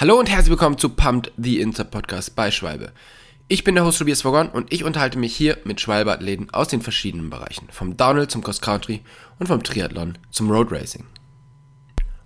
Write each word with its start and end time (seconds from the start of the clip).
Hallo 0.00 0.18
und 0.18 0.30
herzlich 0.30 0.48
willkommen 0.48 0.78
zu 0.78 0.88
Pumped, 0.88 1.30
the 1.36 1.60
Inter 1.60 1.84
Podcast 1.84 2.34
bei 2.34 2.50
Schwalbe. 2.50 2.92
Ich 3.48 3.64
bin 3.64 3.74
der 3.74 3.84
Host 3.84 3.98
Tobias 3.98 4.24
Vogon 4.24 4.48
und 4.48 4.72
ich 4.72 4.82
unterhalte 4.82 5.18
mich 5.18 5.36
hier 5.36 5.58
mit 5.64 5.78
Schwalbe-Athleten 5.78 6.48
aus 6.54 6.68
den 6.68 6.80
verschiedenen 6.80 7.28
Bereichen. 7.28 7.68
Vom 7.70 7.98
Downhill 7.98 8.26
zum 8.26 8.42
Cross 8.42 8.62
Country 8.62 9.02
und 9.38 9.48
vom 9.48 9.62
Triathlon 9.62 10.16
zum 10.30 10.50
Road 10.50 10.72
Racing. 10.72 11.04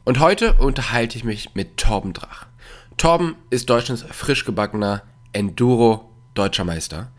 Und 0.05 0.21
heute 0.21 0.55
unterhalte 0.55 1.19
ich 1.19 1.25
mich 1.25 1.57
mit 1.57 1.77
Torben 1.77 2.13
Drach. 2.13 2.47
Torben 2.97 3.35
ist 3.51 3.69
Deutschlands 3.69 4.05
frisch 4.09 4.45
gebackener 4.45 5.03
Enduro 5.33 6.13
Deutscher 6.35 6.63
Meister. 6.63 7.11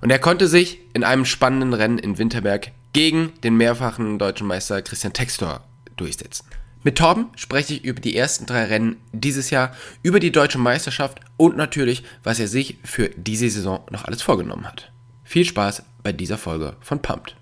Und 0.00 0.10
er 0.10 0.18
konnte 0.18 0.48
sich 0.48 0.80
in 0.92 1.04
einem 1.04 1.24
spannenden 1.24 1.72
Rennen 1.72 1.98
in 1.98 2.18
Winterberg 2.18 2.72
gegen 2.92 3.32
den 3.44 3.56
mehrfachen 3.56 4.18
deutschen 4.18 4.48
Meister 4.48 4.82
Christian 4.82 5.12
Textor 5.12 5.62
durchsetzen. 5.94 6.46
Mit 6.82 6.96
Torben 6.96 7.26
spreche 7.36 7.74
ich 7.74 7.84
über 7.84 8.00
die 8.00 8.16
ersten 8.16 8.46
drei 8.46 8.64
Rennen 8.64 8.96
dieses 9.12 9.50
Jahr, 9.50 9.74
über 10.02 10.18
die 10.18 10.32
deutsche 10.32 10.58
Meisterschaft 10.58 11.20
und 11.36 11.56
natürlich, 11.56 12.04
was 12.22 12.40
er 12.40 12.48
sich 12.48 12.78
für 12.84 13.10
diese 13.16 13.50
Saison 13.50 13.80
noch 13.90 14.06
alles 14.06 14.22
vorgenommen 14.22 14.66
hat. 14.66 14.90
Viel 15.22 15.44
Spaß 15.44 15.82
bei 16.02 16.12
dieser 16.12 16.38
Folge 16.38 16.76
von 16.80 17.02
Pumped. 17.02 17.36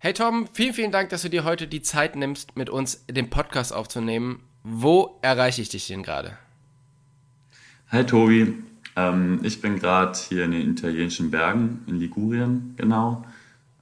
Hey 0.00 0.12
Tom, 0.12 0.46
vielen, 0.52 0.74
vielen 0.74 0.92
Dank, 0.92 1.08
dass 1.08 1.22
du 1.22 1.28
dir 1.28 1.42
heute 1.42 1.66
die 1.66 1.82
Zeit 1.82 2.14
nimmst, 2.14 2.56
mit 2.56 2.70
uns 2.70 3.04
den 3.10 3.30
Podcast 3.30 3.72
aufzunehmen. 3.72 4.44
Wo 4.62 5.18
erreiche 5.22 5.60
ich 5.60 5.70
dich 5.70 5.88
denn 5.88 6.04
gerade? 6.04 6.38
Hi 7.88 8.04
Tobi, 8.04 8.54
ähm, 8.94 9.40
ich 9.42 9.60
bin 9.60 9.80
gerade 9.80 10.16
hier 10.16 10.44
in 10.44 10.52
den 10.52 10.70
italienischen 10.70 11.32
Bergen 11.32 11.82
in 11.88 11.98
Ligurien, 11.98 12.74
genau. 12.76 13.24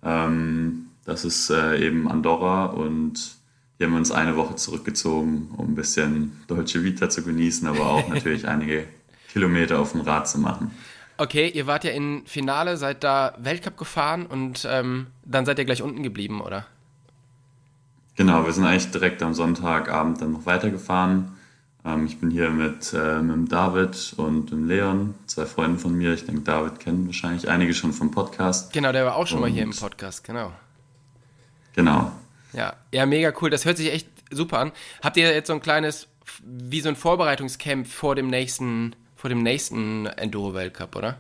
Ähm, 0.03 0.87
das 1.05 1.27
ist 1.27 1.51
äh, 1.51 1.87
eben 1.87 2.11
Andorra 2.11 2.65
und 2.65 3.37
hier 3.77 3.87
haben 3.87 3.93
wir 3.93 3.99
uns 3.99 4.11
eine 4.11 4.37
Woche 4.37 4.57
zurückgezogen, 4.57 5.51
um 5.55 5.73
ein 5.73 5.75
bisschen 5.75 6.33
Deutsche 6.47 6.83
Vita 6.83 7.11
zu 7.11 7.25
genießen, 7.25 7.69
aber 7.69 7.91
auch 7.91 8.09
natürlich 8.13 8.49
einige 8.49 8.87
Kilometer 9.29 9.81
auf 9.81 9.93
dem 9.93 10.01
Rad 10.01 10.27
zu 10.27 10.39
machen. 10.39 10.71
Okay, 11.19 11.49
ihr 11.49 11.67
wart 11.67 11.85
ja 11.85 11.93
im 11.93 12.25
Finale, 12.27 12.77
seid 12.77 13.03
da 13.03 13.35
Weltcup 13.39 13.77
gefahren 13.77 14.27
und 14.27 14.67
ähm, 14.71 15.09
dann 15.25 15.47
seid 15.47 15.59
ihr 15.59 15.65
gleich 15.65 15.83
unten 15.83 16.03
geblieben, 16.03 16.41
oder? 16.41 16.67
Genau, 18.17 18.45
wir 18.45 18.53
sind 18.53 18.65
eigentlich 18.65 18.91
direkt 18.91 19.23
am 19.23 19.35
Sonntagabend 19.35 20.21
dann 20.21 20.33
noch 20.33 20.47
weitergefahren. 20.47 21.37
Ähm, 21.85 22.07
ich 22.07 22.19
bin 22.19 22.31
hier 22.31 22.51
mit, 22.51 22.93
äh, 22.93 23.21
mit 23.21 23.53
David 23.53 24.15
und 24.17 24.51
dem 24.51 24.67
Leon, 24.67 25.15
zwei 25.27 25.47
Freunde 25.47 25.79
von 25.79 25.95
mir. 25.95 26.13
Ich 26.13 26.25
denke, 26.27 26.43
David 26.43 26.81
kennen 26.81 27.07
wahrscheinlich 27.07 27.49
einige 27.49 27.73
schon 27.73 27.93
vom 27.93 28.11
Podcast. 28.11 28.73
Genau, 28.73 28.93
der 28.93 29.07
war 29.07 29.17
auch 29.17 29.27
schon 29.27 29.39
und, 29.39 29.43
mal 29.43 29.51
hier 29.51 29.63
im 29.63 29.71
Podcast, 29.71 30.25
genau. 30.25 30.53
Genau. 31.75 32.11
Ja, 32.53 32.75
ja, 32.93 33.07
mega 33.07 33.33
cool. 33.41 33.51
Das 33.51 33.65
hört 33.65 33.77
sich 33.77 33.93
echt 33.93 34.09
super 34.31 34.59
an. 34.59 34.73
Habt 35.03 35.17
ihr 35.17 35.33
jetzt 35.33 35.47
so 35.47 35.53
ein 35.53 35.61
kleines, 35.61 36.09
wie 36.43 36.81
so 36.81 36.89
ein 36.89 36.97
Vorbereitungscamp 36.97 37.87
vor 37.87 38.15
dem 38.15 38.29
nächsten 38.29 38.97
vor 39.27 39.31
dem 39.31 39.43
nächsten 39.43 40.07
Enduro-Weltcup, 40.07 40.95
oder? 40.95 41.17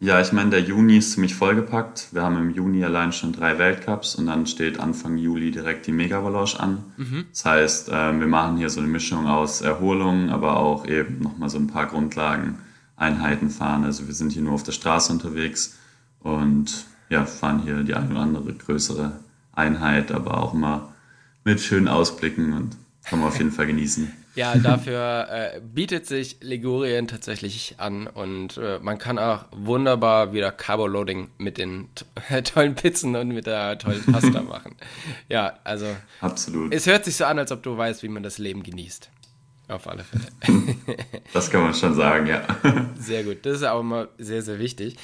Ja, 0.00 0.22
ich 0.22 0.32
meine, 0.32 0.48
der 0.48 0.62
Juni 0.62 0.96
ist 0.96 1.12
ziemlich 1.12 1.34
vollgepackt. 1.34 2.08
Wir 2.12 2.22
haben 2.22 2.38
im 2.38 2.54
Juni 2.54 2.82
allein 2.82 3.12
schon 3.12 3.34
drei 3.34 3.58
Weltcups 3.58 4.14
und 4.14 4.28
dann 4.28 4.46
steht 4.46 4.80
Anfang 4.80 5.18
Juli 5.18 5.50
direkt 5.50 5.86
die 5.86 5.92
Mega 5.92 6.24
Valoche 6.24 6.58
an. 6.58 6.82
Mhm. 6.96 7.26
Das 7.28 7.44
heißt, 7.44 7.88
äh, 7.90 8.18
wir 8.18 8.26
machen 8.26 8.56
hier 8.56 8.70
so 8.70 8.80
eine 8.80 8.88
Mischung 8.88 9.26
aus 9.26 9.60
Erholung, 9.60 10.30
aber 10.30 10.56
auch 10.56 10.86
eben 10.86 11.20
nochmal 11.20 11.50
so 11.50 11.58
ein 11.58 11.66
paar 11.66 11.84
Grundlagen, 11.84 12.58
Einheiten 12.96 13.50
fahren. 13.50 13.84
Also 13.84 14.06
wir 14.06 14.14
sind 14.14 14.32
hier 14.32 14.40
nur 14.40 14.54
auf 14.54 14.62
der 14.62 14.72
Straße 14.72 15.12
unterwegs 15.12 15.76
und 16.20 16.86
ja, 17.10 17.26
fahren 17.26 17.60
hier 17.62 17.82
die 17.82 17.92
eine 17.92 18.08
oder 18.08 18.20
andere 18.20 18.54
größere 18.54 19.20
Einheit, 19.52 20.12
aber 20.12 20.38
auch 20.38 20.54
immer 20.54 20.94
mit 21.44 21.60
schönen 21.60 21.88
Ausblicken 21.88 22.54
und 22.54 22.74
kann 23.04 23.18
man 23.18 23.28
auf 23.28 23.36
jeden 23.36 23.52
Fall 23.52 23.66
genießen. 23.66 24.10
Ja, 24.34 24.56
dafür 24.62 25.28
äh, 25.30 25.60
bietet 25.60 26.06
sich 26.06 26.38
Ligurien 26.40 27.08
tatsächlich 27.08 27.76
an 27.78 28.06
und 28.06 28.56
äh, 28.56 28.78
man 28.80 28.98
kann 28.98 29.18
auch 29.18 29.44
wunderbar 29.52 30.32
wieder 30.32 30.50
Carbo-Loading 30.50 31.28
mit 31.38 31.58
den 31.58 31.88
tollen 32.44 32.74
Pizzen 32.74 33.14
und 33.16 33.28
mit 33.28 33.46
der 33.46 33.78
tollen 33.78 34.04
Pasta 34.04 34.42
machen. 34.42 34.74
Ja, 35.28 35.58
also. 35.64 35.86
Absolut. 36.20 36.74
Es 36.74 36.86
hört 36.86 37.04
sich 37.04 37.16
so 37.16 37.24
an, 37.24 37.38
als 37.38 37.52
ob 37.52 37.62
du 37.62 37.76
weißt, 37.76 38.02
wie 38.02 38.08
man 38.08 38.22
das 38.22 38.38
Leben 38.38 38.62
genießt. 38.62 39.10
Auf 39.66 39.88
alle 39.88 40.04
Fälle. 40.04 40.26
Das 41.32 41.50
kann 41.50 41.62
man 41.62 41.72
schon 41.72 41.94
sagen, 41.94 42.26
ja. 42.26 42.42
Sehr 42.98 43.24
gut. 43.24 43.46
Das 43.46 43.54
ist 43.54 43.62
auch 43.64 43.80
immer 43.80 44.08
sehr, 44.18 44.42
sehr 44.42 44.58
wichtig. 44.58 44.98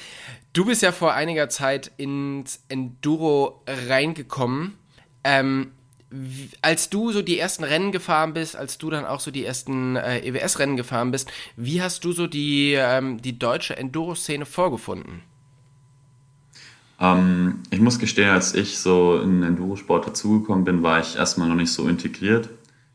Du 0.53 0.65
bist 0.65 0.83
ja 0.83 0.91
vor 0.91 1.13
einiger 1.13 1.49
Zeit 1.49 1.91
ins 1.97 2.61
Enduro 2.69 3.63
reingekommen. 3.65 4.77
Ähm, 5.23 5.71
als 6.61 6.89
du 6.89 7.11
so 7.11 7.21
die 7.21 7.39
ersten 7.39 7.63
Rennen 7.63 7.91
gefahren 7.91 8.33
bist, 8.33 8.55
als 8.55 8.77
du 8.77 8.89
dann 8.89 9.05
auch 9.05 9.19
so 9.19 9.31
die 9.31 9.45
ersten 9.45 9.95
äh, 9.95 10.19
EWS-Rennen 10.19 10.75
gefahren 10.75 11.11
bist, 11.11 11.31
wie 11.55 11.81
hast 11.81 12.03
du 12.03 12.11
so 12.11 12.27
die, 12.27 12.73
ähm, 12.73 13.21
die 13.21 13.39
deutsche 13.39 13.77
Enduro-Szene 13.77 14.45
vorgefunden? 14.45 15.21
Ähm, 16.99 17.59
ich 17.69 17.79
muss 17.79 17.97
gestehen, 17.97 18.29
als 18.29 18.53
ich 18.53 18.77
so 18.77 19.19
in 19.21 19.41
den 19.41 19.43
Enduro-Sport 19.43 20.07
dazugekommen 20.07 20.65
bin, 20.65 20.83
war 20.83 20.99
ich 20.99 21.15
erstmal 21.15 21.47
noch 21.47 21.55
nicht 21.55 21.71
so 21.71 21.87
integriert. 21.87 22.49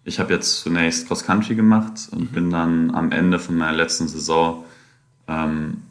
Ich 0.04 0.20
habe 0.20 0.34
jetzt 0.34 0.60
zunächst 0.60 1.08
Cross-Country 1.08 1.54
gemacht 1.54 2.08
und 2.10 2.30
mhm. 2.30 2.34
bin 2.34 2.50
dann 2.50 2.94
am 2.94 3.12
Ende 3.12 3.38
von 3.38 3.56
meiner 3.56 3.76
letzten 3.76 4.08
Saison 4.08 4.64
ähm, 5.26 5.82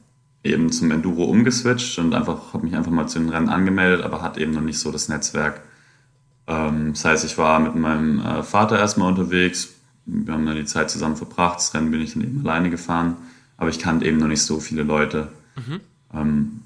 eben 0.43 0.71
zum 0.71 0.91
Enduro 0.91 1.25
umgeswitcht 1.25 1.97
und 1.97 2.13
einfach 2.13 2.53
habe 2.53 2.65
mich 2.65 2.75
einfach 2.75 2.91
mal 2.91 3.07
zu 3.07 3.17
den 3.17 3.29
Rennen 3.29 3.49
angemeldet, 3.49 4.05
aber 4.05 4.21
hat 4.21 4.37
eben 4.37 4.51
noch 4.51 4.61
nicht 4.61 4.77
so 4.77 4.91
das 4.91 5.09
Netzwerk 5.09 5.61
das 6.93 7.05
heißt, 7.05 7.25
ich 7.25 7.37
war 7.37 7.59
mit 7.59 7.75
meinem 7.75 8.19
äh, 8.19 8.43
Vater 8.43 8.77
erstmal 8.77 9.09
unterwegs. 9.09 9.73
Wir 10.05 10.33
haben 10.33 10.45
dann 10.45 10.55
die 10.55 10.65
Zeit 10.65 10.89
zusammen 10.89 11.15
verbracht. 11.15 11.57
Das 11.57 11.73
Rennen 11.73 11.91
bin 11.91 12.01
ich 12.01 12.13
dann 12.13 12.23
eben 12.23 12.41
alleine 12.41 12.69
gefahren. 12.69 13.17
Aber 13.57 13.69
ich 13.69 13.79
kannte 13.79 14.05
eben 14.05 14.17
noch 14.17 14.27
nicht 14.27 14.43
so 14.43 14.59
viele 14.59 14.83
Leute. 14.83 15.29
Mhm. 15.55 15.79
Ähm, 16.13 16.61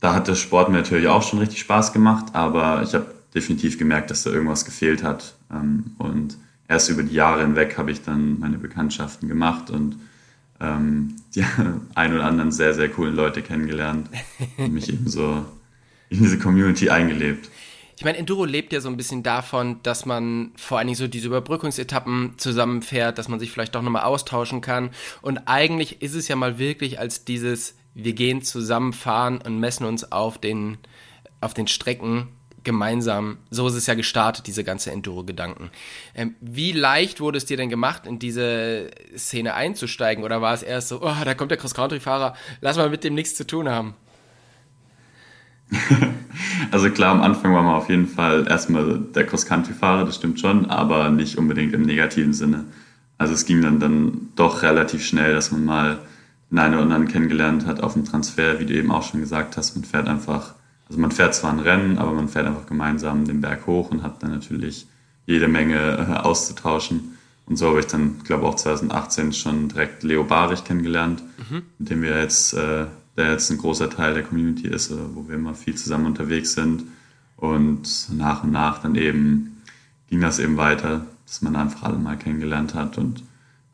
da 0.00 0.14
hat 0.14 0.28
der 0.28 0.34
Sport 0.34 0.68
mir 0.68 0.78
natürlich 0.78 1.08
auch 1.08 1.22
schon 1.22 1.38
richtig 1.38 1.60
Spaß 1.60 1.92
gemacht, 1.92 2.34
aber 2.34 2.82
ich 2.82 2.92
habe 2.94 3.06
definitiv 3.34 3.78
gemerkt, 3.78 4.10
dass 4.10 4.24
da 4.24 4.30
irgendwas 4.30 4.64
gefehlt 4.64 5.02
hat. 5.02 5.34
Ähm, 5.50 5.92
und 5.98 6.36
erst 6.68 6.90
über 6.90 7.02
die 7.02 7.14
Jahre 7.14 7.42
hinweg 7.42 7.78
habe 7.78 7.90
ich 7.90 8.02
dann 8.02 8.40
meine 8.40 8.58
Bekanntschaften 8.58 9.28
gemacht 9.28 9.70
und 9.70 9.96
ähm, 10.60 11.16
die 11.34 11.44
ein 11.94 12.14
oder 12.14 12.24
anderen 12.24 12.52
sehr, 12.52 12.74
sehr 12.74 12.88
coolen 12.88 13.14
Leute 13.14 13.42
kennengelernt 13.42 14.10
und 14.58 14.72
mich 14.72 14.92
eben 14.92 15.08
so 15.08 15.44
in 16.10 16.18
diese 16.18 16.38
Community 16.38 16.90
eingelebt. 16.90 17.48
Ich 17.96 18.04
meine, 18.04 18.18
Enduro 18.18 18.44
lebt 18.44 18.72
ja 18.72 18.80
so 18.80 18.88
ein 18.88 18.96
bisschen 18.96 19.22
davon, 19.22 19.82
dass 19.82 20.06
man 20.06 20.52
vor 20.56 20.78
allen 20.78 20.86
Dingen 20.86 20.96
so 20.96 21.08
diese 21.08 21.28
Überbrückungsetappen 21.28 22.34
zusammenfährt, 22.36 23.18
dass 23.18 23.28
man 23.28 23.38
sich 23.38 23.50
vielleicht 23.50 23.74
doch 23.74 23.82
nochmal 23.82 24.04
austauschen 24.04 24.60
kann. 24.60 24.90
Und 25.20 25.46
eigentlich 25.46 26.02
ist 26.02 26.14
es 26.14 26.28
ja 26.28 26.36
mal 26.36 26.58
wirklich 26.58 26.98
als 26.98 27.24
dieses, 27.24 27.76
wir 27.94 28.14
gehen 28.14 28.42
zusammen 28.42 28.92
fahren 28.92 29.40
und 29.44 29.60
messen 29.60 29.86
uns 29.86 30.10
auf 30.10 30.38
den, 30.38 30.78
auf 31.40 31.54
den 31.54 31.68
Strecken 31.68 32.28
gemeinsam. 32.64 33.38
So 33.50 33.66
ist 33.68 33.74
es 33.74 33.86
ja 33.86 33.94
gestartet, 33.94 34.46
diese 34.46 34.64
ganze 34.64 34.92
Enduro-Gedanken. 34.92 35.70
Ähm, 36.14 36.36
wie 36.40 36.72
leicht 36.72 37.20
wurde 37.20 37.38
es 37.38 37.44
dir 37.44 37.56
denn 37.56 37.68
gemacht, 37.68 38.06
in 38.06 38.18
diese 38.18 38.90
Szene 39.16 39.54
einzusteigen? 39.54 40.24
Oder 40.24 40.40
war 40.40 40.54
es 40.54 40.62
erst 40.62 40.88
so, 40.88 41.02
oh, 41.02 41.14
da 41.24 41.34
kommt 41.34 41.50
der 41.50 41.58
Cross-Country-Fahrer, 41.58 42.34
lass 42.60 42.76
mal 42.76 42.90
mit 42.90 43.04
dem 43.04 43.14
nichts 43.14 43.34
zu 43.34 43.46
tun 43.46 43.68
haben? 43.68 43.94
Also 46.70 46.90
klar, 46.90 47.12
am 47.12 47.20
Anfang 47.20 47.54
war 47.54 47.62
man 47.62 47.74
auf 47.74 47.90
jeden 47.90 48.08
Fall 48.08 48.46
erstmal 48.48 48.98
der 48.98 49.26
Cross-Country-Fahrer, 49.26 50.04
das 50.04 50.16
stimmt 50.16 50.40
schon, 50.40 50.70
aber 50.70 51.10
nicht 51.10 51.36
unbedingt 51.36 51.74
im 51.74 51.82
negativen 51.82 52.32
Sinne. 52.32 52.64
Also 53.18 53.34
es 53.34 53.44
ging 53.44 53.60
dann, 53.62 53.78
dann 53.78 54.28
doch 54.36 54.62
relativ 54.62 55.04
schnell, 55.04 55.34
dass 55.34 55.52
man 55.52 55.64
mal 55.64 55.98
den 56.50 56.58
einen 56.58 56.74
oder 56.74 56.82
anderen 56.82 57.08
kennengelernt 57.08 57.66
hat 57.66 57.82
auf 57.82 57.92
dem 57.94 58.04
Transfer, 58.04 58.58
wie 58.58 58.66
du 58.66 58.74
eben 58.74 58.90
auch 58.90 59.02
schon 59.02 59.20
gesagt 59.20 59.56
hast. 59.56 59.76
Man 59.76 59.84
fährt 59.84 60.08
einfach, 60.08 60.54
also 60.88 61.00
man 61.00 61.10
fährt 61.10 61.34
zwar 61.34 61.52
ein 61.52 61.60
Rennen, 61.60 61.98
aber 61.98 62.12
man 62.12 62.28
fährt 62.28 62.46
einfach 62.46 62.66
gemeinsam 62.66 63.26
den 63.26 63.40
Berg 63.40 63.66
hoch 63.66 63.90
und 63.90 64.02
hat 64.02 64.22
dann 64.22 64.30
natürlich 64.30 64.86
jede 65.26 65.48
Menge 65.48 65.76
äh, 65.76 66.20
auszutauschen. 66.20 67.18
Und 67.46 67.56
so 67.56 67.68
habe 67.68 67.80
ich 67.80 67.86
dann, 67.86 68.20
glaube 68.24 68.46
auch 68.46 68.54
2018 68.54 69.32
schon 69.32 69.68
direkt 69.68 70.02
Leo 70.02 70.24
Barich 70.24 70.64
kennengelernt, 70.64 71.22
mhm. 71.50 71.62
mit 71.78 71.90
dem 71.90 72.02
wir 72.02 72.20
jetzt 72.20 72.54
äh, 72.54 72.86
der 73.16 73.32
jetzt 73.32 73.50
ein 73.50 73.58
großer 73.58 73.90
Teil 73.90 74.14
der 74.14 74.22
Community 74.22 74.68
ist, 74.68 74.90
äh, 74.90 74.96
wo 75.14 75.28
wir 75.28 75.34
immer 75.34 75.54
viel 75.54 75.74
zusammen 75.74 76.06
unterwegs 76.06 76.54
sind. 76.54 76.84
Und 77.36 78.08
nach 78.12 78.44
und 78.44 78.52
nach 78.52 78.80
dann 78.80 78.94
eben 78.94 79.62
ging 80.08 80.20
das 80.20 80.38
eben 80.38 80.56
weiter, 80.56 81.06
dass 81.26 81.42
man 81.42 81.56
einfach 81.56 81.82
alle 81.82 81.98
mal 81.98 82.16
kennengelernt 82.16 82.74
hat. 82.74 82.98
Und 82.98 83.22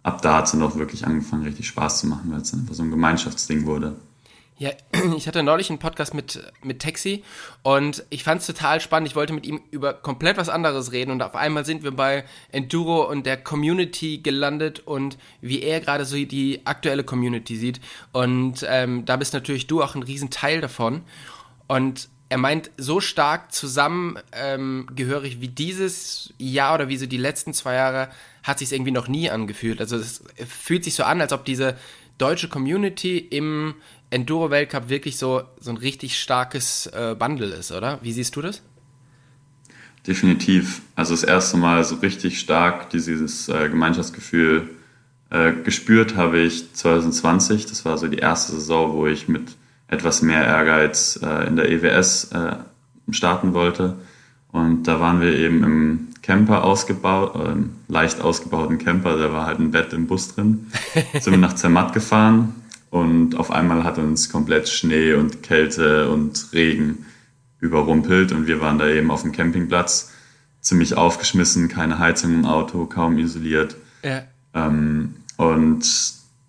ab 0.02 0.23
da 0.23 0.38
hat 0.38 0.46
es 0.46 0.52
dann 0.52 0.62
auch 0.62 0.76
wirklich 0.76 1.06
angefangen, 1.06 1.44
richtig 1.44 1.69
Spaß 1.69 2.00
zu 2.00 2.06
machen, 2.06 2.31
weil 2.31 2.40
es 2.40 2.50
dann 2.50 2.61
einfach 2.61 2.75
so 2.75 2.82
ein 2.82 2.90
Gemeinschaftsding 2.90 3.67
wurde. 3.67 3.96
Ja, 4.58 4.70
ich 5.16 5.28
hatte 5.28 5.43
neulich 5.43 5.70
einen 5.70 5.78
Podcast 5.78 6.14
mit, 6.14 6.43
mit 6.64 6.82
Taxi 6.82 7.22
und 7.62 8.05
ich 8.10 8.25
fand 8.25 8.40
es 8.40 8.46
total 8.49 8.81
spannend. 8.81 9.08
Ich 9.08 9.14
wollte 9.16 9.32
mit 9.32 9.46
ihm 9.46 9.60
über 9.70 9.94
komplett 9.94 10.37
was 10.37 10.49
anderes 10.49 10.90
reden 10.90 11.12
und 11.12 11.22
auf 11.22 11.37
einmal 11.37 11.64
sind 11.64 11.84
wir 11.84 11.93
bei 11.93 12.25
Enduro 12.50 13.08
und 13.08 13.25
der 13.25 13.37
Community 13.37 14.19
gelandet 14.19 14.81
und 14.81 15.16
wie 15.40 15.62
er 15.62 15.81
gerade 15.81 16.05
so 16.05 16.16
die 16.16 16.62
aktuelle 16.64 17.05
Community 17.05 17.56
sieht. 17.56 17.81
Und 18.12 18.66
ähm, 18.69 19.05
da 19.05 19.16
bist 19.16 19.32
natürlich 19.32 19.69
du 19.69 19.82
auch 19.82 19.94
ein 19.94 20.02
Riesenteil 20.02 20.60
davon. 20.60 21.02
Und 21.69 22.08
er 22.28 22.38
meint, 22.38 22.70
so 22.76 23.00
stark 23.00 23.52
zusammengehörig 23.52 25.34
ähm, 25.34 25.40
wie 25.40 25.49
dieses 25.49 26.34
Jahr 26.38 26.75
oder 26.75 26.88
wie 26.88 26.96
so 26.96 27.06
die 27.06 27.16
letzten 27.16 27.55
zwei 27.55 27.75
Jahre 27.75 28.10
hat 28.43 28.58
sich 28.58 28.72
irgendwie 28.72 28.90
noch 28.90 29.08
nie 29.08 29.31
angefühlt. 29.31 29.81
Also 29.81 29.96
es 29.96 30.22
fühlt 30.46 30.84
sich 30.84 30.94
so 30.94 31.05
an, 31.05 31.20
als 31.20 31.32
ob 31.32 31.44
diese 31.44 31.76
deutsche 32.19 32.49
Community 32.49 33.19
im 33.19 33.76
Enduro-Weltcup 34.10 34.88
wirklich 34.88 35.19
so, 35.19 35.43
so 35.60 35.70
ein 35.70 35.76
richtig 35.76 36.19
starkes 36.19 36.87
äh, 36.87 37.14
Bundle 37.19 37.55
ist, 37.55 37.72
oder? 37.72 37.99
Wie 38.02 38.12
siehst 38.12 38.34
du 38.37 38.43
das? 38.43 38.62
Definitiv. 40.06 40.81
Also 40.94 41.12
das 41.12 41.25
erste 41.25 41.56
Mal 41.58 41.84
so 41.84 41.96
richtig 41.96 42.40
stark 42.40 42.88
dieses 42.90 43.49
äh, 43.49 43.69
Gemeinschaftsgefühl 43.69 44.70
äh, 45.31 45.52
gespürt 45.52 46.16
habe 46.16 46.38
ich 46.38 46.72
2020. 46.72 47.66
Das 47.66 47.84
war 47.84 47.99
so 47.99 48.08
die 48.08 48.19
erste 48.19 48.52
Saison, 48.52 48.94
wo 48.94 49.06
ich 49.06 49.28
mit 49.28 49.56
etwas 49.88 50.22
mehr 50.22 50.44
Ehrgeiz 50.44 51.20
äh, 51.22 51.46
in 51.46 51.56
der 51.56 51.70
EWS 51.70 52.32
äh, 52.32 52.56
starten 53.10 53.52
wollte. 53.52 53.96
Und 54.50 54.84
da 54.84 55.00
waren 55.00 55.20
wir 55.20 55.34
eben 55.34 55.62
im 55.62 56.08
Camper 56.22 56.64
ausgebaut, 56.64 57.34
äh, 57.37 57.93
leicht 57.93 58.22
ausgebauten 58.22 58.78
Camper, 58.78 59.19
da 59.19 59.32
war 59.32 59.44
halt 59.44 59.58
ein 59.58 59.70
Bett 59.70 59.93
im 59.93 60.06
Bus 60.06 60.34
drin. 60.34 60.70
Sind 61.12 61.32
wir 61.32 61.37
nach 61.38 61.55
Zermatt 61.55 61.93
gefahren 61.93 62.55
und 62.90 63.37
auf 63.37 63.50
einmal 63.50 63.85
hat 63.85 63.99
uns 63.99 64.31
komplett 64.31 64.69
Schnee 64.69 65.14
und 65.14 65.43
Kälte 65.43 66.11
und 66.11 66.52
Regen 66.52 67.06
überrumpelt 67.61 68.32
und 68.32 68.46
wir 68.46 68.61
waren 68.61 68.79
da 68.79 68.88
eben 68.88 69.11
auf 69.11 69.23
dem 69.23 69.32
Campingplatz 69.32 70.12
ziemlich 70.61 70.96
aufgeschmissen, 70.96 71.69
keine 71.69 71.99
Heizung 71.99 72.35
im 72.35 72.44
Auto, 72.46 72.87
kaum 72.87 73.19
isoliert. 73.19 73.76
Ja. 74.02 74.23
Ähm, 74.55 75.17
und 75.37 75.85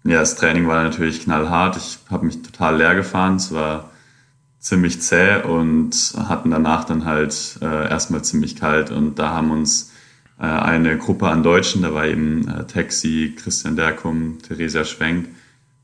ja, 0.03 0.19
das 0.19 0.35
Training 0.35 0.67
war 0.67 0.83
natürlich 0.83 1.23
knallhart. 1.23 1.77
Ich 1.77 1.99
habe 2.09 2.25
mich 2.25 2.41
total 2.41 2.77
leer 2.77 2.95
gefahren. 2.95 3.35
Es 3.35 3.51
war 3.51 3.91
ziemlich 4.59 5.01
zäh 5.01 5.41
und 5.41 6.13
hatten 6.17 6.51
danach 6.51 6.83
dann 6.83 7.05
halt 7.05 7.59
äh, 7.61 7.89
erstmal 7.89 8.23
ziemlich 8.23 8.55
kalt. 8.55 8.91
Und 8.91 9.19
da 9.19 9.29
haben 9.29 9.51
uns 9.51 9.91
äh, 10.39 10.43
eine 10.43 10.97
Gruppe 10.97 11.27
an 11.27 11.43
Deutschen, 11.43 11.81
da 11.81 11.93
war 11.93 12.05
eben 12.05 12.47
äh, 12.47 12.65
Taxi, 12.65 13.35
Christian 13.37 13.75
Derkum, 13.75 14.39
Theresia 14.41 14.85
Schwenk, 14.85 15.29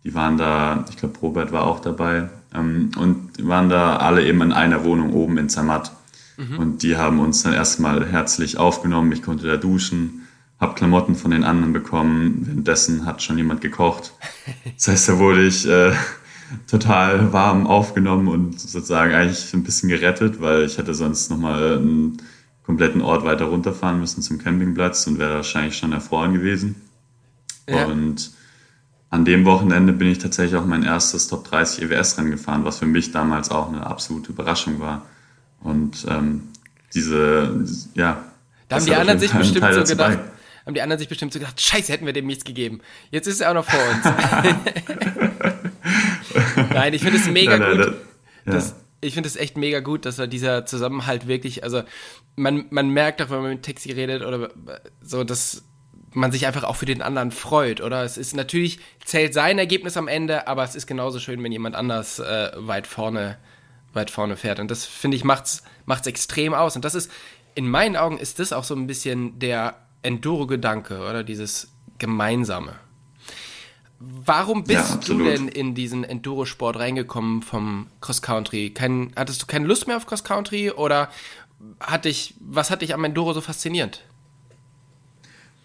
die 0.06 0.14
waren 0.14 0.38
da, 0.38 0.86
ich 0.90 0.98
glaube, 0.98 1.18
Robert 1.20 1.52
war 1.52 1.66
auch 1.66 1.80
dabei. 1.80 2.30
Ähm, 2.54 2.92
und 2.96 3.38
die 3.38 3.48
waren 3.48 3.70
da 3.70 3.98
alle 3.98 4.26
eben 4.26 4.42
in 4.44 4.54
einer 4.54 4.84
Wohnung 4.86 5.14
oben 5.14 5.38
in 5.40 5.50
Zermatt. 5.50 5.92
Mhm. 6.38 6.60
Und 6.60 6.84
die 6.84 6.96
haben 6.96 7.20
uns 7.20 7.42
dann 7.42 7.54
erstmal 7.54 8.06
herzlich 8.06 8.58
aufgenommen. 8.58 9.12
Ich 9.12 9.24
konnte 9.24 9.48
da 9.48 9.58
duschen, 9.58 10.28
habe 10.60 10.76
Klamotten 10.76 11.16
von 11.16 11.32
den 11.32 11.44
anderen 11.44 11.74
bekommen. 11.74 12.44
Währenddessen 12.46 13.06
hat 13.06 13.24
schon 13.24 13.38
jemand 13.38 13.62
gekocht. 13.62 14.14
Das 14.76 14.88
heißt, 14.90 15.10
da 15.10 15.20
wurde 15.20 15.48
ich 15.48 15.68
äh, 15.68 15.94
total 16.68 17.34
warm 17.34 17.66
aufgenommen 17.66 18.28
und 18.28 18.60
sozusagen 18.60 19.14
eigentlich 19.14 19.54
ein 19.54 19.64
bisschen 19.64 19.90
gerettet, 19.90 20.42
weil 20.42 20.64
ich 20.64 20.78
hätte 20.78 20.94
sonst 20.94 21.32
nochmal 21.32 21.78
einen 21.78 22.18
kompletten 22.66 23.02
Ort 23.02 23.24
weiter 23.24 23.46
runterfahren 23.46 24.00
müssen 24.00 24.22
zum 24.22 24.38
Campingplatz 24.38 25.08
und 25.08 25.18
wäre 25.18 25.36
wahrscheinlich 25.36 25.78
schon 25.78 25.94
erfroren 25.94 26.34
gewesen. 26.34 26.76
Ja. 27.68 27.86
Und 27.86 28.35
an 29.10 29.26
dem 29.26 29.46
Wochenende 29.46 29.94
bin 29.94 30.10
ich 30.10 30.18
tatsächlich 30.18 30.60
auch 30.60 30.66
mein 30.66 30.84
erstes 30.84 31.28
Top 31.28 31.50
30 31.50 31.84
EWS-Rennen 31.84 32.32
gefahren, 32.32 32.66
was 32.66 32.80
für 32.80 32.86
mich 32.86 33.12
damals 33.12 33.52
auch 33.52 33.70
eine 33.70 33.86
absolute 33.86 34.32
Überraschung 34.32 34.80
war. 34.80 35.06
Und 35.62 36.06
ähm, 36.10 36.50
diese, 36.94 37.66
ja. 37.94 38.24
Da 38.68 38.78
haben 38.78 38.86
die 38.86 38.96
anderen 38.96 39.20
sich 39.20 39.32
bestimmt 39.32 39.74
so 39.74 39.84
gedacht, 39.84 39.98
bei. 39.98 40.18
haben 40.66 40.74
die 40.74 40.82
anderen 40.82 41.00
sich 41.00 41.08
bestimmt 41.08 41.34
so 41.34 41.40
gedacht, 41.40 41.62
scheiße, 41.62 41.92
hätten 41.92 42.06
wir 42.06 42.14
dem 42.14 42.26
nichts 42.26 42.44
gegeben. 42.44 42.82
Jetzt 43.12 43.28
ist 43.28 43.42
er 43.42 43.52
auch 43.52 43.54
noch 43.54 43.66
vor 43.66 43.80
uns. 43.80 44.06
nein, 46.72 46.94
ich 46.94 47.02
finde 47.02 47.18
es 47.18 47.28
mega 47.28 47.58
nein, 47.58 47.78
gut. 47.78 47.96
Das, 48.46 48.70
ja. 48.70 48.76
ich 49.02 49.14
finde 49.14 49.28
es 49.28 49.36
echt 49.36 49.58
mega 49.58 49.80
gut, 49.80 50.06
dass 50.06 50.18
da 50.18 50.28
dieser 50.28 50.66
Zusammenhalt 50.66 51.28
wirklich, 51.28 51.64
also 51.64 51.84
man, 52.36 52.66
man 52.70 52.90
merkt 52.90 53.22
auch, 53.22 53.30
wenn 53.30 53.42
man 53.42 53.52
mit 53.52 53.64
Taxi 53.64 53.92
redet 53.92 54.24
oder 54.24 54.52
so, 55.02 55.24
dass 55.24 55.64
man 56.16 56.32
sich 56.32 56.48
einfach 56.48 56.64
auch 56.64 56.76
für 56.76 56.86
den 56.86 57.02
anderen 57.02 57.32
freut, 57.32 57.82
oder? 57.82 58.04
Es 58.04 58.18
ist 58.18 58.36
natürlich, 58.36 58.80
zählt 59.04 59.34
sein 59.34 59.60
Ergebnis 59.60 59.98
am 59.98 60.08
Ende, 60.08 60.48
aber 60.48 60.64
es 60.64 60.76
ist 60.76 60.88
genauso 60.88 61.20
schön, 61.20 61.44
wenn 61.44 61.52
jemand 61.52 61.76
anders 61.76 62.20
äh, 62.20 62.52
weit 62.56 62.88
vorne, 62.88 63.38
weit 63.94 64.10
vorne 64.10 64.38
fährt. 64.38 64.60
Und 64.60 64.72
das, 64.72 64.86
finde 64.86 65.18
ich, 65.18 65.24
macht's, 65.24 65.64
macht's 65.86 66.08
extrem 66.08 66.54
aus. 66.54 66.76
Und 66.76 66.86
das 66.86 66.96
ist, 66.96 67.12
in 67.54 67.70
meinen 67.70 67.96
Augen 67.96 68.18
ist 68.18 68.40
das 68.40 68.54
auch 68.54 68.64
so 68.64 68.76
ein 68.76 68.88
bisschen 68.88 69.40
der 69.40 69.76
Enduro-Gedanke, 70.04 71.00
oder? 71.00 71.24
Dieses 71.24 71.72
Gemeinsame. 71.98 72.74
Warum 74.00 74.66
bist 74.66 74.90
ja, 74.90 75.00
du 75.08 75.24
denn 75.24 75.48
in 75.48 75.74
diesen 75.74 76.04
Enduro-Sport 76.04 76.78
reingekommen 76.78 77.42
vom 77.42 77.88
Cross-Country? 78.02 78.74
hattest 79.16 79.42
du 79.42 79.46
keine 79.46 79.66
Lust 79.68 79.88
mehr 79.88 79.98
auf 79.98 80.06
Cross-Country 80.06 80.72
oder 80.72 81.10
hat 81.80 82.06
dich, 82.06 82.36
was 82.40 82.70
hat 82.70 82.82
dich 82.82 82.94
am 82.94 83.04
Enduro 83.04 83.34
so 83.34 83.42
fasziniert? 83.42 84.04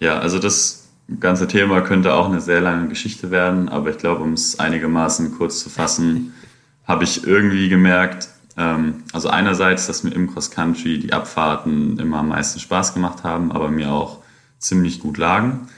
Ja, 0.00 0.19
also 0.19 0.38
das 0.38 0.88
ganze 1.20 1.47
Thema 1.47 1.82
könnte 1.82 2.14
auch 2.14 2.26
eine 2.26 2.41
sehr 2.41 2.61
lange 2.61 2.88
Geschichte 2.88 3.31
werden, 3.31 3.69
aber 3.69 3.91
ich 3.91 3.99
glaube, 3.99 4.23
um 4.23 4.32
es 4.32 4.58
einigermaßen 4.58 5.37
kurz 5.37 5.62
zu 5.62 5.70
fassen, 5.70 6.35
habe 6.85 7.05
ich 7.05 7.25
irgendwie 7.25 7.69
gemerkt, 7.69 8.29
ähm, 8.56 9.05
also 9.12 9.29
einerseits, 9.29 9.87
dass 9.87 10.02
mir 10.02 10.11
im 10.11 10.32
Cross 10.32 10.50
Country 10.50 10.99
die 10.99 11.12
Abfahrten 11.12 11.99
immer 11.99 12.19
am 12.19 12.29
meisten 12.29 12.58
Spaß 12.61 12.94
gemacht 12.94 13.23
haben, 13.23 13.52
aber 13.52 13.70
mir 13.70 13.93
auch 13.93 14.19
ziemlich 14.58 15.00
gut 15.00 15.19
lagen. 15.19 15.69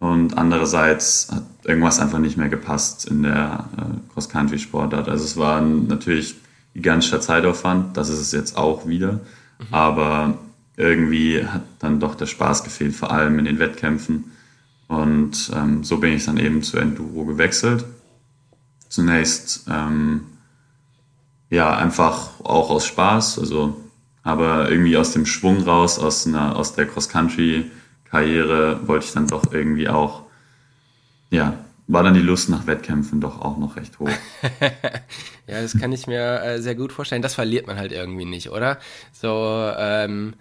Und 0.00 0.38
andererseits 0.38 1.28
hat 1.32 1.44
irgendwas 1.64 1.98
einfach 1.98 2.18
nicht 2.18 2.36
mehr 2.36 2.48
gepasst 2.48 3.06
in 3.06 3.24
der 3.24 3.64
äh, 3.76 4.12
Cross-Country-Sportart. 4.14 5.08
Also 5.08 5.24
es 5.24 5.36
war 5.36 5.60
natürlich 5.60 6.36
gigantischer 6.74 7.20
Zeitaufwand, 7.20 7.96
das 7.96 8.08
ist 8.08 8.20
es 8.20 8.32
jetzt 8.32 8.56
auch 8.56 8.86
wieder. 8.86 9.12
Mhm. 9.58 9.66
Aber 9.72 10.38
irgendwie 10.78 11.44
hat 11.44 11.62
dann 11.80 11.98
doch 11.98 12.14
der 12.14 12.26
Spaß 12.26 12.62
gefehlt, 12.62 12.94
vor 12.94 13.10
allem 13.10 13.38
in 13.38 13.44
den 13.44 13.58
Wettkämpfen. 13.58 14.32
Und 14.86 15.50
ähm, 15.54 15.84
so 15.84 15.98
bin 15.98 16.12
ich 16.12 16.24
dann 16.24 16.38
eben 16.38 16.62
zu 16.62 16.78
Enduro 16.78 17.24
gewechselt. 17.24 17.84
Zunächst 18.88 19.66
ähm, 19.68 20.22
ja 21.50 21.76
einfach 21.76 22.40
auch 22.40 22.70
aus 22.70 22.86
Spaß, 22.86 23.40
also 23.40 23.76
aber 24.22 24.70
irgendwie 24.70 24.96
aus 24.96 25.12
dem 25.12 25.26
Schwung 25.26 25.62
raus, 25.62 25.98
aus, 25.98 26.26
einer, 26.26 26.56
aus 26.56 26.74
der 26.74 26.86
Cross-Country-Karriere 26.86 28.86
wollte 28.86 29.06
ich 29.06 29.12
dann 29.12 29.26
doch 29.26 29.52
irgendwie 29.52 29.88
auch, 29.88 30.22
ja, 31.30 31.58
war 31.86 32.02
dann 32.02 32.14
die 32.14 32.20
Lust 32.20 32.50
nach 32.50 32.66
Wettkämpfen 32.66 33.20
doch 33.20 33.40
auch 33.40 33.56
noch 33.56 33.76
recht 33.76 33.98
hoch. 33.98 34.08
ja, 35.46 35.62
das 35.62 35.78
kann 35.78 35.92
ich 35.92 36.06
mir 36.06 36.42
äh, 36.42 36.60
sehr 36.60 36.74
gut 36.74 36.92
vorstellen. 36.92 37.22
Das 37.22 37.34
verliert 37.34 37.66
man 37.66 37.78
halt 37.78 37.92
irgendwie 37.92 38.26
nicht, 38.26 38.50
oder? 38.50 38.78
So, 39.12 39.72
ähm, 39.76 40.34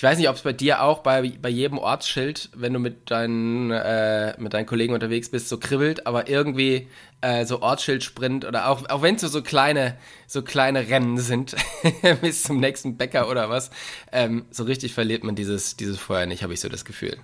ich 0.00 0.02
weiß 0.02 0.16
nicht, 0.16 0.30
ob 0.30 0.36
es 0.36 0.40
bei 0.40 0.54
dir 0.54 0.82
auch 0.82 1.00
bei, 1.00 1.34
bei 1.42 1.50
jedem 1.50 1.76
Ortsschild, 1.76 2.48
wenn 2.56 2.72
du 2.72 2.78
mit 2.78 3.10
deinen, 3.10 3.70
äh, 3.70 4.34
mit 4.40 4.54
deinen 4.54 4.64
Kollegen 4.64 4.94
unterwegs 4.94 5.28
bist, 5.28 5.50
so 5.50 5.58
kribbelt, 5.58 6.06
aber 6.06 6.26
irgendwie 6.26 6.88
äh, 7.20 7.44
so 7.44 7.60
Ortsschildsprint 7.60 8.46
oder 8.46 8.70
auch, 8.70 8.88
auch 8.88 9.02
wenn 9.02 9.16
es 9.16 9.20
so, 9.20 9.28
so 9.28 9.42
kleine, 9.42 9.98
so 10.26 10.40
kleine 10.40 10.88
Rennen 10.88 11.18
sind, 11.18 11.54
bis 12.22 12.44
zum 12.44 12.60
nächsten 12.60 12.96
Bäcker 12.96 13.28
oder 13.28 13.50
was, 13.50 13.70
ähm, 14.10 14.46
so 14.50 14.64
richtig 14.64 14.94
verliert 14.94 15.22
man 15.22 15.34
dieses, 15.34 15.76
dieses 15.76 15.98
Feuer 15.98 16.24
nicht, 16.24 16.42
habe 16.42 16.54
ich 16.54 16.60
so 16.60 16.70
das 16.70 16.86
Gefühl. 16.86 17.18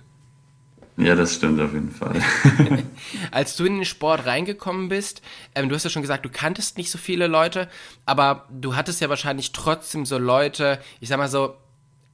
Ja, 0.97 1.15
das 1.15 1.33
stimmt 1.33 1.59
auf 1.59 1.73
jeden 1.73 1.89
Fall. 1.89 2.21
Als 3.31 3.55
du 3.55 3.65
in 3.65 3.77
den 3.77 3.85
Sport 3.85 4.27
reingekommen 4.27 4.87
bist, 4.87 5.23
ähm, 5.55 5.67
du 5.67 5.73
hast 5.73 5.83
ja 5.83 5.89
schon 5.89 6.03
gesagt, 6.03 6.25
du 6.25 6.29
kanntest 6.29 6.77
nicht 6.77 6.91
so 6.91 6.99
viele 6.99 7.25
Leute, 7.25 7.69
aber 8.05 8.47
du 8.51 8.75
hattest 8.75 9.01
ja 9.01 9.09
wahrscheinlich 9.09 9.51
trotzdem 9.51 10.05
so 10.05 10.19
Leute, 10.19 10.79
ich 10.99 11.09
sag 11.09 11.17
mal 11.17 11.27
so, 11.27 11.55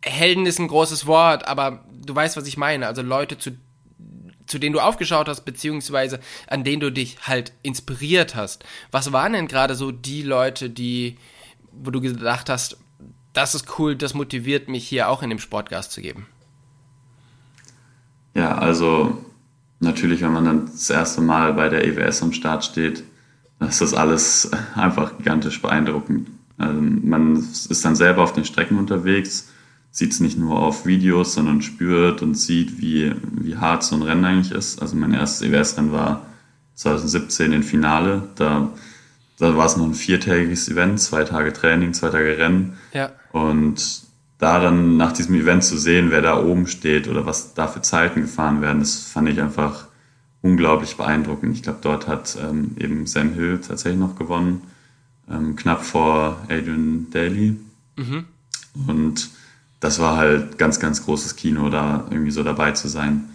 Helden 0.03 0.45
ist 0.45 0.59
ein 0.59 0.67
großes 0.67 1.05
Wort, 1.05 1.47
aber 1.47 1.85
du 2.05 2.13
weißt, 2.13 2.35
was 2.35 2.47
ich 2.47 2.57
meine. 2.57 2.87
Also 2.87 3.01
Leute, 3.01 3.37
zu, 3.37 3.51
zu 4.45 4.59
denen 4.59 4.73
du 4.73 4.81
aufgeschaut 4.81 5.29
hast, 5.29 5.45
beziehungsweise 5.45 6.19
an 6.47 6.63
denen 6.63 6.81
du 6.81 6.91
dich 6.91 7.17
halt 7.21 7.53
inspiriert 7.63 8.35
hast. 8.35 8.65
Was 8.91 9.13
waren 9.13 9.33
denn 9.33 9.47
gerade 9.47 9.75
so 9.75 9.91
die 9.91 10.21
Leute, 10.21 10.69
die, 10.69 11.17
wo 11.71 11.89
du 11.89 12.01
gedacht 12.01 12.49
hast, 12.49 12.77
das 13.31 13.55
ist 13.55 13.79
cool, 13.79 13.95
das 13.95 14.13
motiviert 14.13 14.67
mich 14.67 14.87
hier 14.87 15.09
auch 15.09 15.23
in 15.23 15.29
dem 15.29 15.39
Sportgas 15.39 15.89
zu 15.89 16.01
geben? 16.01 16.27
Ja, 18.35 18.57
also 18.57 19.23
natürlich, 19.79 20.21
wenn 20.21 20.33
man 20.33 20.45
dann 20.45 20.65
das 20.65 20.89
erste 20.89 21.21
Mal 21.21 21.53
bei 21.53 21.69
der 21.69 21.85
EWS 21.85 22.23
am 22.23 22.33
Start 22.33 22.65
steht, 22.65 23.03
ist 23.59 23.81
das 23.81 23.93
alles 23.93 24.51
einfach 24.75 25.17
gigantisch 25.17 25.61
beeindruckend. 25.61 26.29
Also 26.57 26.79
man 26.79 27.37
ist 27.37 27.85
dann 27.85 27.95
selber 27.95 28.21
auf 28.21 28.33
den 28.33 28.45
Strecken 28.45 28.77
unterwegs 28.77 29.52
sieht 29.93 30.11
es 30.11 30.19
nicht 30.19 30.39
nur 30.39 30.59
auf 30.59 30.87
Videos, 30.87 31.35
sondern 31.35 31.61
spürt 31.61 32.23
und 32.23 32.33
sieht, 32.33 32.81
wie, 32.81 33.13
wie 33.39 33.57
hart 33.57 33.83
so 33.83 33.95
ein 33.95 34.01
Rennen 34.01 34.25
eigentlich 34.25 34.51
ist. 34.51 34.81
Also 34.81 34.95
mein 34.95 35.13
erstes 35.13 35.47
EWS-Rennen 35.47 35.91
war 35.91 36.25
2017 36.73 37.53
im 37.53 37.61
Finale. 37.61 38.27
Da, 38.33 38.69
da 39.37 39.55
war 39.55 39.67
es 39.67 39.77
noch 39.77 39.85
ein 39.85 39.93
viertägiges 39.93 40.67
Event, 40.67 40.99
zwei 40.99 41.23
Tage 41.25 41.53
Training, 41.53 41.93
zwei 41.93 42.09
Tage 42.09 42.39
Rennen. 42.39 42.73
Ja. 42.91 43.11
Und 43.33 44.01
da 44.39 44.59
dann 44.59 44.97
nach 44.97 45.11
diesem 45.11 45.35
Event 45.35 45.63
zu 45.63 45.77
sehen, 45.77 46.09
wer 46.09 46.23
da 46.23 46.43
oben 46.43 46.65
steht 46.65 47.07
oder 47.07 47.27
was 47.27 47.53
da 47.53 47.67
für 47.67 47.83
Zeiten 47.83 48.21
gefahren 48.21 48.63
werden, 48.63 48.79
das 48.79 48.97
fand 48.97 49.29
ich 49.29 49.39
einfach 49.39 49.85
unglaublich 50.41 50.97
beeindruckend. 50.97 51.55
Ich 51.55 51.61
glaube, 51.61 51.79
dort 51.83 52.07
hat 52.07 52.35
ähm, 52.41 52.71
eben 52.79 53.05
Sam 53.05 53.35
Hill 53.35 53.59
tatsächlich 53.59 53.99
noch 53.99 54.15
gewonnen, 54.15 54.61
ähm, 55.29 55.55
knapp 55.55 55.85
vor 55.85 56.39
Adrian 56.49 57.11
Daly. 57.11 57.57
Mhm. 57.95 58.25
Und 58.87 59.29
das 59.83 59.99
war 59.99 60.15
halt 60.15 60.57
ganz, 60.57 60.79
ganz 60.79 61.03
großes 61.03 61.35
Kino, 61.35 61.69
da 61.69 62.05
irgendwie 62.09 62.31
so 62.31 62.41
dabei 62.41 62.71
zu 62.71 62.87
sein. 62.87 63.25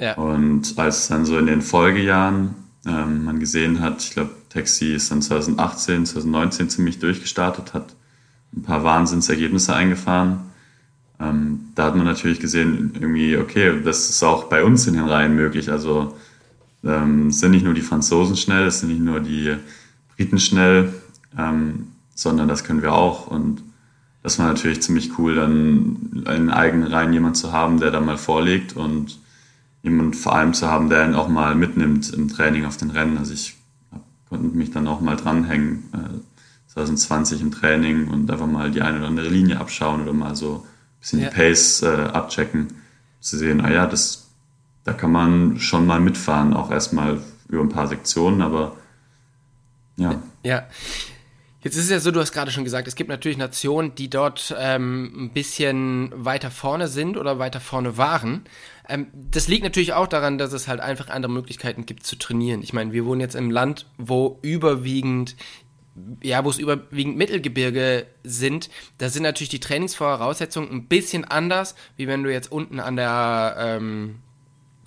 Ja. 0.00 0.14
Und 0.14 0.76
als 0.76 1.06
dann 1.06 1.24
so 1.24 1.38
in 1.38 1.46
den 1.46 1.62
Folgejahren 1.62 2.56
ähm, 2.84 3.24
man 3.24 3.38
gesehen 3.38 3.80
hat, 3.80 4.02
ich 4.02 4.10
glaube, 4.10 4.30
Taxi 4.48 4.92
ist 4.92 5.12
dann 5.12 5.22
2018, 5.22 6.06
2019 6.06 6.68
ziemlich 6.68 6.98
durchgestartet, 6.98 7.74
hat 7.74 7.94
ein 8.56 8.62
paar 8.62 8.82
Wahnsinnsergebnisse 8.82 9.72
eingefahren. 9.72 10.40
Ähm, 11.20 11.68
da 11.76 11.84
hat 11.84 11.94
man 11.94 12.06
natürlich 12.06 12.40
gesehen, 12.40 12.90
irgendwie, 12.94 13.36
okay, 13.36 13.80
das 13.84 14.10
ist 14.10 14.22
auch 14.24 14.44
bei 14.44 14.64
uns 14.64 14.88
in 14.88 14.94
den 14.94 15.04
Reihen 15.04 15.36
möglich. 15.36 15.70
Also 15.70 16.16
ähm, 16.82 17.28
es 17.28 17.38
sind 17.38 17.52
nicht 17.52 17.64
nur 17.64 17.74
die 17.74 17.82
Franzosen 17.82 18.36
schnell, 18.36 18.66
es 18.66 18.80
sind 18.80 18.88
nicht 18.88 19.00
nur 19.00 19.20
die 19.20 19.56
Briten 20.16 20.40
schnell, 20.40 20.92
ähm, 21.38 21.86
sondern 22.16 22.48
das 22.48 22.64
können 22.64 22.82
wir 22.82 22.94
auch. 22.94 23.28
Und 23.28 23.62
das 24.24 24.38
war 24.38 24.46
natürlich 24.46 24.82
ziemlich 24.82 25.18
cool, 25.18 25.34
dann 25.34 26.24
in 26.26 26.48
eigenen 26.48 26.90
Reihen 26.90 27.12
jemand 27.12 27.36
zu 27.36 27.52
haben, 27.52 27.78
der 27.78 27.90
da 27.90 28.00
mal 28.00 28.16
vorlegt 28.16 28.74
und 28.74 29.20
jemand 29.82 30.16
vor 30.16 30.34
allem 30.34 30.54
zu 30.54 30.66
haben, 30.66 30.88
der 30.88 31.04
ihn 31.04 31.14
auch 31.14 31.28
mal 31.28 31.54
mitnimmt 31.54 32.10
im 32.10 32.28
Training 32.30 32.64
auf 32.64 32.78
den 32.78 32.90
Rennen. 32.90 33.18
Also 33.18 33.34
ich 33.34 33.54
konnte 34.30 34.56
mich 34.56 34.70
dann 34.70 34.88
auch 34.88 35.02
mal 35.02 35.16
dranhängen, 35.16 35.84
äh, 35.92 36.72
2020 36.72 37.42
im 37.42 37.52
Training 37.52 38.08
und 38.08 38.30
einfach 38.30 38.46
mal 38.46 38.70
die 38.70 38.80
eine 38.80 38.96
oder 38.96 39.08
andere 39.08 39.28
Linie 39.28 39.60
abschauen 39.60 40.00
oder 40.00 40.14
mal 40.14 40.34
so 40.34 40.64
ein 40.64 41.00
bisschen 41.00 41.20
ja. 41.20 41.28
die 41.28 41.36
Pace 41.36 41.82
äh, 41.82 42.08
abchecken, 42.10 42.68
zu 43.20 43.36
sehen, 43.36 43.60
ah 43.60 43.70
ja, 43.70 43.86
das, 43.86 44.30
da 44.84 44.94
kann 44.94 45.12
man 45.12 45.58
schon 45.60 45.86
mal 45.86 46.00
mitfahren, 46.00 46.54
auch 46.54 46.70
erstmal 46.70 47.20
über 47.50 47.60
ein 47.60 47.68
paar 47.68 47.88
Sektionen, 47.88 48.40
aber 48.40 48.74
ja. 49.96 50.22
Ja. 50.42 50.62
Jetzt 51.64 51.76
ist 51.76 51.84
es 51.84 51.90
ja 51.90 51.98
so, 51.98 52.10
du 52.10 52.20
hast 52.20 52.32
gerade 52.32 52.50
schon 52.50 52.62
gesagt, 52.62 52.86
es 52.86 52.94
gibt 52.94 53.08
natürlich 53.08 53.38
Nationen, 53.38 53.94
die 53.94 54.10
dort 54.10 54.54
ähm, 54.58 55.12
ein 55.16 55.30
bisschen 55.30 56.12
weiter 56.14 56.50
vorne 56.50 56.88
sind 56.88 57.16
oder 57.16 57.38
weiter 57.38 57.58
vorne 57.58 57.96
waren. 57.96 58.44
Ähm, 58.86 59.06
das 59.14 59.48
liegt 59.48 59.64
natürlich 59.64 59.94
auch 59.94 60.06
daran, 60.06 60.36
dass 60.36 60.52
es 60.52 60.68
halt 60.68 60.80
einfach 60.80 61.08
andere 61.08 61.32
Möglichkeiten 61.32 61.86
gibt 61.86 62.04
zu 62.04 62.16
trainieren. 62.16 62.62
Ich 62.62 62.74
meine, 62.74 62.92
wir 62.92 63.06
wohnen 63.06 63.22
jetzt 63.22 63.34
im 63.34 63.50
Land, 63.50 63.86
wo 63.96 64.38
überwiegend 64.42 65.36
ja, 66.22 66.44
wo 66.44 66.50
es 66.50 66.58
überwiegend 66.58 67.16
Mittelgebirge 67.16 68.06
sind, 68.24 68.68
da 68.98 69.08
sind 69.08 69.22
natürlich 69.22 69.48
die 69.48 69.60
Trainingsvoraussetzungen 69.60 70.68
ein 70.70 70.86
bisschen 70.88 71.24
anders, 71.24 71.76
wie 71.96 72.08
wenn 72.08 72.24
du 72.24 72.32
jetzt 72.32 72.50
unten 72.50 72.80
an 72.80 72.96
der 72.96 73.54
ähm, 73.56 74.16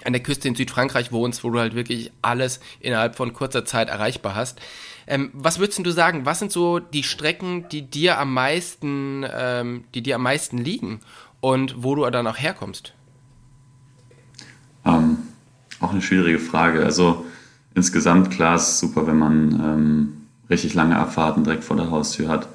an 0.03 0.13
der 0.13 0.21
Küste 0.21 0.47
in 0.47 0.55
Südfrankreich 0.55 1.11
wohnst, 1.11 1.43
wo 1.43 1.49
du 1.49 1.59
halt 1.59 1.75
wirklich 1.75 2.11
alles 2.21 2.59
innerhalb 2.79 3.15
von 3.15 3.33
kurzer 3.33 3.65
Zeit 3.65 3.89
erreichbar 3.89 4.35
hast. 4.35 4.59
Ähm, 5.07 5.31
was 5.33 5.59
würdest 5.59 5.85
du 5.85 5.91
sagen? 5.91 6.25
Was 6.25 6.39
sind 6.39 6.51
so 6.51 6.79
die 6.79 7.03
Strecken, 7.03 7.69
die 7.69 7.83
dir 7.83 8.19
am 8.19 8.33
meisten, 8.33 9.25
ähm, 9.33 9.85
die 9.95 10.03
dir 10.03 10.15
am 10.15 10.23
meisten 10.23 10.57
liegen 10.57 10.99
und 11.39 11.81
wo 11.83 11.95
du 11.95 12.09
dann 12.09 12.27
auch 12.27 12.37
herkommst? 12.37 12.93
Ähm, 14.85 15.17
auch 15.79 15.91
eine 15.91 16.01
schwierige 16.01 16.39
Frage. 16.39 16.83
Also 16.83 17.25
insgesamt 17.73 18.31
klar 18.31 18.55
ist 18.55 18.67
es 18.67 18.79
super, 18.79 19.07
wenn 19.07 19.17
man 19.17 19.51
ähm, 19.53 20.17
richtig 20.49 20.73
lange 20.73 20.97
Abfahrten 20.97 21.43
direkt 21.43 21.63
vor 21.63 21.77
der 21.77 21.89
Haustür 21.89 22.27
hat. 22.27 22.49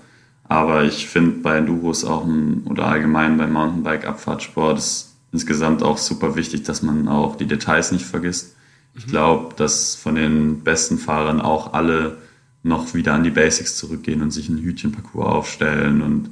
Aber 0.45 0.85
ich 0.85 1.09
finde 1.09 1.41
bei 1.41 1.57
Enduros 1.57 2.05
auch 2.05 2.25
ein, 2.27 2.65
oder 2.69 2.87
allgemein 2.87 3.39
beim 3.39 3.55
Mountainbike-Abfahrtsport 3.55 4.77
ist 4.77 5.15
insgesamt 5.33 5.83
auch 5.83 5.97
super 5.97 6.37
wichtig, 6.37 6.65
dass 6.65 6.83
man 6.83 7.09
auch 7.09 7.37
die 7.37 7.47
Details 7.47 7.93
nicht 7.93 8.05
vergisst. 8.05 8.57
Ich 8.95 9.07
mhm. 9.07 9.11
glaube, 9.11 9.55
dass 9.57 9.95
von 9.95 10.15
den 10.15 10.61
besten 10.63 10.99
Fahrern 10.99 11.41
auch 11.41 11.73
alle 11.73 12.19
noch 12.63 12.95
wieder 12.95 13.15
an 13.15 13.25
die 13.25 13.31
Basics 13.31 13.77
zurückgehen 13.77 14.23
und 14.23 14.31
sich 14.31 14.49
einen 14.49 14.63
Hütchenparcours 14.63 15.27
aufstellen 15.27 16.03
und 16.03 16.31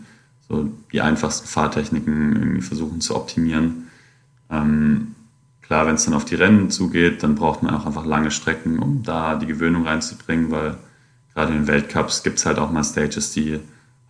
so 0.49 0.71
die 0.93 1.01
einfachsten 1.01 1.47
Fahrtechniken 1.47 2.37
irgendwie 2.37 2.63
versuchen 2.63 3.01
zu 3.01 3.17
optimieren. 3.17 3.89
Ähm, 4.51 5.15
klar, 5.63 5.87
wenn 5.87 5.95
es 5.95 6.05
dann 6.05 6.15
auf 6.15 6.25
die 6.25 6.35
Rennen 6.35 6.71
zugeht, 6.71 7.23
dann 7.23 7.35
braucht 7.35 7.63
man 7.63 7.75
auch 7.75 7.87
einfach 7.87 8.05
lange 8.05 8.31
Strecken, 8.31 8.79
um 8.79 9.03
da 9.03 9.37
die 9.37 9.47
Gewöhnung 9.47 9.87
reinzubringen, 9.87 10.51
weil 10.51 10.77
gerade 11.35 11.53
in 11.53 11.61
den 11.61 11.67
Weltcups 11.67 12.23
gibt 12.23 12.39
es 12.39 12.47
halt 12.47 12.59
auch 12.59 12.71
mal 12.71 12.85
Stages, 12.85 13.33
die 13.33 13.61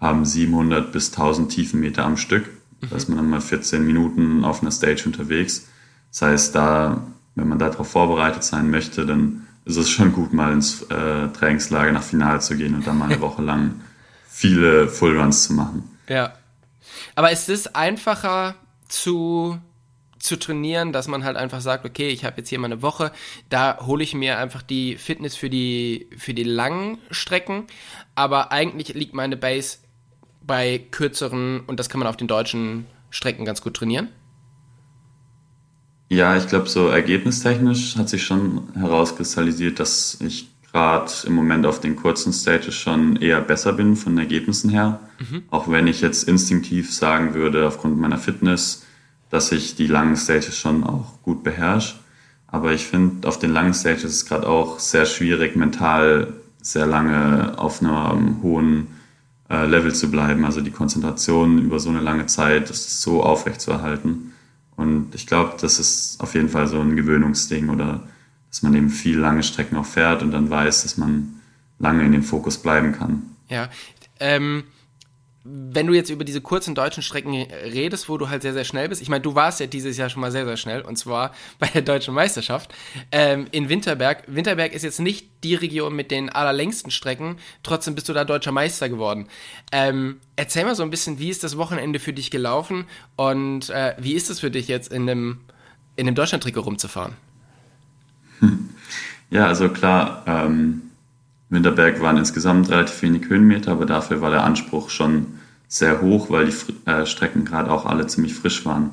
haben 0.00 0.24
700 0.24 0.92
bis 0.92 1.12
1000 1.12 1.52
Tiefenmeter 1.52 2.04
am 2.04 2.16
Stück. 2.16 2.48
Da 2.88 2.96
ist 2.96 3.08
man 3.08 3.18
dann 3.18 3.28
mal 3.28 3.42
14 3.42 3.84
Minuten 3.84 4.44
auf 4.44 4.62
einer 4.62 4.70
Stage 4.70 5.02
unterwegs. 5.04 5.68
Das 6.10 6.22
heißt, 6.22 6.54
da, 6.54 7.06
wenn 7.34 7.48
man 7.48 7.58
darauf 7.58 7.90
vorbereitet 7.90 8.42
sein 8.42 8.70
möchte, 8.70 9.04
dann 9.04 9.46
ist 9.70 9.76
es 9.76 9.90
schon 9.90 10.12
gut, 10.12 10.32
mal 10.32 10.52
ins 10.52 10.82
äh, 10.82 11.28
Trainingslager 11.28 11.92
nach 11.92 12.02
Final 12.02 12.40
zu 12.40 12.56
gehen 12.56 12.74
und 12.74 12.86
dann 12.86 12.98
mal 12.98 13.06
eine 13.06 13.20
Woche 13.20 13.42
lang 13.42 13.80
viele 14.28 14.88
Fullruns 14.88 15.44
zu 15.44 15.54
machen. 15.54 15.98
Ja. 16.08 16.34
Aber 17.14 17.30
ist 17.30 17.48
es 17.48 17.74
einfacher 17.74 18.56
zu, 18.88 19.58
zu 20.18 20.36
trainieren, 20.36 20.92
dass 20.92 21.08
man 21.08 21.24
halt 21.24 21.36
einfach 21.36 21.60
sagt, 21.60 21.84
okay, 21.84 22.08
ich 22.08 22.24
habe 22.24 22.38
jetzt 22.38 22.48
hier 22.48 22.58
mal 22.58 22.66
eine 22.66 22.82
Woche, 22.82 23.12
da 23.48 23.78
hole 23.86 24.02
ich 24.02 24.14
mir 24.14 24.38
einfach 24.38 24.62
die 24.62 24.96
Fitness 24.96 25.36
für 25.36 25.50
die, 25.50 26.08
für 26.16 26.34
die 26.34 26.44
langen 26.44 26.98
Strecken, 27.10 27.66
aber 28.14 28.52
eigentlich 28.52 28.94
liegt 28.94 29.14
meine 29.14 29.36
Base 29.36 29.78
bei 30.42 30.78
kürzeren 30.90 31.60
und 31.60 31.78
das 31.78 31.88
kann 31.88 31.98
man 31.98 32.08
auf 32.08 32.16
den 32.16 32.28
deutschen 32.28 32.86
Strecken 33.10 33.44
ganz 33.44 33.62
gut 33.62 33.74
trainieren? 33.74 34.08
Ja, 36.10 36.36
ich 36.36 36.48
glaube, 36.48 36.68
so 36.68 36.88
ergebnistechnisch 36.88 37.96
hat 37.96 38.08
sich 38.08 38.24
schon 38.24 38.62
herauskristallisiert, 38.74 39.78
dass 39.78 40.18
ich 40.20 40.48
gerade 40.72 41.12
im 41.24 41.34
Moment 41.34 41.66
auf 41.66 41.80
den 41.80 41.94
kurzen 41.94 42.32
Stages 42.32 42.74
schon 42.74 43.14
eher 43.14 43.40
besser 43.40 43.72
bin 43.72 43.94
von 43.94 44.18
Ergebnissen 44.18 44.70
her. 44.70 44.98
Mhm. 45.20 45.44
Auch 45.50 45.70
wenn 45.70 45.86
ich 45.86 46.00
jetzt 46.00 46.28
instinktiv 46.28 46.92
sagen 46.92 47.34
würde, 47.34 47.64
aufgrund 47.64 48.00
meiner 48.00 48.18
Fitness, 48.18 48.84
dass 49.30 49.52
ich 49.52 49.76
die 49.76 49.86
langen 49.86 50.16
Stages 50.16 50.56
schon 50.56 50.82
auch 50.82 51.22
gut 51.22 51.44
beherrsche. 51.44 51.94
Aber 52.48 52.72
ich 52.72 52.86
finde, 52.88 53.28
auf 53.28 53.38
den 53.38 53.52
langen 53.52 53.72
Stages 53.72 54.02
ist 54.02 54.14
es 54.14 54.26
gerade 54.26 54.48
auch 54.48 54.80
sehr 54.80 55.06
schwierig, 55.06 55.54
mental 55.54 56.32
sehr 56.60 56.86
lange 56.86 57.56
auf 57.56 57.80
einem 57.80 58.42
hohen 58.42 58.88
äh, 59.48 59.64
Level 59.64 59.94
zu 59.94 60.10
bleiben. 60.10 60.44
Also 60.44 60.60
die 60.60 60.72
Konzentration 60.72 61.58
über 61.58 61.78
so 61.78 61.88
eine 61.88 62.00
lange 62.00 62.26
Zeit 62.26 62.68
ist 62.68 63.00
so 63.00 63.22
aufrecht 63.22 63.60
zu 63.60 63.70
erhalten. 63.70 64.32
Und 64.80 65.14
ich 65.14 65.26
glaube, 65.26 65.56
das 65.60 65.78
ist 65.78 66.18
auf 66.20 66.34
jeden 66.34 66.48
Fall 66.48 66.66
so 66.66 66.80
ein 66.80 66.96
Gewöhnungsding 66.96 67.68
oder 67.68 68.00
dass 68.48 68.62
man 68.62 68.74
eben 68.74 68.88
viel 68.88 69.18
lange 69.18 69.42
Strecken 69.42 69.76
auch 69.76 69.84
fährt 69.84 70.22
und 70.22 70.32
dann 70.32 70.48
weiß, 70.48 70.82
dass 70.82 70.96
man 70.96 71.40
lange 71.78 72.02
in 72.04 72.12
dem 72.12 72.22
Fokus 72.22 72.56
bleiben 72.56 72.92
kann. 72.92 73.22
Ja, 73.48 73.68
ähm, 74.18 74.64
wenn 75.42 75.86
du 75.86 75.94
jetzt 75.94 76.10
über 76.10 76.24
diese 76.24 76.42
kurzen 76.42 76.74
deutschen 76.74 77.02
Strecken 77.02 77.34
redest, 77.34 78.10
wo 78.10 78.18
du 78.18 78.28
halt 78.28 78.42
sehr, 78.42 78.52
sehr 78.52 78.64
schnell 78.64 78.88
bist, 78.88 79.00
ich 79.00 79.08
meine, 79.08 79.22
du 79.22 79.34
warst 79.34 79.58
ja 79.58 79.66
dieses 79.66 79.96
Jahr 79.96 80.10
schon 80.10 80.20
mal 80.20 80.30
sehr, 80.30 80.44
sehr 80.44 80.58
schnell 80.58 80.82
und 80.82 80.96
zwar 80.96 81.32
bei 81.58 81.66
der 81.68 81.82
deutschen 81.82 82.14
Meisterschaft 82.14 82.74
ähm, 83.10 83.46
in 83.50 83.68
Winterberg. 83.68 84.24
Winterberg 84.26 84.72
ist 84.72 84.82
jetzt 84.82 85.00
nicht 85.00 85.28
die 85.42 85.54
Region 85.54 85.96
mit 85.96 86.10
den 86.10 86.28
allerlängsten 86.28 86.90
Strecken, 86.90 87.36
trotzdem 87.62 87.94
bist 87.94 88.08
du 88.08 88.12
da 88.12 88.24
deutscher 88.24 88.52
Meister 88.52 88.88
geworden. 88.88 89.28
Ähm, 89.72 90.20
erzähl 90.36 90.64
mal 90.64 90.74
so 90.74 90.82
ein 90.82 90.90
bisschen, 90.90 91.18
wie 91.18 91.30
ist 91.30 91.42
das 91.42 91.56
Wochenende 91.56 92.00
für 92.00 92.12
dich 92.12 92.30
gelaufen 92.30 92.84
und 93.16 93.70
äh, 93.70 93.94
wie 93.98 94.12
ist 94.12 94.28
es 94.28 94.40
für 94.40 94.50
dich 94.50 94.68
jetzt 94.68 94.92
in 94.92 95.08
einem, 95.08 95.40
in 95.96 96.06
einem 96.06 96.14
Deutschland-Trikot 96.14 96.60
rumzufahren? 96.60 97.14
Ja, 99.32 99.46
also 99.46 99.68
klar, 99.68 100.24
ähm 100.26 100.89
Winterberg 101.50 102.00
waren 102.00 102.16
insgesamt 102.16 102.70
relativ 102.70 103.02
wenig 103.02 103.28
Höhenmeter, 103.28 103.72
aber 103.72 103.84
dafür 103.84 104.20
war 104.20 104.30
der 104.30 104.44
Anspruch 104.44 104.88
schon 104.88 105.26
sehr 105.68 106.00
hoch, 106.00 106.30
weil 106.30 106.46
die 106.46 106.90
äh, 106.90 107.06
Strecken 107.06 107.44
gerade 107.44 107.70
auch 107.70 107.86
alle 107.86 108.06
ziemlich 108.06 108.34
frisch 108.34 108.64
waren. 108.64 108.90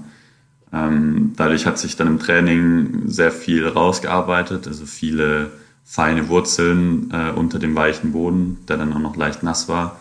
Ähm, 0.73 1.33
dadurch 1.35 1.65
hat 1.65 1.79
sich 1.79 1.95
dann 1.95 2.07
im 2.07 2.19
Training 2.19 3.03
sehr 3.05 3.31
viel 3.31 3.67
rausgearbeitet, 3.67 4.67
also 4.67 4.85
viele 4.85 5.51
feine 5.85 6.27
Wurzeln 6.27 7.09
äh, 7.11 7.31
unter 7.31 7.59
dem 7.59 7.73
weichen 7.75 8.11
Boden, 8.11 8.57
der 8.67 8.77
dann 8.77 8.91
auch 8.91 8.99
noch 8.99 9.15
leicht 9.15 9.43
nass 9.43 9.69
war. 9.69 9.99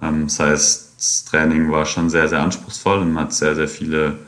Ähm, 0.00 0.24
das 0.24 0.38
heißt, 0.38 0.94
das 0.96 1.24
Training 1.24 1.70
war 1.70 1.86
schon 1.86 2.10
sehr, 2.10 2.28
sehr 2.28 2.42
anspruchsvoll 2.42 2.98
und 2.98 3.12
man 3.12 3.24
hat 3.24 3.32
sehr, 3.32 3.54
sehr 3.54 3.68
viele 3.68 4.18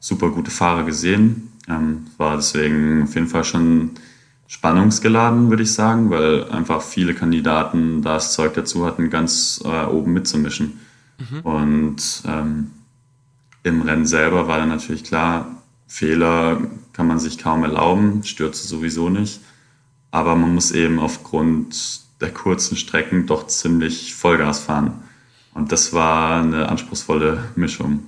super 0.00 0.30
gute 0.30 0.50
Fahrer 0.50 0.84
gesehen. 0.84 1.52
Ähm, 1.68 2.06
war 2.16 2.36
deswegen 2.36 3.04
auf 3.04 3.14
jeden 3.14 3.28
Fall 3.28 3.44
schon 3.44 3.92
spannungsgeladen, 4.50 5.48
würde 5.48 5.62
ich 5.62 5.72
sagen, 5.72 6.10
weil 6.10 6.50
einfach 6.50 6.82
viele 6.82 7.14
Kandidaten 7.14 8.02
das 8.02 8.32
Zeug 8.32 8.52
dazu 8.54 8.84
hatten, 8.84 9.08
ganz 9.08 9.62
äh, 9.64 9.84
oben 9.84 10.12
mitzumischen. 10.12 10.80
Mhm. 11.18 11.40
Und 11.42 12.22
ähm, 12.26 12.72
im 13.62 13.82
Rennen 13.82 14.06
selber 14.06 14.48
war 14.48 14.58
dann 14.58 14.68
natürlich 14.68 15.04
klar, 15.04 15.46
Fehler 15.86 16.60
kann 16.92 17.06
man 17.06 17.20
sich 17.20 17.38
kaum 17.38 17.62
erlauben, 17.62 18.24
Stürze 18.24 18.66
sowieso 18.66 19.08
nicht. 19.08 19.40
Aber 20.10 20.34
man 20.34 20.52
muss 20.52 20.72
eben 20.72 20.98
aufgrund 20.98 22.00
der 22.20 22.34
kurzen 22.34 22.76
Strecken 22.76 23.26
doch 23.26 23.46
ziemlich 23.46 24.16
Vollgas 24.16 24.58
fahren. 24.58 25.04
Und 25.54 25.70
das 25.70 25.92
war 25.92 26.42
eine 26.42 26.68
anspruchsvolle 26.68 27.44
Mischung. 27.54 28.02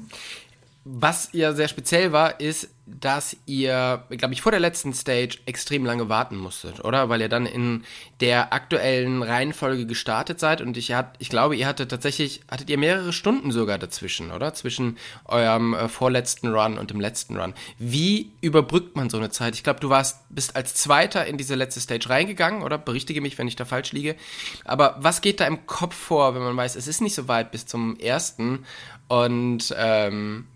Was 0.85 1.29
ja 1.31 1.53
sehr 1.53 1.69
speziell 1.69 2.11
war, 2.11 2.41
ist, 2.41 2.69
dass 2.85 3.37
ihr, 3.47 4.05
glaube 4.11 4.35
ich, 4.35 4.43
vor 4.43 4.51
der 4.51 4.61
letzten 4.61 4.93
Stage 4.93 5.39
extrem 5.47 5.85
lange 5.85 6.09
warten 6.09 6.37
musstet, 6.37 6.85
oder? 6.85 7.09
Weil 7.09 7.21
ihr 7.21 7.29
dann 7.29 7.47
in 7.47 7.85
der 8.21 8.53
aktuellen 8.53 9.23
Reihenfolge 9.23 9.87
gestartet 9.87 10.41
seid 10.41 10.61
und 10.61 10.77
ich, 10.77 10.93
hat, 10.93 11.15
ich 11.21 11.29
glaube, 11.29 11.55
ihr 11.55 11.69
hattet 11.69 11.91
tatsächlich, 11.91 12.41
hattet 12.51 12.69
ihr 12.71 12.79
mehrere 12.79 13.12
Stunden 13.12 13.53
sogar 13.53 13.79
dazwischen, 13.79 14.33
oder? 14.33 14.53
Zwischen 14.55 14.99
eurem 15.27 15.75
äh, 15.75 15.89
vorletzten 15.89 16.49
Run 16.53 16.77
und 16.77 16.91
dem 16.91 16.99
letzten 16.99 17.37
Run. 17.37 17.55
Wie 17.79 18.33
überbrückt 18.41 18.97
man 18.97 19.11
so 19.11 19.17
eine 19.17 19.31
Zeit? 19.31 19.55
Ich 19.55 19.62
glaube, 19.62 19.79
du 19.79 19.89
warst, 19.89 20.19
bist 20.31 20.57
als 20.57 20.75
Zweiter 20.75 21.25
in 21.27 21.39
diese 21.39 21.55
letzte 21.55 21.81
Stage 21.81 22.11
reingegangen, 22.11 22.65
oder? 22.65 22.79
Berichtige 22.79 23.21
mich, 23.21 23.39
wenn 23.39 23.47
ich 23.47 23.57
da 23.57 23.65
falsch 23.65 23.93
liege. 23.93 24.17
Aber 24.65 24.97
was 24.99 25.21
geht 25.21 25.39
da 25.39 25.47
im 25.47 25.67
Kopf 25.67 25.95
vor, 25.95 26.35
wenn 26.35 26.43
man 26.43 26.57
weiß, 26.57 26.75
es 26.75 26.89
ist 26.89 27.01
nicht 27.01 27.15
so 27.15 27.29
weit 27.29 27.53
bis 27.53 27.65
zum 27.65 27.97
ersten 28.01 28.67
und, 29.07 29.73
ähm, 29.79 30.47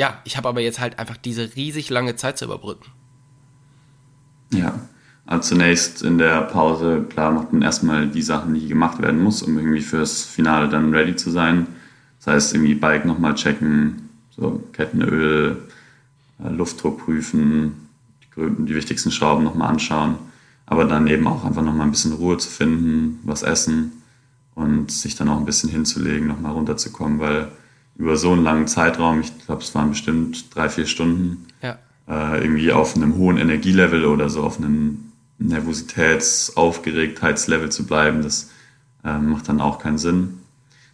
ja, 0.00 0.18
ich 0.24 0.38
habe 0.38 0.48
aber 0.48 0.62
jetzt 0.62 0.80
halt 0.80 0.98
einfach 0.98 1.18
diese 1.18 1.56
riesig 1.56 1.90
lange 1.90 2.16
Zeit 2.16 2.38
zu 2.38 2.46
überbrücken. 2.46 2.90
Ja, 4.50 4.80
also 5.26 5.50
zunächst 5.50 6.02
in 6.02 6.16
der 6.16 6.40
Pause, 6.40 7.04
klar, 7.10 7.32
macht 7.32 7.52
man 7.52 7.60
erstmal 7.60 8.08
die 8.08 8.22
Sachen, 8.22 8.54
die 8.54 8.66
gemacht 8.66 9.02
werden 9.02 9.22
muss, 9.22 9.42
um 9.42 9.58
irgendwie 9.58 9.82
fürs 9.82 10.24
Finale 10.24 10.70
dann 10.70 10.94
ready 10.94 11.16
zu 11.16 11.30
sein. 11.30 11.66
Das 12.18 12.28
heißt, 12.28 12.54
irgendwie 12.54 12.76
Bike 12.76 13.04
nochmal 13.04 13.34
checken, 13.34 14.08
so 14.30 14.64
Kettenöl, 14.72 15.68
äh, 16.42 16.48
Luftdruck 16.48 17.04
prüfen, 17.04 17.86
die, 18.22 18.64
die 18.64 18.74
wichtigsten 18.74 19.10
Schrauben 19.10 19.44
nochmal 19.44 19.68
anschauen, 19.68 20.14
aber 20.64 20.86
dann 20.86 21.08
eben 21.08 21.26
auch 21.26 21.44
einfach 21.44 21.62
nochmal 21.62 21.86
ein 21.86 21.92
bisschen 21.92 22.14
Ruhe 22.14 22.38
zu 22.38 22.48
finden, 22.48 23.20
was 23.24 23.42
essen 23.42 23.92
und 24.54 24.90
sich 24.90 25.14
dann 25.14 25.28
auch 25.28 25.36
ein 25.36 25.44
bisschen 25.44 25.68
hinzulegen, 25.68 26.26
nochmal 26.26 26.52
runterzukommen, 26.52 27.18
weil 27.18 27.52
über 27.96 28.16
so 28.16 28.32
einen 28.32 28.44
langen 28.44 28.66
Zeitraum, 28.66 29.20
ich 29.20 29.46
glaube, 29.46 29.62
es 29.62 29.74
waren 29.74 29.90
bestimmt 29.90 30.54
drei, 30.54 30.68
vier 30.68 30.86
Stunden, 30.86 31.46
ja. 31.62 31.78
äh, 32.08 32.42
irgendwie 32.42 32.72
auf 32.72 32.96
einem 32.96 33.16
hohen 33.16 33.36
Energielevel 33.36 34.04
oder 34.06 34.30
so 34.30 34.42
auf 34.42 34.58
einem 34.58 35.12
Nervositäts-, 35.38 36.56
Aufgeregtheitslevel 36.56 37.70
zu 37.70 37.86
bleiben, 37.86 38.22
das 38.22 38.50
äh, 39.04 39.18
macht 39.18 39.48
dann 39.48 39.60
auch 39.60 39.78
keinen 39.78 39.98
Sinn. 39.98 40.40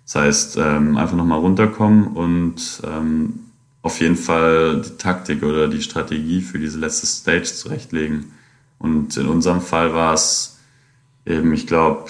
Das 0.04 0.14
heißt, 0.14 0.56
ähm, 0.58 0.96
einfach 0.96 1.16
nochmal 1.16 1.40
runterkommen 1.40 2.08
und 2.08 2.80
ähm, 2.84 3.40
auf 3.82 4.00
jeden 4.00 4.16
Fall 4.16 4.82
die 4.82 4.96
Taktik 4.96 5.42
oder 5.42 5.68
die 5.68 5.82
Strategie 5.82 6.40
für 6.40 6.58
diese 6.58 6.78
letzte 6.78 7.06
Stage 7.06 7.44
zurechtlegen. 7.44 8.32
Und 8.78 9.16
in 9.16 9.26
unserem 9.26 9.60
Fall 9.60 9.94
war 9.94 10.14
es 10.14 10.58
eben, 11.24 11.52
ich 11.52 11.66
glaube, 11.66 12.06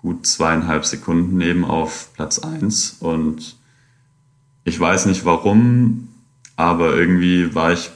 gut 0.00 0.26
zweieinhalb 0.26 0.84
Sekunden 0.84 1.40
eben 1.40 1.64
auf 1.64 2.10
Platz 2.14 2.38
eins 2.38 2.96
und 3.00 3.56
ich 4.64 4.78
weiß 4.78 5.06
nicht 5.06 5.24
warum, 5.24 6.08
aber 6.56 6.96
irgendwie 6.96 7.54
war 7.54 7.72
ich 7.72 7.90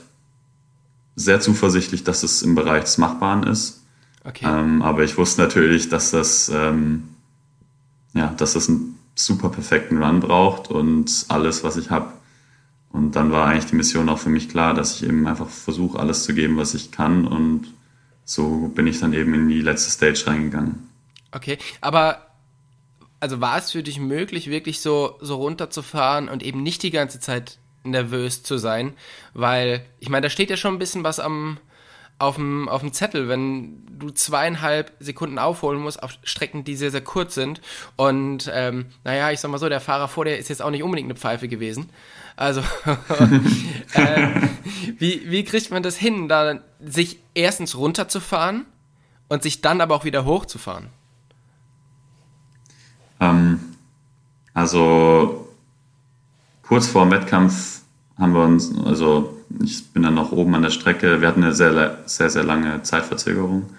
sehr 1.17 1.41
zuversichtlich, 1.41 2.05
dass 2.05 2.23
es 2.23 2.43
im 2.43 2.55
Bereich 2.55 2.85
des 2.85 2.99
Machbaren 2.99 3.45
ist. 3.45 3.85
Okay. 4.25 4.47
Ähm, 4.47 4.83
aber 4.83 5.03
ich 5.05 5.17
wusste 5.17 5.41
natürlich, 5.41 5.89
dass 5.89 6.11
das, 6.11 6.51
ähm, 6.55 7.09
ja, 8.15 8.29
dass 8.37 8.53
das 8.53 8.69
einen 8.69 8.99
super 9.15 9.49
perfekten 9.49 10.03
Run 10.03 10.21
braucht 10.21 10.71
und 10.71 11.27
alles, 11.29 11.65
was 11.65 11.77
ich 11.77 11.91
habe. 11.91 12.13
Und 12.91 13.17
dann 13.17 13.33
war 13.33 13.47
eigentlich 13.47 13.67
die 13.67 13.77
Mission 13.77 14.09
auch 14.09 14.19
für 14.19 14.31
mich 14.31 14.49
klar, 14.49 14.75
dass 14.75 14.97
ich 14.97 15.09
eben 15.09 15.27
einfach 15.27 15.49
versuche, 15.49 15.99
alles 15.99 16.25
zu 16.25 16.35
geben, 16.35 16.57
was 16.57 16.75
ich 16.75 16.91
kann. 16.91 17.27
Und 17.27 17.67
so 18.25 18.71
bin 18.75 18.87
ich 18.87 19.01
dann 19.01 19.13
eben 19.13 19.35
in 19.35 19.49
die 19.49 19.61
letzte 19.61 19.91
Stage 19.91 20.27
reingegangen. 20.27 20.89
Okay, 21.33 21.59
aber 21.81 22.28
also 23.21 23.41
war 23.41 23.59
es 23.59 23.73
für 23.73 23.83
dich 23.83 23.99
möglich, 23.99 24.49
wirklich 24.49 24.81
so, 24.81 25.19
so 25.21 25.37
runterzufahren 25.37 26.29
und 26.29 26.43
eben 26.43 26.63
nicht 26.63 26.83
die 26.83 26.91
ganze 26.91 27.21
Zeit 27.21 27.59
nervös 27.83 28.43
zu 28.43 28.59
sein? 28.59 28.95
Weil, 29.35 29.85
ich 29.99 30.09
meine, 30.09 30.27
da 30.27 30.31
steht 30.31 30.51
ja 30.51 30.57
schon 30.57 30.75
ein 30.75 30.79
bisschen 30.79 31.05
was 31.05 31.19
am, 31.19 31.59
auf 32.19 32.37
dem, 32.37 32.69
auf 32.69 32.81
dem 32.81 32.93
Zettel, 32.93 33.29
wenn 33.29 33.87
du 33.99 34.11
zweieinhalb 34.11 34.93
Sekunden 35.01 35.39
aufholen 35.39 35.81
musst 35.81 36.03
auf 36.03 36.19
Strecken, 36.23 36.65
die 36.65 36.77
sehr, 36.77 36.91
sehr 36.91 37.01
kurz 37.01 37.35
sind. 37.35 37.61
Und 37.97 38.51
ähm, 38.53 38.87
naja, 39.05 39.31
ich 39.31 39.41
sag 39.41 39.51
mal 39.51 39.59
so, 39.59 39.69
der 39.69 39.81
Fahrer 39.81 40.09
vor 40.09 40.25
dir 40.25 40.37
ist 40.37 40.49
jetzt 40.49 40.63
auch 40.63 40.71
nicht 40.71 40.83
unbedingt 40.83 41.07
eine 41.07 41.19
Pfeife 41.19 41.49
gewesen. 41.49 41.91
Also, 42.37 42.61
äh, 43.95 44.29
wie, 44.99 45.29
wie 45.31 45.45
kriegt 45.45 45.71
man 45.71 45.83
das 45.83 45.97
hin, 45.97 46.29
da 46.29 46.61
sich 46.81 47.19
erstens 47.35 47.77
runterzufahren 47.77 48.67
und 49.29 49.43
sich 49.43 49.61
dann 49.61 49.81
aber 49.81 49.97
auch 49.97 50.05
wieder 50.05 50.25
hochzufahren? 50.25 50.91
Ähm, 53.21 53.61
also 54.55 55.49
kurz 56.63 56.87
vor 56.87 57.05
dem 57.05 57.13
Wettkampf 57.13 57.83
haben 58.19 58.33
wir 58.35 58.45
uns, 58.45 58.77
also 58.85 59.37
ich 59.63 59.93
bin 59.93 60.03
dann 60.03 60.15
noch 60.15 60.33
oben 60.33 60.55
an 60.55 60.63
der 60.63 60.71
Strecke, 60.71 61.21
wir 61.21 61.29
hatten 61.29 61.43
eine 61.43 61.55
sehr, 61.55 61.99
sehr, 62.07 62.31
sehr 62.31 62.45
lange 62.45 62.83
Zeitverzögerung. 62.83 63.71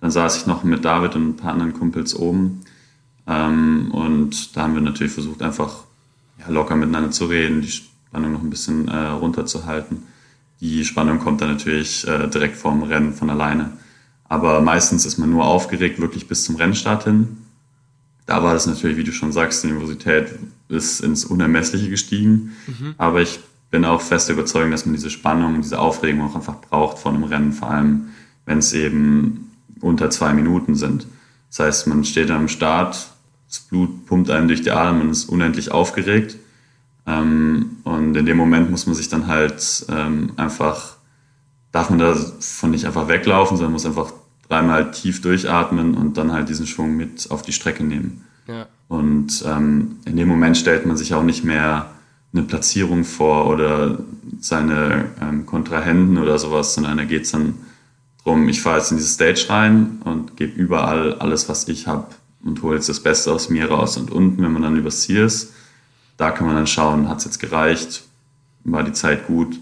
Dann 0.00 0.10
saß 0.10 0.36
ich 0.38 0.46
noch 0.46 0.64
mit 0.64 0.84
David 0.84 1.14
und 1.14 1.28
ein 1.28 1.36
paar 1.36 1.52
anderen 1.52 1.72
Kumpels 1.72 2.14
oben. 2.14 2.62
Ähm, 3.26 3.90
und 3.92 4.56
da 4.56 4.62
haben 4.62 4.74
wir 4.74 4.82
natürlich 4.82 5.12
versucht, 5.12 5.40
einfach 5.42 5.84
ja, 6.38 6.48
locker 6.48 6.76
miteinander 6.76 7.10
zu 7.10 7.26
reden, 7.26 7.62
die 7.62 7.70
Spannung 7.70 8.32
noch 8.32 8.42
ein 8.42 8.50
bisschen 8.50 8.88
äh, 8.88 8.96
runterzuhalten. 8.96 10.02
Die 10.60 10.84
Spannung 10.84 11.20
kommt 11.20 11.40
dann 11.40 11.52
natürlich 11.52 12.06
äh, 12.06 12.28
direkt 12.28 12.56
vorm 12.56 12.82
Rennen 12.82 13.14
von 13.14 13.30
alleine. 13.30 13.72
Aber 14.28 14.60
meistens 14.60 15.06
ist 15.06 15.18
man 15.18 15.30
nur 15.30 15.44
aufgeregt, 15.44 16.00
wirklich 16.00 16.28
bis 16.28 16.44
zum 16.44 16.56
Rennstart 16.56 17.04
hin 17.04 17.43
da 18.26 18.42
war 18.42 18.54
das 18.54 18.66
natürlich, 18.66 18.96
wie 18.96 19.04
du 19.04 19.12
schon 19.12 19.32
sagst, 19.32 19.62
die 19.62 19.68
Nervosität 19.68 20.38
ist 20.68 21.00
ins 21.00 21.24
Unermessliche 21.24 21.90
gestiegen. 21.90 22.52
Mhm. 22.66 22.94
Aber 22.96 23.20
ich 23.20 23.40
bin 23.70 23.84
auch 23.84 24.00
fest 24.00 24.30
überzeugt, 24.30 24.72
dass 24.72 24.86
man 24.86 24.94
diese 24.94 25.10
Spannung, 25.10 25.60
diese 25.60 25.78
Aufregung 25.78 26.22
auch 26.22 26.34
einfach 26.34 26.60
braucht 26.60 26.98
vor 26.98 27.12
einem 27.12 27.24
Rennen, 27.24 27.52
vor 27.52 27.70
allem 27.70 28.08
wenn 28.46 28.58
es 28.58 28.72
eben 28.72 29.50
unter 29.80 30.10
zwei 30.10 30.32
Minuten 30.32 30.74
sind. 30.74 31.06
Das 31.50 31.60
heißt, 31.60 31.86
man 31.86 32.04
steht 32.04 32.30
am 32.30 32.48
Start, 32.48 33.10
das 33.48 33.60
Blut 33.60 34.06
pumpt 34.06 34.30
einem 34.30 34.48
durch 34.48 34.62
die 34.62 34.70
Adern, 34.70 34.98
man 34.98 35.10
ist 35.10 35.26
unendlich 35.26 35.70
aufgeregt. 35.70 36.36
Ähm, 37.06 37.76
und 37.84 38.16
in 38.16 38.26
dem 38.26 38.36
Moment 38.36 38.70
muss 38.70 38.86
man 38.86 38.94
sich 38.94 39.08
dann 39.08 39.26
halt 39.26 39.86
ähm, 39.90 40.32
einfach, 40.36 40.96
darf 41.72 41.90
man 41.90 41.98
davon 41.98 42.70
nicht 42.70 42.86
einfach 42.86 43.08
weglaufen, 43.08 43.56
sondern 43.56 43.72
muss 43.72 43.86
einfach 43.86 44.12
dreimal 44.54 44.90
tief 44.92 45.20
durchatmen 45.20 45.94
und 45.94 46.16
dann 46.16 46.32
halt 46.32 46.48
diesen 46.48 46.66
Schwung 46.66 46.96
mit 46.96 47.30
auf 47.30 47.42
die 47.42 47.52
Strecke 47.52 47.82
nehmen. 47.82 48.24
Ja. 48.46 48.66
Und 48.88 49.44
ähm, 49.46 49.96
in 50.04 50.16
dem 50.16 50.28
Moment 50.28 50.56
stellt 50.56 50.86
man 50.86 50.96
sich 50.96 51.14
auch 51.14 51.24
nicht 51.24 51.44
mehr 51.44 51.90
eine 52.32 52.42
Platzierung 52.42 53.04
vor 53.04 53.46
oder 53.48 53.98
seine 54.40 55.06
ähm, 55.20 55.46
Kontrahenten 55.46 56.18
oder 56.18 56.38
sowas, 56.38 56.74
sondern 56.74 56.98
da 56.98 57.04
geht 57.04 57.22
es 57.22 57.32
dann 57.32 57.54
darum, 58.24 58.48
ich 58.48 58.62
fahre 58.62 58.78
jetzt 58.78 58.90
in 58.90 58.98
diese 58.98 59.08
Stage 59.08 59.46
rein 59.48 60.00
und 60.04 60.36
gebe 60.36 60.52
überall 60.52 61.14
alles, 61.14 61.48
was 61.48 61.66
ich 61.68 61.86
habe 61.86 62.08
und 62.44 62.62
hole 62.62 62.76
jetzt 62.76 62.88
das 62.88 63.00
Beste 63.00 63.32
aus 63.32 63.48
mir 63.50 63.70
raus. 63.70 63.96
Und 63.96 64.10
unten, 64.10 64.42
wenn 64.42 64.52
man 64.52 64.62
dann 64.62 64.76
übers 64.76 65.00
Ziel 65.02 65.22
ist, 65.22 65.52
da 66.16 66.30
kann 66.30 66.46
man 66.46 66.56
dann 66.56 66.66
schauen, 66.66 67.08
hat 67.08 67.18
es 67.18 67.24
jetzt 67.24 67.40
gereicht, 67.40 68.04
war 68.64 68.84
die 68.84 68.92
Zeit 68.92 69.26
gut. 69.26 69.58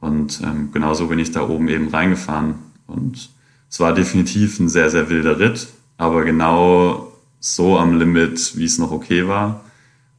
Und 0.00 0.40
ähm, 0.42 0.70
genauso 0.72 1.08
bin 1.08 1.18
ich 1.18 1.32
da 1.32 1.46
oben 1.46 1.68
eben 1.68 1.88
reingefahren. 1.88 2.54
Und 2.86 3.30
es 3.74 3.80
war 3.80 3.92
definitiv 3.92 4.60
ein 4.60 4.68
sehr, 4.68 4.88
sehr 4.88 5.10
wilder 5.10 5.40
Ritt, 5.40 5.66
aber 5.96 6.24
genau 6.24 7.12
so 7.40 7.76
am 7.76 7.98
Limit, 7.98 8.56
wie 8.56 8.66
es 8.66 8.78
noch 8.78 8.92
okay 8.92 9.26
war. 9.26 9.64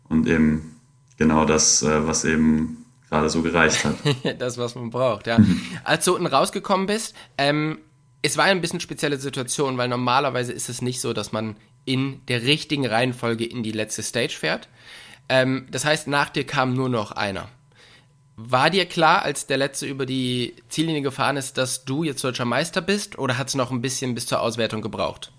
Und 0.09 0.27
eben 0.27 0.75
genau 1.17 1.45
das, 1.45 1.81
äh, 1.81 2.05
was 2.05 2.25
eben 2.25 2.83
gerade 3.07 3.29
so 3.29 3.41
gereicht 3.43 3.85
hat. 3.85 3.95
das, 4.39 4.57
was 4.57 4.75
man 4.75 4.89
braucht, 4.89 5.27
ja. 5.27 5.39
Mhm. 5.39 5.61
Als 5.85 6.03
du 6.03 6.15
unten 6.15 6.27
rausgekommen 6.27 6.85
bist, 6.85 7.15
ähm, 7.37 7.77
es 8.21 8.35
war 8.35 8.43
ein 8.43 8.59
bisschen 8.59 8.81
spezielle 8.81 9.19
Situation, 9.19 9.77
weil 9.77 9.87
normalerweise 9.87 10.51
ist 10.51 10.67
es 10.67 10.81
nicht 10.81 10.99
so, 10.99 11.13
dass 11.13 11.31
man 11.31 11.55
in 11.85 12.19
der 12.27 12.43
richtigen 12.43 12.85
Reihenfolge 12.85 13.45
in 13.45 13.63
die 13.63 13.71
letzte 13.71 14.03
Stage 14.03 14.35
fährt. 14.37 14.67
Ähm, 15.29 15.65
das 15.71 15.85
heißt, 15.85 16.09
nach 16.09 16.27
dir 16.27 16.45
kam 16.45 16.73
nur 16.73 16.89
noch 16.89 17.13
einer. 17.13 17.47
War 18.37 18.69
dir 18.69 18.85
klar, 18.85 19.21
als 19.21 19.47
der 19.47 19.57
letzte 19.57 19.85
über 19.85 20.05
die 20.05 20.55
Ziellinie 20.67 21.01
gefahren 21.01 21.37
ist, 21.37 21.57
dass 21.57 21.85
du 21.85 22.03
jetzt 22.03 22.23
deutscher 22.23 22.43
Meister 22.43 22.81
bist 22.81 23.17
oder 23.17 23.37
hat 23.37 23.47
es 23.47 23.55
noch 23.55 23.71
ein 23.71 23.81
bisschen 23.81 24.13
bis 24.13 24.25
zur 24.25 24.41
Auswertung 24.41 24.81
gebraucht? 24.81 25.31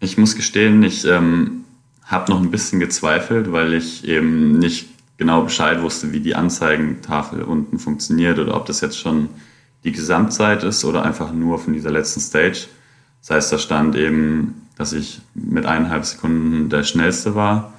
Ich 0.00 0.18
muss 0.18 0.36
gestehen, 0.36 0.82
ich 0.82 1.06
ähm, 1.06 1.64
habe 2.04 2.30
noch 2.30 2.40
ein 2.40 2.50
bisschen 2.50 2.78
gezweifelt, 2.78 3.52
weil 3.52 3.72
ich 3.72 4.06
eben 4.06 4.58
nicht 4.58 4.86
genau 5.16 5.42
Bescheid 5.42 5.80
wusste, 5.80 6.12
wie 6.12 6.20
die 6.20 6.34
Anzeigentafel 6.34 7.42
unten 7.42 7.78
funktioniert 7.78 8.38
oder 8.38 8.54
ob 8.54 8.66
das 8.66 8.82
jetzt 8.82 8.98
schon 8.98 9.30
die 9.82 9.92
Gesamtzeit 9.92 10.62
ist 10.62 10.84
oder 10.84 11.04
einfach 11.04 11.32
nur 11.32 11.58
von 11.58 11.72
dieser 11.72 11.90
letzten 11.90 12.20
Stage. 12.20 12.66
Das 13.20 13.30
heißt, 13.30 13.52
da 13.52 13.58
stand 13.58 13.96
eben, 13.96 14.68
dass 14.76 14.92
ich 14.92 15.20
mit 15.34 15.64
eineinhalb 15.64 16.04
Sekunden 16.04 16.68
der 16.68 16.82
schnellste 16.82 17.34
war 17.34 17.73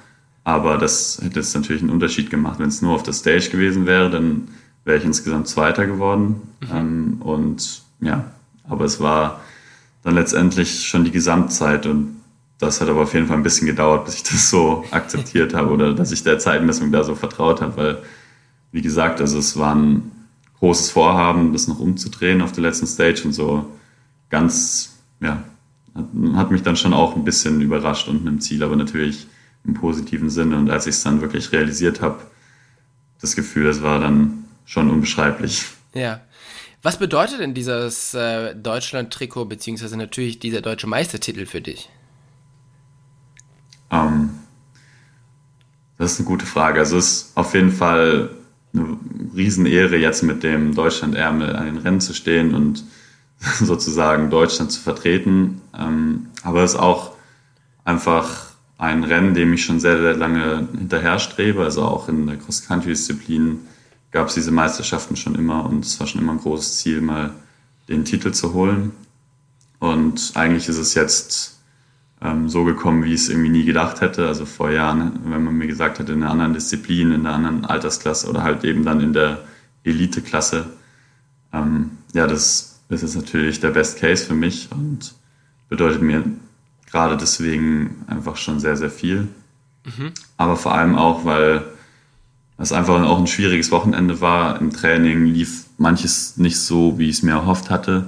aber 0.46 0.78
das 0.78 1.18
hätte 1.20 1.40
jetzt 1.40 1.56
natürlich 1.56 1.82
einen 1.82 1.90
Unterschied 1.90 2.30
gemacht. 2.30 2.60
Wenn 2.60 2.68
es 2.68 2.80
nur 2.80 2.94
auf 2.94 3.02
der 3.02 3.12
Stage 3.12 3.50
gewesen 3.50 3.84
wäre, 3.84 4.08
dann 4.10 4.46
wäre 4.84 4.96
ich 4.96 5.04
insgesamt 5.04 5.48
Zweiter 5.48 5.86
geworden. 5.86 6.40
Mhm. 6.60 6.68
Ähm, 6.72 7.16
und 7.18 7.82
ja, 8.00 8.30
aber 8.62 8.84
es 8.84 9.00
war 9.00 9.40
dann 10.04 10.14
letztendlich 10.14 10.86
schon 10.86 11.02
die 11.04 11.10
Gesamtzeit 11.10 11.84
und 11.86 12.20
das 12.60 12.80
hat 12.80 12.88
aber 12.88 13.02
auf 13.02 13.12
jeden 13.12 13.26
Fall 13.26 13.38
ein 13.38 13.42
bisschen 13.42 13.66
gedauert, 13.66 14.04
bis 14.04 14.14
ich 14.14 14.22
das 14.22 14.48
so 14.48 14.84
akzeptiert 14.92 15.52
habe 15.52 15.72
oder 15.72 15.92
dass 15.94 16.12
ich 16.12 16.22
der 16.22 16.38
Zeitmessung 16.38 16.92
da 16.92 17.02
so 17.02 17.16
vertraut 17.16 17.60
habe, 17.60 17.76
weil, 17.76 17.98
wie 18.70 18.82
gesagt, 18.82 19.20
also 19.20 19.40
es 19.40 19.58
war 19.58 19.74
ein 19.74 20.12
großes 20.60 20.90
Vorhaben, 20.90 21.54
das 21.54 21.66
noch 21.66 21.80
umzudrehen 21.80 22.40
auf 22.40 22.52
der 22.52 22.62
letzten 22.62 22.86
Stage 22.86 23.22
und 23.24 23.32
so 23.32 23.66
ganz, 24.30 24.96
ja, 25.18 25.42
hat, 25.92 26.06
hat 26.36 26.50
mich 26.52 26.62
dann 26.62 26.76
schon 26.76 26.92
auch 26.92 27.16
ein 27.16 27.24
bisschen 27.24 27.60
überrascht 27.60 28.06
und 28.06 28.20
einem 28.20 28.40
Ziel, 28.40 28.62
aber 28.62 28.76
natürlich 28.76 29.26
im 29.66 29.74
positiven 29.74 30.30
Sinne. 30.30 30.56
Und 30.56 30.70
als 30.70 30.86
ich 30.86 30.96
es 30.96 31.02
dann 31.02 31.20
wirklich 31.20 31.52
realisiert 31.52 32.00
habe, 32.00 32.20
das 33.20 33.36
Gefühl, 33.36 33.66
es 33.66 33.82
war 33.82 34.00
dann 34.00 34.44
schon 34.64 34.90
unbeschreiblich. 34.90 35.66
Ja. 35.94 36.20
Was 36.82 36.98
bedeutet 36.98 37.40
denn 37.40 37.54
dieses 37.54 38.14
äh, 38.14 38.54
Deutschland-Trikot, 38.54 39.46
beziehungsweise 39.46 39.96
natürlich 39.96 40.38
dieser 40.38 40.60
deutsche 40.60 40.86
Meistertitel 40.86 41.46
für 41.46 41.60
dich? 41.60 41.88
Ähm, 43.90 44.30
das 45.98 46.12
ist 46.12 46.20
eine 46.20 46.28
gute 46.28 46.46
Frage. 46.46 46.78
Also 46.80 46.98
es 46.98 47.06
ist 47.06 47.36
auf 47.36 47.54
jeden 47.54 47.72
Fall 47.72 48.30
eine 48.72 48.98
Riesenehre, 49.34 49.96
jetzt 49.96 50.22
mit 50.22 50.42
dem 50.42 50.74
Deutschland-Ärmel 50.74 51.56
an 51.56 51.66
den 51.66 51.78
Rennen 51.78 52.00
zu 52.00 52.12
stehen 52.12 52.54
und 52.54 52.84
sozusagen 53.40 54.30
Deutschland 54.30 54.70
zu 54.70 54.80
vertreten. 54.80 55.62
Ähm, 55.76 56.28
aber 56.42 56.62
es 56.62 56.74
ist 56.74 56.80
auch 56.80 57.16
einfach 57.84 58.55
ein 58.78 59.04
Rennen, 59.04 59.34
dem 59.34 59.52
ich 59.54 59.64
schon 59.64 59.80
sehr, 59.80 59.98
sehr 59.98 60.16
lange 60.16 60.68
hinterher 60.76 61.18
strebe. 61.18 61.64
Also 61.64 61.82
auch 61.82 62.08
in 62.08 62.26
der 62.26 62.36
Cross-Country-Disziplin 62.36 63.60
gab 64.10 64.28
es 64.28 64.34
diese 64.34 64.50
Meisterschaften 64.50 65.16
schon 65.16 65.34
immer 65.34 65.64
und 65.64 65.84
es 65.84 65.98
war 65.98 66.06
schon 66.06 66.20
immer 66.20 66.32
ein 66.32 66.40
großes 66.40 66.78
Ziel, 66.78 67.00
mal 67.00 67.32
den 67.88 68.04
Titel 68.04 68.32
zu 68.32 68.52
holen. 68.52 68.92
Und 69.78 70.32
eigentlich 70.34 70.68
ist 70.68 70.78
es 70.78 70.94
jetzt 70.94 71.58
ähm, 72.22 72.48
so 72.48 72.64
gekommen, 72.64 73.04
wie 73.04 73.14
ich 73.14 73.22
es 73.22 73.28
irgendwie 73.28 73.50
nie 73.50 73.64
gedacht 73.64 74.00
hätte. 74.00 74.26
Also 74.26 74.46
vor 74.46 74.70
Jahren, 74.70 75.20
wenn 75.24 75.44
man 75.44 75.54
mir 75.54 75.66
gesagt 75.66 75.98
hätte, 75.98 76.12
in 76.12 76.22
einer 76.22 76.32
anderen 76.32 76.54
Disziplin, 76.54 77.12
in 77.12 77.26
einer 77.26 77.34
anderen 77.34 77.64
Altersklasse 77.64 78.28
oder 78.28 78.42
halt 78.42 78.64
eben 78.64 78.84
dann 78.84 79.00
in 79.00 79.12
der 79.12 79.40
Eliteklasse, 79.84 80.66
ähm, 81.52 81.90
ja, 82.14 82.26
das, 82.26 82.80
ist 82.88 83.16
natürlich 83.16 83.60
der 83.60 83.70
Best 83.70 83.98
Case 83.98 84.24
für 84.24 84.34
mich 84.34 84.68
und 84.70 85.14
bedeutet 85.68 86.02
mir 86.02 86.24
gerade 86.96 87.18
deswegen 87.18 88.04
einfach 88.06 88.36
schon 88.36 88.58
sehr, 88.58 88.74
sehr 88.74 88.90
viel. 88.90 89.28
Mhm. 89.84 90.12
Aber 90.38 90.56
vor 90.56 90.74
allem 90.74 90.94
auch, 90.94 91.26
weil 91.26 91.62
es 92.56 92.72
einfach 92.72 93.02
auch 93.02 93.18
ein 93.18 93.26
schwieriges 93.26 93.70
Wochenende 93.70 94.22
war. 94.22 94.58
Im 94.58 94.72
Training 94.72 95.26
lief 95.26 95.66
manches 95.76 96.38
nicht 96.38 96.58
so, 96.58 96.98
wie 96.98 97.10
ich 97.10 97.16
es 97.16 97.22
mir 97.22 97.32
erhofft 97.32 97.68
hatte. 97.68 98.06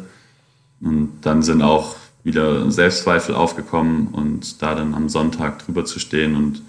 Und 0.80 1.20
dann 1.20 1.42
sind 1.42 1.60
auch 1.60 1.96
wieder 2.24 2.70
Selbstzweifel 2.70 3.34
aufgekommen 3.34 4.08
und 4.08 4.62
da 4.62 4.74
dann 4.74 4.94
am 4.94 5.10
Sonntag 5.10 5.58
drüber 5.58 5.84
zu 5.84 5.98
stehen 5.98 6.34
und 6.34 6.62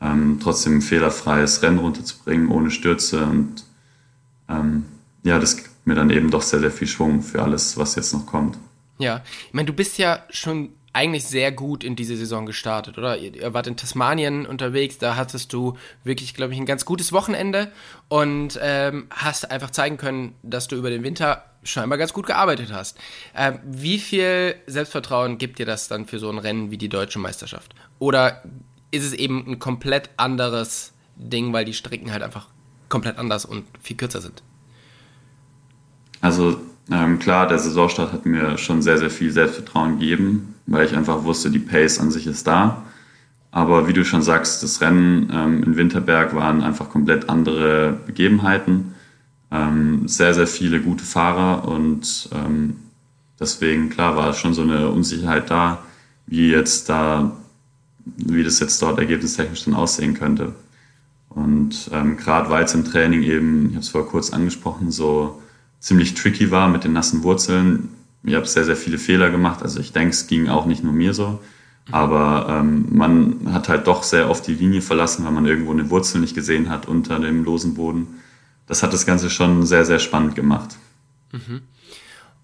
ähm, 0.00 0.40
trotzdem 0.42 0.78
ein 0.78 0.82
fehlerfreies 0.82 1.62
Rennen 1.62 1.78
runterzubringen, 1.78 2.48
ohne 2.48 2.72
Stürze. 2.72 3.24
Und 3.24 3.64
ähm, 4.48 4.84
ja, 5.22 5.38
das 5.38 5.56
gibt 5.56 5.70
mir 5.84 5.94
dann 5.94 6.10
eben 6.10 6.32
doch 6.32 6.42
sehr, 6.42 6.58
sehr 6.58 6.72
viel 6.72 6.88
Schwung 6.88 7.22
für 7.22 7.40
alles, 7.40 7.76
was 7.76 7.94
jetzt 7.94 8.12
noch 8.12 8.26
kommt. 8.26 8.58
Ja, 8.98 9.22
ich 9.46 9.54
meine, 9.54 9.66
du 9.66 9.72
bist 9.72 9.96
ja 9.98 10.24
schon 10.30 10.70
eigentlich 10.96 11.26
sehr 11.26 11.52
gut 11.52 11.84
in 11.84 11.94
diese 11.94 12.16
Saison 12.16 12.46
gestartet, 12.46 12.96
oder? 12.96 13.18
Ihr, 13.18 13.52
wart 13.52 13.66
in 13.66 13.76
Tasmanien 13.76 14.46
unterwegs, 14.46 14.96
da 14.96 15.14
hattest 15.14 15.52
du 15.52 15.76
wirklich, 16.04 16.32
glaube 16.32 16.54
ich, 16.54 16.58
ein 16.58 16.64
ganz 16.64 16.86
gutes 16.86 17.12
Wochenende 17.12 17.70
und 18.08 18.58
ähm, 18.62 19.06
hast 19.10 19.50
einfach 19.50 19.70
zeigen 19.70 19.98
können, 19.98 20.34
dass 20.42 20.68
du 20.68 20.76
über 20.76 20.88
den 20.88 21.02
Winter 21.02 21.44
scheinbar 21.64 21.98
ganz 21.98 22.14
gut 22.14 22.26
gearbeitet 22.26 22.72
hast. 22.72 22.96
Ähm, 23.34 23.58
wie 23.62 23.98
viel 23.98 24.54
Selbstvertrauen 24.66 25.36
gibt 25.36 25.58
dir 25.58 25.66
das 25.66 25.86
dann 25.86 26.06
für 26.06 26.18
so 26.18 26.30
ein 26.30 26.38
Rennen 26.38 26.70
wie 26.70 26.78
die 26.78 26.88
deutsche 26.88 27.18
Meisterschaft? 27.18 27.74
Oder 27.98 28.42
ist 28.90 29.04
es 29.04 29.12
eben 29.12 29.44
ein 29.46 29.58
komplett 29.58 30.08
anderes 30.16 30.94
Ding, 31.16 31.52
weil 31.52 31.66
die 31.66 31.74
Strecken 31.74 32.10
halt 32.10 32.22
einfach 32.22 32.48
komplett 32.88 33.18
anders 33.18 33.44
und 33.44 33.66
viel 33.82 33.98
kürzer 33.98 34.22
sind? 34.22 34.42
Also 36.22 36.58
ähm, 36.90 37.18
klar, 37.18 37.48
der 37.48 37.58
Saisonstart 37.58 38.12
hat 38.12 38.26
mir 38.26 38.58
schon 38.58 38.80
sehr, 38.82 38.98
sehr 38.98 39.10
viel 39.10 39.32
Selbstvertrauen 39.32 39.98
gegeben, 39.98 40.54
weil 40.66 40.86
ich 40.86 40.96
einfach 40.96 41.24
wusste, 41.24 41.50
die 41.50 41.58
Pace 41.58 41.98
an 41.98 42.10
sich 42.10 42.26
ist 42.26 42.46
da. 42.46 42.82
Aber 43.50 43.88
wie 43.88 43.92
du 43.92 44.04
schon 44.04 44.22
sagst, 44.22 44.62
das 44.62 44.80
Rennen 44.80 45.30
ähm, 45.32 45.62
in 45.62 45.76
Winterberg 45.76 46.34
waren 46.34 46.62
einfach 46.62 46.90
komplett 46.90 47.28
andere 47.28 47.98
Begebenheiten. 48.06 48.94
Ähm, 49.50 50.06
sehr, 50.06 50.34
sehr 50.34 50.46
viele 50.46 50.80
gute 50.80 51.04
Fahrer 51.04 51.66
und 51.66 52.28
ähm, 52.32 52.76
deswegen, 53.40 53.90
klar, 53.90 54.16
war 54.16 54.34
schon 54.34 54.54
so 54.54 54.62
eine 54.62 54.90
Unsicherheit 54.90 55.50
da, 55.50 55.78
wie 56.26 56.50
jetzt 56.50 56.88
da, 56.88 57.32
wie 58.04 58.44
das 58.44 58.60
jetzt 58.60 58.82
dort 58.82 58.98
ergebnistechnisch 58.98 59.64
dann 59.64 59.74
aussehen 59.74 60.14
könnte. 60.14 60.54
Und 61.28 61.90
ähm, 61.92 62.16
gerade 62.16 62.50
weil 62.50 62.64
es 62.64 62.74
im 62.74 62.84
Training 62.84 63.22
eben, 63.22 63.66
ich 63.66 63.72
habe 63.72 63.80
es 63.80 63.88
vorher 63.88 64.10
kurz 64.10 64.30
angesprochen, 64.30 64.90
so 64.90 65.40
ziemlich 65.80 66.14
tricky 66.14 66.50
war 66.50 66.68
mit 66.68 66.84
den 66.84 66.92
nassen 66.92 67.22
Wurzeln. 67.22 67.90
Ich 68.22 68.34
habe 68.34 68.46
sehr, 68.46 68.64
sehr 68.64 68.76
viele 68.76 68.98
Fehler 68.98 69.30
gemacht. 69.30 69.62
Also 69.62 69.80
ich 69.80 69.92
denke, 69.92 70.10
es 70.10 70.26
ging 70.26 70.48
auch 70.48 70.66
nicht 70.66 70.82
nur 70.82 70.92
mir 70.92 71.14
so. 71.14 71.40
Aber 71.92 72.46
ähm, 72.48 72.86
man 72.90 73.52
hat 73.52 73.68
halt 73.68 73.86
doch 73.86 74.02
sehr 74.02 74.28
oft 74.28 74.46
die 74.46 74.54
Linie 74.54 74.82
verlassen, 74.82 75.24
weil 75.24 75.32
man 75.32 75.46
irgendwo 75.46 75.70
eine 75.70 75.88
Wurzel 75.90 76.20
nicht 76.20 76.34
gesehen 76.34 76.68
hat 76.68 76.86
unter 76.86 77.20
dem 77.20 77.44
losen 77.44 77.74
Boden. 77.74 78.20
Das 78.66 78.82
hat 78.82 78.92
das 78.92 79.06
Ganze 79.06 79.30
schon 79.30 79.64
sehr, 79.64 79.84
sehr 79.84 80.00
spannend 80.00 80.34
gemacht. 80.34 80.76
Mhm. 81.30 81.62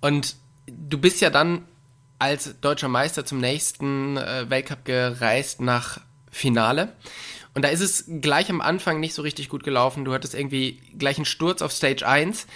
Und 0.01 0.37
du 0.67 0.99
bist 0.99 1.21
ja 1.21 1.31
dann 1.31 1.63
als 2.21 2.55
deutscher 2.61 2.89
Meister 2.89 3.25
zum 3.25 3.39
nächsten 3.39 4.17
äh, 4.17 4.49
Weltcup 4.49 4.85
gereist 4.85 5.61
nach 5.61 6.01
Finale. 6.31 6.93
Und 7.55 7.63
da 7.63 7.69
ist 7.69 7.81
es 7.81 8.05
gleich 8.21 8.49
am 8.49 8.61
Anfang 8.61 9.01
nicht 9.01 9.15
so 9.15 9.23
richtig 9.23 9.49
gut 9.49 9.65
gelaufen. 9.65 10.05
Du 10.05 10.13
hattest 10.13 10.35
irgendwie 10.35 10.81
gleich 10.97 11.17
einen 11.19 11.27
Sturz 11.27 11.63
auf 11.63 11.73
Stage 11.73 12.07
1. 12.07 12.47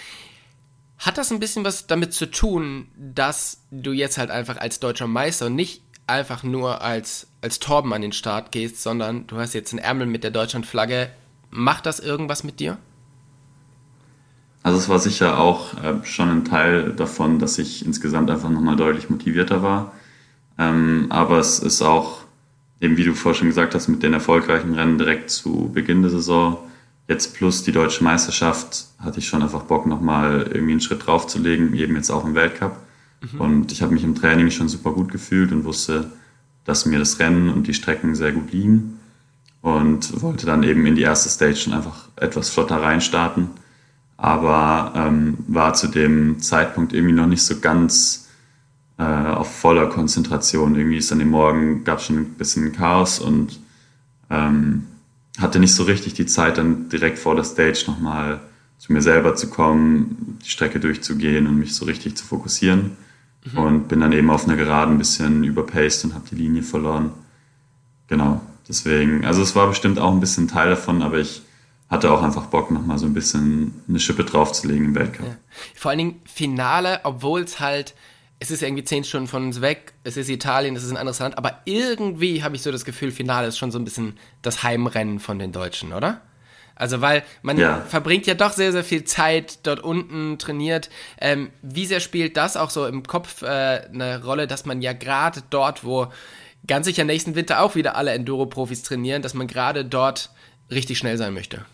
Hat 0.98 1.18
das 1.18 1.30
ein 1.30 1.40
bisschen 1.40 1.64
was 1.64 1.86
damit 1.86 2.14
zu 2.14 2.30
tun, 2.30 2.88
dass 2.96 3.62
du 3.70 3.92
jetzt 3.92 4.18
halt 4.18 4.30
einfach 4.30 4.56
als 4.56 4.80
deutscher 4.80 5.06
Meister 5.06 5.50
nicht 5.50 5.82
einfach 6.06 6.42
nur 6.42 6.82
als, 6.82 7.26
als 7.42 7.58
Torben 7.58 7.92
an 7.92 8.02
den 8.02 8.12
Start 8.12 8.52
gehst, 8.52 8.82
sondern 8.82 9.26
du 9.26 9.36
hast 9.36 9.54
jetzt 9.54 9.72
einen 9.72 9.80
Ärmel 9.80 10.06
mit 10.06 10.24
der 10.24 10.30
Deutschlandflagge. 10.30 11.10
Macht 11.50 11.86
das 11.86 12.00
irgendwas 12.00 12.44
mit 12.44 12.60
dir? 12.60 12.78
Also 14.62 14.78
es 14.78 14.88
war 14.88 14.98
sicher 14.98 15.38
auch 15.38 15.74
äh, 15.74 16.04
schon 16.04 16.28
ein 16.28 16.44
Teil 16.44 16.92
davon, 16.92 17.38
dass 17.38 17.58
ich 17.58 17.84
insgesamt 17.84 18.30
einfach 18.30 18.50
nochmal 18.50 18.76
deutlich 18.76 19.10
motivierter 19.10 19.62
war. 19.62 19.92
Ähm, 20.58 21.06
aber 21.10 21.38
es 21.38 21.58
ist 21.58 21.82
auch, 21.82 22.22
eben 22.80 22.96
wie 22.96 23.04
du 23.04 23.14
vorher 23.14 23.38
schon 23.38 23.48
gesagt 23.48 23.74
hast, 23.74 23.88
mit 23.88 24.02
den 24.02 24.12
erfolgreichen 24.12 24.74
Rennen 24.74 24.98
direkt 24.98 25.30
zu 25.30 25.70
Beginn 25.72 26.02
der 26.02 26.10
Saison 26.10 26.58
jetzt 27.08 27.34
plus 27.34 27.62
die 27.62 27.72
deutsche 27.72 28.02
Meisterschaft 28.02 28.86
hatte 28.98 29.18
ich 29.18 29.28
schon 29.28 29.42
einfach 29.42 29.62
Bock, 29.62 29.86
nochmal 29.86 30.50
irgendwie 30.52 30.72
einen 30.72 30.80
Schritt 30.80 31.06
draufzulegen, 31.06 31.74
eben 31.74 31.94
jetzt 31.96 32.10
auch 32.10 32.24
im 32.24 32.34
Weltcup. 32.34 32.76
Mhm. 33.32 33.40
Und 33.40 33.72
ich 33.72 33.82
habe 33.82 33.94
mich 33.94 34.04
im 34.04 34.14
Training 34.14 34.50
schon 34.50 34.68
super 34.68 34.92
gut 34.92 35.12
gefühlt 35.12 35.52
und 35.52 35.64
wusste, 35.64 36.10
dass 36.64 36.86
mir 36.86 36.98
das 36.98 37.18
Rennen 37.18 37.48
und 37.48 37.66
die 37.66 37.74
Strecken 37.74 38.14
sehr 38.14 38.32
gut 38.32 38.52
liegen. 38.52 38.98
Und 39.62 40.20
wollte 40.22 40.46
dann 40.46 40.62
eben 40.62 40.86
in 40.86 40.94
die 40.94 41.02
erste 41.02 41.28
Stage 41.28 41.56
schon 41.56 41.72
einfach 41.72 42.08
etwas 42.16 42.50
flotter 42.50 42.82
reinstarten. 42.82 43.50
Aber 44.16 44.92
ähm, 44.94 45.38
war 45.46 45.74
zu 45.74 45.88
dem 45.88 46.40
Zeitpunkt 46.40 46.92
irgendwie 46.92 47.14
noch 47.14 47.26
nicht 47.26 47.42
so 47.42 47.60
ganz 47.60 48.28
äh, 48.98 49.02
auf 49.02 49.54
voller 49.54 49.88
Konzentration. 49.88 50.76
Irgendwie 50.76 50.98
ist 50.98 51.12
an 51.12 51.18
dem 51.18 51.30
Morgen, 51.30 51.84
gab 51.84 51.98
es 51.98 52.06
schon 52.06 52.18
ein 52.18 52.34
bisschen 52.34 52.72
Chaos 52.72 53.18
und 53.18 53.58
ähm, 54.30 54.86
hatte 55.38 55.58
nicht 55.58 55.74
so 55.74 55.84
richtig 55.84 56.14
die 56.14 56.26
Zeit, 56.26 56.58
dann 56.58 56.88
direkt 56.88 57.18
vor 57.18 57.34
der 57.34 57.44
Stage 57.44 57.84
nochmal 57.86 58.40
zu 58.78 58.92
mir 58.92 59.02
selber 59.02 59.34
zu 59.34 59.48
kommen, 59.48 60.38
die 60.44 60.50
Strecke 60.50 60.80
durchzugehen 60.80 61.46
und 61.46 61.58
mich 61.58 61.74
so 61.74 61.84
richtig 61.84 62.16
zu 62.16 62.24
fokussieren. 62.24 62.96
Mhm. 63.52 63.58
Und 63.58 63.88
bin 63.88 64.00
dann 64.00 64.12
eben 64.12 64.30
auf 64.30 64.44
einer 64.44 64.56
Geraden 64.56 64.94
ein 64.94 64.98
bisschen 64.98 65.44
überpaced 65.44 66.04
und 66.04 66.14
habe 66.14 66.24
die 66.30 66.36
Linie 66.36 66.62
verloren. 66.62 67.12
Genau, 68.08 68.40
deswegen, 68.68 69.24
also 69.24 69.42
es 69.42 69.54
war 69.54 69.68
bestimmt 69.68 69.98
auch 69.98 70.12
ein 70.12 70.20
bisschen 70.20 70.48
Teil 70.48 70.70
davon, 70.70 71.02
aber 71.02 71.18
ich 71.18 71.42
hatte 71.88 72.10
auch 72.10 72.22
einfach 72.22 72.46
Bock, 72.46 72.70
nochmal 72.70 72.98
so 72.98 73.06
ein 73.06 73.14
bisschen 73.14 73.74
eine 73.88 74.00
Schippe 74.00 74.24
draufzulegen 74.24 74.86
im 74.86 74.94
Weltcup. 74.94 75.26
Ja. 75.26 75.36
Vor 75.74 75.90
allen 75.90 75.98
Dingen 75.98 76.20
Finale, 76.24 77.00
obwohl 77.04 77.42
es 77.42 77.60
halt 77.60 77.94
es 78.38 78.50
ist 78.50 78.62
irgendwie 78.62 78.84
zehn 78.84 79.04
Stunden 79.04 79.28
von 79.28 79.44
uns 79.44 79.60
weg, 79.60 79.94
es 80.04 80.16
ist 80.16 80.28
Italien, 80.28 80.76
es 80.76 80.84
ist 80.84 80.90
ein 80.90 80.96
anderes 80.96 81.18
Land, 81.20 81.38
aber 81.38 81.60
irgendwie 81.64 82.42
habe 82.42 82.54
ich 82.56 82.62
so 82.62 82.70
das 82.70 82.84
Gefühl, 82.84 83.10
Finale 83.10 83.48
ist 83.48 83.58
schon 83.58 83.70
so 83.70 83.78
ein 83.78 83.84
bisschen 83.84 84.18
das 84.42 84.62
Heimrennen 84.62 85.20
von 85.20 85.38
den 85.38 85.52
Deutschen, 85.52 85.92
oder? 85.92 86.20
Also 86.74 87.00
weil 87.00 87.24
man 87.40 87.56
ja. 87.56 87.80
verbringt 87.80 88.26
ja 88.26 88.34
doch 88.34 88.52
sehr, 88.52 88.70
sehr 88.70 88.84
viel 88.84 89.04
Zeit 89.04 89.60
dort 89.66 89.80
unten, 89.80 90.38
trainiert. 90.38 90.90
Ähm, 91.18 91.50
wie 91.62 91.86
sehr 91.86 92.00
spielt 92.00 92.36
das 92.36 92.58
auch 92.58 92.68
so 92.68 92.86
im 92.86 93.02
Kopf 93.02 93.40
äh, 93.40 93.46
eine 93.46 94.22
Rolle, 94.22 94.46
dass 94.46 94.66
man 94.66 94.82
ja 94.82 94.92
gerade 94.92 95.42
dort, 95.48 95.84
wo 95.84 96.08
ganz 96.66 96.84
sicher 96.84 97.04
nächsten 97.04 97.34
Winter 97.34 97.62
auch 97.62 97.74
wieder 97.76 97.96
alle 97.96 98.10
Enduro-Profis 98.12 98.82
trainieren, 98.82 99.22
dass 99.22 99.32
man 99.32 99.46
gerade 99.46 99.86
dort 99.86 100.30
richtig 100.70 100.98
schnell 100.98 101.16
sein 101.16 101.32
möchte? 101.32 101.64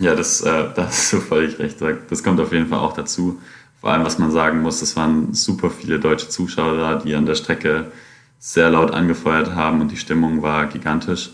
Ja, 0.00 0.16
das, 0.16 0.40
äh, 0.40 0.70
das 0.74 0.86
hast 0.86 1.12
du 1.12 1.20
völlig 1.20 1.58
recht. 1.60 1.76
Das 2.10 2.24
kommt 2.24 2.40
auf 2.40 2.52
jeden 2.52 2.66
Fall 2.66 2.80
auch 2.80 2.94
dazu. 2.94 3.40
Vor 3.84 3.92
allem, 3.92 4.06
was 4.06 4.18
man 4.18 4.30
sagen 4.30 4.62
muss, 4.62 4.80
es 4.80 4.96
waren 4.96 5.34
super 5.34 5.68
viele 5.68 6.00
deutsche 6.00 6.30
Zuschauer 6.30 6.78
da, 6.78 6.94
die 6.94 7.14
an 7.14 7.26
der 7.26 7.34
Strecke 7.34 7.92
sehr 8.38 8.70
laut 8.70 8.92
angefeuert 8.92 9.54
haben 9.54 9.82
und 9.82 9.92
die 9.92 9.98
Stimmung 9.98 10.40
war 10.40 10.64
gigantisch. 10.68 11.32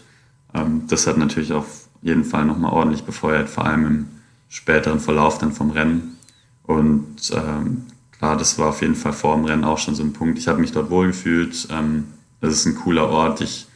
Ähm, 0.52 0.82
das 0.88 1.06
hat 1.06 1.16
natürlich 1.16 1.52
auf 1.52 1.86
jeden 2.02 2.24
Fall 2.24 2.44
nochmal 2.44 2.72
ordentlich 2.72 3.04
befeuert, 3.04 3.48
vor 3.48 3.66
allem 3.66 3.86
im 3.86 4.08
späteren 4.48 4.98
Verlauf 4.98 5.38
dann 5.38 5.52
vom 5.52 5.70
Rennen. 5.70 6.18
Und 6.64 7.30
ähm, 7.32 7.86
klar, 8.10 8.36
das 8.36 8.58
war 8.58 8.70
auf 8.70 8.82
jeden 8.82 8.96
Fall 8.96 9.12
vor 9.12 9.36
dem 9.36 9.44
Rennen 9.44 9.62
auch 9.62 9.78
schon 9.78 9.94
so 9.94 10.02
ein 10.02 10.12
Punkt. 10.12 10.36
Ich 10.36 10.48
habe 10.48 10.60
mich 10.60 10.72
dort 10.72 10.90
wohlgefühlt. 10.90 11.68
Ähm, 11.70 12.08
das 12.40 12.54
ist 12.54 12.66
ein 12.66 12.74
cooler 12.74 13.10
Ort. 13.10 13.42
Ich 13.42 13.68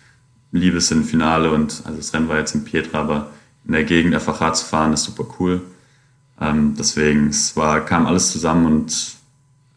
liebe 0.51 0.79
es 0.79 0.91
im 0.91 1.05
Finale 1.05 1.53
und 1.53 1.83
also 1.85 1.97
das 1.97 2.13
Rennen 2.13 2.29
war 2.29 2.39
jetzt 2.39 2.57
in 2.57 2.65
Pietra, 2.65 2.99
aber 2.99 3.31
in 3.67 3.73
der 3.75 3.85
Gegend 3.85 4.17
einfach 4.17 4.41
Rad 4.41 4.57
zu 4.57 4.67
fahren 4.67 4.93
ist 4.93 5.05
super 5.05 5.29
cool. 5.39 5.63
Ähm, 6.40 6.75
deswegen, 6.79 7.29
es 7.29 7.57
war, 7.57 7.85
kam 7.85 8.07
alles 8.07 8.33
zusammen 8.33 8.66
und 8.66 9.16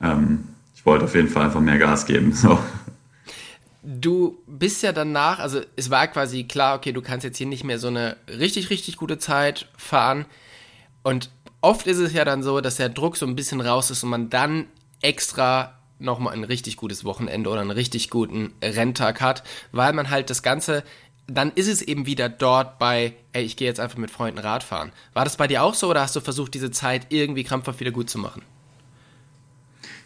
ähm, 0.01 0.43
ich 0.75 0.85
wollte 0.85 1.05
auf 1.05 1.15
jeden 1.15 1.29
Fall 1.29 1.45
einfach 1.45 1.61
mehr 1.61 1.77
Gas 1.77 2.05
geben. 2.05 2.33
So. 2.37 2.59
Du 3.89 4.37
bist 4.47 4.83
ja 4.83 4.91
danach, 4.91 5.39
also 5.39 5.61
es 5.77 5.89
war 5.89 6.07
quasi 6.07 6.43
klar, 6.43 6.75
okay, 6.75 6.91
du 6.91 7.01
kannst 7.01 7.23
jetzt 7.23 7.37
hier 7.37 7.47
nicht 7.47 7.63
mehr 7.63 7.79
so 7.79 7.87
eine 7.87 8.17
richtig, 8.27 8.69
richtig 8.69 8.97
gute 8.97 9.17
Zeit 9.17 9.69
fahren. 9.77 10.25
Und 11.03 11.29
oft 11.61 11.87
ist 11.87 11.99
es 11.99 12.11
ja 12.11 12.25
dann 12.25 12.43
so, 12.43 12.59
dass 12.59 12.75
der 12.75 12.89
Druck 12.89 13.15
so 13.15 13.25
ein 13.25 13.37
bisschen 13.37 13.61
raus 13.61 13.89
ist 13.89 14.03
und 14.03 14.09
man 14.09 14.29
dann 14.29 14.65
extra 15.01 15.77
nochmal 15.99 16.33
ein 16.33 16.43
richtig 16.43 16.77
gutes 16.77 17.05
Wochenende 17.05 17.49
oder 17.49 17.61
einen 17.61 17.71
richtig 17.71 18.09
guten 18.09 18.53
Renntag 18.61 19.21
hat, 19.21 19.43
weil 19.71 19.93
man 19.93 20.09
halt 20.09 20.29
das 20.29 20.43
Ganze, 20.43 20.83
dann 21.27 21.51
ist 21.55 21.67
es 21.67 21.81
eben 21.81 22.05
wieder 22.05 22.29
dort 22.29 22.79
bei, 22.79 23.13
ey, 23.33 23.43
ich 23.43 23.57
gehe 23.57 23.67
jetzt 23.67 23.79
einfach 23.79 23.97
mit 23.97 24.11
Freunden 24.11 24.39
Radfahren. 24.39 24.91
War 25.13 25.23
das 25.23 25.37
bei 25.37 25.47
dir 25.47 25.63
auch 25.63 25.73
so 25.73 25.89
oder 25.89 26.01
hast 26.01 26.15
du 26.15 26.21
versucht, 26.21 26.53
diese 26.53 26.71
Zeit 26.71 27.07
irgendwie 27.09 27.43
krampfhaft 27.43 27.79
wieder 27.79 27.91
gut 27.91 28.09
zu 28.09 28.17
machen? 28.17 28.41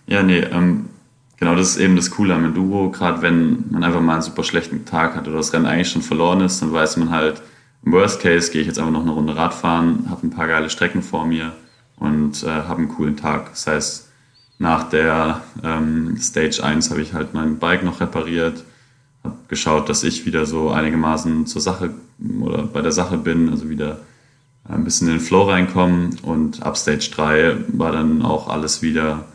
Ja, 0.08 0.24
nee, 0.24 0.40
ähm, 0.40 0.90
Genau, 1.42 1.56
das 1.56 1.72
ist 1.72 1.78
eben 1.78 1.96
das 1.96 2.12
Coole 2.12 2.36
am 2.36 2.46
Enduro. 2.46 2.92
Gerade 2.92 3.24
wenn 3.24 3.66
man 3.72 3.84
einfach 3.84 4.00
mal 4.00 4.14
einen 4.14 4.22
super 4.22 4.44
schlechten 4.44 4.86
Tag 4.86 5.16
hat 5.16 5.28
oder 5.28 5.38
das 5.38 5.52
Rennen 5.54 5.66
eigentlich 5.66 5.90
schon 5.90 6.04
verloren 6.04 6.40
ist, 6.42 6.62
dann 6.62 6.72
weiß 6.72 6.98
man 6.98 7.10
halt, 7.10 7.42
im 7.84 7.94
Worst 7.94 8.22
Case 8.22 8.52
gehe 8.52 8.62
ich 8.62 8.68
jetzt 8.68 8.78
einfach 8.78 8.92
noch 8.92 9.02
eine 9.02 9.10
Runde 9.10 9.36
Radfahren, 9.36 10.08
habe 10.12 10.28
ein 10.28 10.30
paar 10.30 10.46
geile 10.46 10.70
Strecken 10.70 11.02
vor 11.02 11.26
mir 11.26 11.54
und 11.96 12.44
äh, 12.44 12.48
habe 12.48 12.82
einen 12.82 12.90
coolen 12.90 13.18
Tag. 13.18 13.50
Das 13.50 13.66
heißt, 13.66 14.10
nach 14.60 14.84
der 14.92 15.42
ähm, 15.64 16.16
Stage 16.20 16.64
1 16.64 16.92
habe 16.92 17.02
ich 17.02 17.14
halt 17.14 17.34
mein 17.34 17.58
Bike 17.58 17.84
noch 17.84 18.02
repariert, 18.02 18.64
habe 19.24 19.38
geschaut, 19.48 19.90
dass 19.90 20.04
ich 20.04 20.26
wieder 20.26 20.46
so 20.46 20.70
einigermaßen 20.70 21.46
zur 21.46 21.62
Sache 21.62 21.94
oder 22.42 22.64
bei 22.64 22.82
der 22.82 22.92
Sache 22.92 23.18
bin, 23.18 23.50
also 23.50 23.70
wieder 23.70 24.00
ein 24.64 24.84
bisschen 24.84 25.08
in 25.08 25.16
den 25.16 25.22
Flow 25.22 25.44
reinkommen 25.44 26.18
und 26.22 26.64
ab 26.64 26.78
Stage 26.78 27.10
3 27.14 27.58
war 27.70 27.92
dann 27.92 28.22
auch 28.22 28.48
alles 28.48 28.82
wieder 28.82 29.26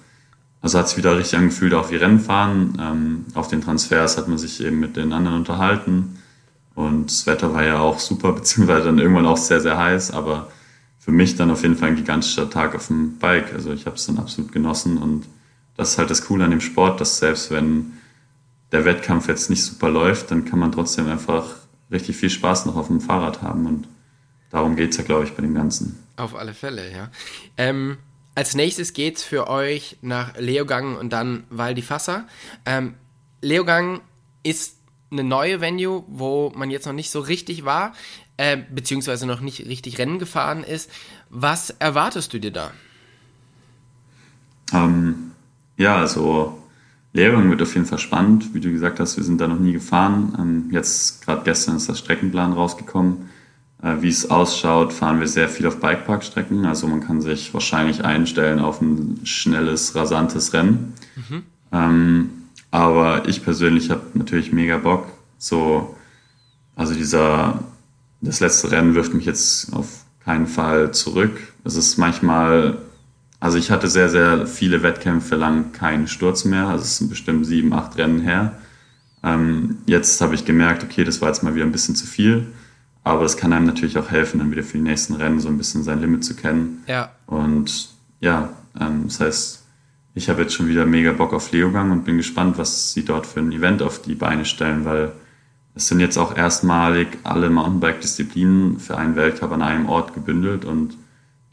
also 0.67 0.81
hat 0.81 0.87
es 0.87 0.97
wieder 0.97 1.17
richtig 1.17 1.39
angefühlt, 1.39 1.75
auch 1.75 1.93
wie 1.93 1.97
Rennen 1.97 2.19
fahren. 2.19 2.77
Ähm, 2.81 3.25
auf 3.35 3.47
den 3.47 3.61
Transfers 3.61 4.17
hat 4.19 4.27
man 4.27 4.37
sich 4.37 4.61
eben 4.61 4.81
mit 4.81 4.97
den 4.97 5.13
anderen 5.13 5.37
unterhalten. 5.37 6.19
Und 6.75 7.07
das 7.07 7.25
Wetter 7.27 7.55
war 7.55 7.63
ja 7.63 7.79
auch 7.79 8.01
super, 8.01 8.33
beziehungsweise 8.35 8.87
dann 8.87 8.99
irgendwann 8.99 9.27
auch 9.27 9.37
sehr, 9.37 9.61
sehr 9.61 9.79
heiß. 9.79 10.11
Aber 10.11 10.51
für 10.99 11.13
mich 11.13 11.37
dann 11.37 11.53
auf 11.53 11.63
jeden 11.63 11.77
Fall 11.77 11.91
ein 11.91 11.97
gigantischer 11.97 12.51
Tag 12.51 12.75
auf 12.75 12.89
dem 12.89 13.17
Bike. 13.19 13.53
Also 13.55 13.71
ich 13.73 13.87
habe 13.87 13.95
es 13.95 14.07
dann 14.07 14.19
absolut 14.19 14.51
genossen. 14.51 14.99
Und 14.99 15.27
das 15.77 15.91
ist 15.91 15.99
halt 15.99 16.11
das 16.11 16.25
Coole 16.25 16.45
an 16.45 16.51
dem 16.51 16.61
Sport, 16.61 17.01
dass 17.01 17.19
selbst 17.19 17.53
wenn 17.53 17.93
der 18.73 18.85
Wettkampf 18.85 19.29
jetzt 19.29 19.51
nicht 19.51 19.65
super 19.65 19.91
läuft, 19.91 20.31
dann 20.31 20.45
kann 20.45 20.59
man 20.59 20.73
trotzdem 20.73 21.09
einfach 21.09 21.57
richtig 21.91 22.17
viel 22.17 22.31
Spaß 22.31 22.67
noch 22.67 22.77
auf 22.77 22.89
dem 22.89 23.01
Fahrrad 23.01 23.43
haben. 23.43 23.67
Und 23.67 23.89
darum 24.51 24.77
geht 24.77 24.91
es 24.91 24.97
ja, 24.97 25.05
glaube 25.05 25.25
ich, 25.25 25.33
bei 25.35 25.43
dem 25.43 25.55
Ganzen. 25.55 25.99
Auf 26.17 26.35
alle 26.35 26.55
Fälle, 26.55 26.91
ja. 26.91 27.11
Ähm, 27.57 27.99
als 28.35 28.55
nächstes 28.55 28.93
geht's 28.93 29.23
für 29.23 29.49
euch 29.49 29.97
nach 30.03 30.37
Leogang 30.39 30.97
und 30.97 31.13
dann 31.13 31.45
Val 31.49 31.75
di 31.75 31.83
Fassa. 31.83 32.27
Ähm, 32.65 32.95
Leogang 33.41 34.01
ist 34.43 34.77
eine 35.11 35.25
neue 35.25 35.61
Venue, 35.61 36.05
wo 36.09 36.53
man 36.55 36.71
jetzt 36.71 36.87
noch 36.87 36.93
nicht 36.93 37.11
so 37.11 37.21
richtig 37.21 37.65
war, 37.65 37.95
äh, 38.37 38.59
beziehungsweise 38.71 39.27
noch 39.27 39.41
nicht 39.41 39.61
richtig 39.67 39.99
Rennen 39.99 40.19
gefahren 40.19 40.65
ist. 40.65 40.91
Was 41.31 41.71
erwartest 41.71 42.33
du 42.33 42.41
dir 42.41 42.53
da? 42.53 42.73
Ähm, 44.73 45.33
ja, 45.77 45.97
also 45.97 46.63
Leogang 47.17 47.51
wird 47.51 47.63
auf 47.63 47.75
jeden 47.75 47.87
Fall 47.87 47.99
spannend. 47.99 48.55
Wie 48.55 48.61
du 48.61 48.71
gesagt 48.71 49.01
hast, 49.01 49.17
wir 49.17 49.25
sind 49.25 49.41
da 49.41 49.49
noch 49.49 49.59
nie 49.59 49.73
gefahren. 49.73 50.35
Ähm, 50.39 50.65
jetzt, 50.71 51.25
gerade 51.25 51.43
gestern, 51.45 51.77
ist 51.77 51.89
das 51.89 51.99
Streckenplan 51.99 52.53
rausgekommen. 52.53 53.31
Äh, 53.83 53.97
wie 54.01 54.09
es 54.09 54.31
ausschaut, 54.31 54.93
fahren 54.93 55.19
wir 55.19 55.27
sehr 55.27 55.49
viel 55.49 55.67
auf 55.67 55.81
Bikeparkstrecken. 55.81 56.67
Also 56.67 56.87
man 56.87 57.01
kann 57.01 57.23
sich 57.23 57.55
wahrscheinlich 57.55 58.05
einstellen 58.05 58.59
auf 58.59 58.81
ein 58.81 59.21
schnelles, 59.25 59.95
rasantes 59.95 60.53
Rennen. 60.53 60.93
Mhm. 61.17 61.43
Ähm, 61.73 62.31
aber 62.71 63.27
ich 63.27 63.43
persönlich 63.43 63.91
habe 63.91 64.03
natürlich 64.15 64.53
mega 64.53 64.77
Bock. 64.77 65.07
So, 65.39 65.97
also 66.75 66.95
dieser, 66.95 67.61
das 68.21 68.41
letzte 68.41 68.71
Rennen 68.71 68.95
wirft 68.95 69.15
mich 69.15 69.25
jetzt 69.25 69.73
auf 69.73 70.05
keinen 70.23 70.47
Fall 70.47 70.93
zurück. 70.93 71.39
Es 71.65 71.77
ist 71.77 71.97
manchmal, 71.97 72.77
also 73.41 73.59
ich 73.59 73.71
hatte 73.71 73.89
sehr, 73.89 74.09
sehr 74.09 74.47
viele 74.47 74.83
Wettkämpfe 74.83 75.37
lang 75.37 75.73
keinen 75.73 76.09
Sturz 76.09 76.45
mehr. 76.45 76.69
Also 76.69 76.85
es 76.85 76.99
sind 76.99 77.11
bestimmt 77.11 77.47
sieben, 77.47 77.73
acht 77.73 77.97
Rennen 77.99 78.21
her. 78.21 78.53
Ähm, 79.23 79.79
jetzt 79.87 80.21
habe 80.21 80.35
ich 80.35 80.45
gemerkt, 80.45 80.83
okay, 80.85 81.05
das 81.05 81.21
war 81.21 81.29
jetzt 81.29 81.43
mal 81.43 81.55
wieder 81.55 81.65
ein 81.65 81.73
bisschen 81.73 81.97
zu 81.97 82.07
viel. 82.07 82.47
Aber 83.05 83.25
es 83.25 83.37
kann 83.37 83.53
einem 83.53 83.67
natürlich 83.67 83.99
auch 83.99 84.11
helfen, 84.11 84.39
dann 84.39 84.51
wieder 84.51 84.65
für 84.65 84.79
die 84.79 84.85
nächsten 84.85 85.15
Rennen 85.15 85.39
so 85.39 85.49
ein 85.49 85.59
bisschen 85.59 85.85
sein 85.85 86.01
Limit 86.01 86.25
zu 86.25 86.35
kennen. 86.35 86.83
Ja. 86.87 87.13
Und 87.27 87.91
ja, 88.21 88.51
ähm, 88.81 89.05
das 89.05 89.21
heißt, 89.21 89.63
ich 90.15 90.31
habe 90.31 90.43
jetzt 90.43 90.55
schon 90.55 90.69
wieder 90.69 90.87
mega 90.87 91.13
Bock 91.13 91.35
auf 91.35 91.53
Leogang 91.53 91.91
und 91.91 92.05
bin 92.05 92.17
gespannt, 92.17 92.59
was 92.59 92.95
sie 92.95 93.05
dort 93.05 93.27
für 93.27 93.41
ein 93.41 93.53
Event 93.53 93.83
auf 93.83 94.01
die 94.01 94.15
Beine 94.15 94.45
stellen, 94.45 94.85
weil 94.85 95.13
es 95.75 95.89
sind 95.89 96.01
jetzt 96.01 96.17
auch 96.17 96.35
erstmalig 96.35 97.19
alle 97.23 97.51
Mountainbike-Disziplinen 97.51 98.81
für 98.81 98.97
einen 98.97 99.15
Weltcup 99.15 99.53
an 99.53 99.61
einem 99.61 99.89
Ort 99.89 100.15
gebündelt 100.15 100.65
und 100.65 100.97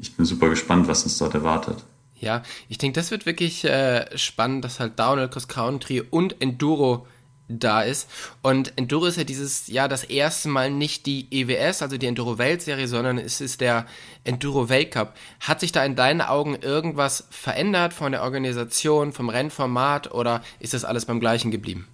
ich 0.04 0.18
bin 0.18 0.26
super 0.26 0.50
gespannt, 0.50 0.90
was 0.90 1.04
uns 1.04 1.18
dort 1.18 1.34
erwartet. 1.34 1.78
Ja, 2.20 2.44
ich 2.68 2.78
denke, 2.78 3.00
das 3.00 3.10
wird 3.10 3.26
wirklich 3.26 3.64
äh, 3.64 4.06
spannend, 4.18 4.66
dass 4.66 4.82
halt 4.82 5.00
Downhill, 5.00 5.30
Cross 5.30 5.48
Country 5.48 6.02
und 6.02 6.42
Enduro 6.42 7.08
da 7.48 7.82
ist. 7.82 8.10
Und 8.42 8.74
Enduro 8.78 9.06
ist 9.06 9.18
ja 9.18 9.24
dieses 9.24 9.68
Jahr 9.68 9.88
das 9.88 10.04
erste 10.04 10.50
Mal 10.50 10.72
nicht 10.72 11.06
die 11.06 11.28
EWS, 11.32 11.82
also 11.82 11.98
die 11.98 12.08
Enduro-Weltserie, 12.08 12.88
sondern 12.88 13.18
es 13.18 13.40
ist 13.40 13.62
der 13.62 13.86
Enduro-Weltcup. 14.26 15.14
Hat 15.40 15.62
sich 15.62 15.72
da 15.72 15.86
in 15.86 15.96
deinen 15.96 16.22
Augen 16.22 16.56
irgendwas 16.56 17.28
verändert 17.30 17.94
von 17.94 18.12
der 18.12 18.24
Organisation, 18.24 19.14
vom 19.14 19.30
Rennformat 19.30 20.12
oder 20.12 20.42
ist 20.60 20.74
das 20.74 20.84
alles 20.84 21.06
beim 21.06 21.22
gleichen 21.22 21.50
geblieben? 21.50 21.88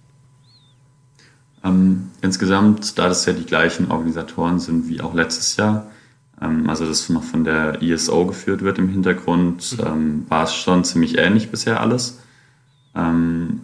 Ähm, 1.62 2.10
insgesamt, 2.22 2.98
da 2.98 3.08
das 3.08 3.24
ja 3.26 3.34
die 3.34 3.46
gleichen 3.46 3.90
Organisatoren 3.90 4.58
sind 4.58 4.88
wie 4.88 5.00
auch 5.00 5.14
letztes 5.14 5.56
Jahr, 5.56 5.90
also 6.40 6.86
das 6.86 7.08
noch 7.10 7.22
von 7.22 7.44
der 7.44 7.82
ISO 7.82 8.26
geführt 8.26 8.62
wird 8.62 8.78
im 8.78 8.88
Hintergrund, 8.88 9.76
mhm. 9.78 9.86
ähm, 9.86 10.26
war 10.28 10.44
es 10.44 10.54
schon 10.54 10.84
ziemlich 10.84 11.18
ähnlich 11.18 11.50
bisher 11.50 11.80
alles. 11.80 12.20
Ähm, 12.94 13.60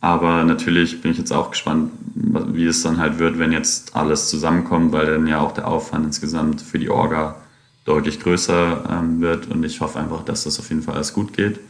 aber 0.00 0.44
natürlich 0.44 1.00
bin 1.02 1.10
ich 1.10 1.18
jetzt 1.18 1.32
auch 1.32 1.50
gespannt, 1.50 1.90
wie 2.14 2.66
es 2.66 2.82
dann 2.82 2.98
halt 2.98 3.18
wird, 3.18 3.38
wenn 3.38 3.52
jetzt 3.52 3.96
alles 3.96 4.28
zusammenkommt, 4.28 4.92
weil 4.92 5.06
dann 5.06 5.26
ja 5.26 5.40
auch 5.40 5.52
der 5.52 5.66
Aufwand 5.66 6.04
insgesamt 6.04 6.60
für 6.60 6.78
die 6.78 6.90
Orga 6.90 7.36
deutlich 7.84 8.20
größer 8.20 8.84
ähm, 8.90 9.20
wird. 9.20 9.48
Und 9.48 9.64
ich 9.64 9.80
hoffe 9.80 9.98
einfach, 9.98 10.24
dass 10.24 10.44
das 10.44 10.58
auf 10.58 10.68
jeden 10.68 10.82
Fall 10.82 10.96
alles 10.96 11.12
gut 11.12 11.32
geht. 11.32 11.60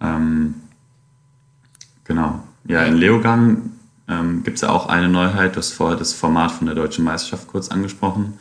Ähm, 0.00 0.54
genau. 2.04 2.42
Ja, 2.66 2.82
in 2.84 2.96
Leogang 2.96 3.70
ähm, 4.08 4.42
gibt 4.42 4.56
es 4.56 4.62
ja 4.62 4.70
auch 4.70 4.88
eine 4.88 5.08
Neuheit. 5.08 5.54
Du 5.54 5.58
hast 5.58 5.72
vorher 5.72 5.96
das 5.96 6.12
Format 6.12 6.52
von 6.52 6.66
der 6.66 6.74
Deutschen 6.74 7.04
Meisterschaft 7.04 7.46
kurz 7.46 7.68
angesprochen. 7.68 8.34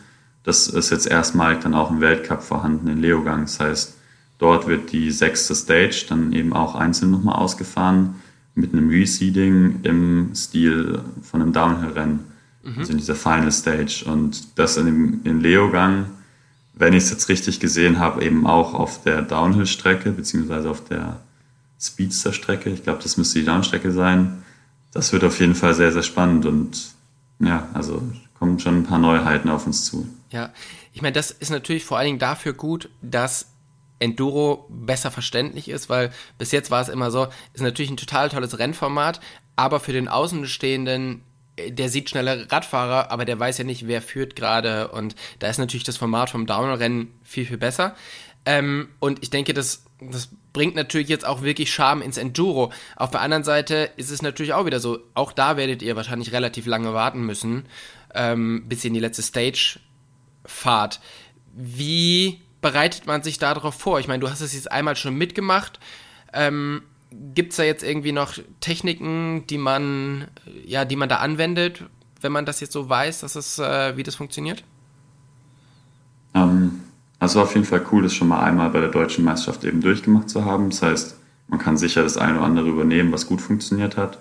Das 0.44 0.68
ist 0.68 0.90
jetzt 0.90 1.08
erstmalig 1.08 1.62
dann 1.62 1.74
auch 1.74 1.90
im 1.90 2.02
Weltcup 2.02 2.44
vorhanden 2.44 2.88
in 2.88 3.00
Leogang. 3.00 3.42
Das 3.42 3.60
heißt, 3.60 3.94
dort 4.38 4.68
wird 4.68 4.92
die 4.92 5.10
sechste 5.12 5.56
Stage 5.56 6.06
dann 6.10 6.34
eben 6.34 6.54
auch 6.54 6.76
einzeln 6.76 7.12
nochmal 7.12 7.36
ausgefahren 7.36 8.16
mit 8.56 8.74
einem 8.74 8.90
Reseeding 8.90 9.80
im 9.84 10.36
Stil 10.36 11.02
von 11.22 11.42
einem 11.42 11.54
Downhill-Rennen, 11.54 12.20
mhm. 12.64 12.78
also 12.78 12.92
in 12.92 12.98
dieser 12.98 13.16
Final 13.16 13.52
Stage. 13.52 14.04
Und 14.06 14.60
das 14.60 14.78
in, 14.78 14.86
dem, 14.86 15.22
in 15.24 15.40
Leogang, 15.40 16.08
wenn 16.74 16.94
ich 16.94 17.04
es 17.04 17.10
jetzt 17.10 17.30
richtig 17.30 17.60
gesehen 17.60 18.00
habe, 18.00 18.24
eben 18.24 18.46
auch 18.46 18.74
auf 18.74 19.02
der 19.04 19.22
Downhill-Strecke, 19.22 20.12
beziehungsweise 20.12 20.70
auf 20.70 20.84
der 20.84 21.22
Speedster-Strecke. 21.80 22.70
Ich 22.70 22.84
glaube, 22.84 23.02
das 23.02 23.18
müsste 23.18 23.40
die 23.40 23.46
Downstrecke 23.46 23.92
sein. 23.92 24.44
Das 24.92 25.14
wird 25.14 25.24
auf 25.24 25.40
jeden 25.40 25.56
Fall 25.56 25.74
sehr, 25.74 25.92
sehr 25.92 26.04
spannend 26.04 26.46
und 26.46 26.94
ja, 27.40 27.68
also 27.74 28.02
kommen 28.38 28.60
schon 28.60 28.80
ein 28.80 28.84
paar 28.84 29.00
Neuheiten 29.00 29.50
auf 29.50 29.66
uns 29.66 29.86
zu. 29.86 30.08
Ja, 30.34 30.52
ich 30.94 31.04
meine, 31.04 31.14
das 31.14 31.30
ist 31.30 31.52
natürlich 31.52 31.86
vor 31.86 32.00
allen 32.00 32.08
Dingen 32.08 32.20
dafür 32.20 32.54
gut, 32.54 32.90
dass 33.04 33.54
Enduro 34.00 34.66
besser 34.68 35.12
verständlich 35.12 35.70
ist, 35.70 35.90
weil 35.90 36.12
bis 36.40 36.52
jetzt 36.52 36.72
war 36.72 36.82
es 36.82 36.90
immer 36.90 37.12
so, 37.12 37.28
ist 37.54 37.62
natürlich 37.62 37.92
ein 37.92 37.98
total 37.98 38.30
tolles 38.30 38.58
Rennformat, 38.58 39.22
aber 39.56 39.80
für 39.80 39.94
den 39.94 40.08
Außenstehenden 40.08 41.22
äh, 41.56 41.72
der 41.72 41.88
sieht 41.90 42.10
schnelle 42.10 42.52
Radfahrer, 42.52 43.12
aber 43.12 43.26
der 43.26 43.40
weiß 43.40 43.60
ja 43.60 43.64
nicht, 43.64 43.88
wer 43.88 44.02
führt 44.02 44.36
gerade 44.36 44.88
und 44.88 45.16
da 45.38 45.50
ist 45.50 45.60
natürlich 45.60 45.84
das 45.84 45.98
Format 45.98 46.32
vom 46.32 46.48
Downhill-Rennen 46.48 47.14
viel, 47.22 47.46
viel 47.46 47.60
besser. 47.60 47.96
Ähm, 48.48 48.90
und 49.00 49.22
ich 49.22 49.30
denke, 49.30 49.54
das, 49.54 49.86
das 50.02 50.30
bringt 50.52 50.74
natürlich 50.74 51.10
jetzt 51.10 51.28
auch 51.28 51.44
wirklich 51.44 51.72
Charme 51.72 52.02
ins 52.02 52.18
Enduro. 52.18 52.74
Auf 52.96 53.12
der 53.12 53.22
anderen 53.22 53.44
Seite 53.44 53.92
ist 53.98 54.10
es 54.10 54.24
natürlich 54.24 54.54
auch 54.54 54.66
wieder 54.66 54.80
so, 54.80 54.98
auch 55.14 55.32
da 55.32 55.58
werdet 55.58 55.84
ihr 55.84 55.96
wahrscheinlich 55.96 56.32
relativ 56.32 56.66
lange 56.66 56.96
warten 56.96 57.22
müssen, 57.24 57.68
ähm, 58.16 58.66
bis 58.68 58.84
ihr 58.84 58.88
in 58.88 58.96
die 58.96 59.00
letzte 59.00 59.22
Stage 59.22 59.80
fahrt. 60.46 61.00
Wie 61.54 62.42
bereitet 62.62 63.06
man 63.06 63.24
sich 63.24 63.38
darauf 63.38 63.76
vor? 63.76 64.00
Ich 64.00 64.08
meine, 64.08 64.20
du 64.20 64.30
hast 64.30 64.42
es 64.42 64.54
jetzt 64.54 64.72
einmal 64.72 64.96
schon 64.96 65.16
mitgemacht. 65.16 65.80
Ähm, 66.34 66.82
Gibt 67.36 67.52
es 67.52 67.58
da 67.58 67.64
jetzt 67.64 67.84
irgendwie 67.84 68.12
noch 68.12 68.34
Techniken, 68.60 69.46
die 69.48 69.60
man, 69.60 70.28
ja, 70.66 70.84
die 70.84 70.96
man 70.96 71.10
da 71.10 71.18
anwendet, 71.18 71.84
wenn 72.22 72.32
man 72.32 72.46
das 72.46 72.60
jetzt 72.60 72.74
so 72.74 72.90
weiß, 72.90 73.20
dass 73.20 73.36
es, 73.36 73.60
äh, 73.60 73.96
wie 73.96 74.04
das 74.04 74.16
funktioniert? 74.16 74.64
Ähm, 76.34 76.82
also 77.20 77.42
auf 77.42 77.54
jeden 77.54 77.66
Fall 77.66 77.86
cool, 77.92 78.02
das 78.02 78.16
schon 78.16 78.30
mal 78.30 78.42
einmal 78.42 78.72
bei 78.72 78.80
der 78.80 78.90
deutschen 78.90 79.24
Meisterschaft 79.24 79.64
eben 79.64 79.82
durchgemacht 79.82 80.30
zu 80.30 80.44
haben. 80.44 80.72
Das 80.72 80.82
heißt, 80.82 81.18
man 81.48 81.60
kann 81.60 81.78
sicher 81.78 82.02
das 82.02 82.18
eine 82.18 82.40
oder 82.40 82.48
andere 82.48 82.70
übernehmen, 82.70 83.12
was 83.12 83.28
gut 83.28 83.42
funktioniert 83.42 83.96
hat. 83.96 84.18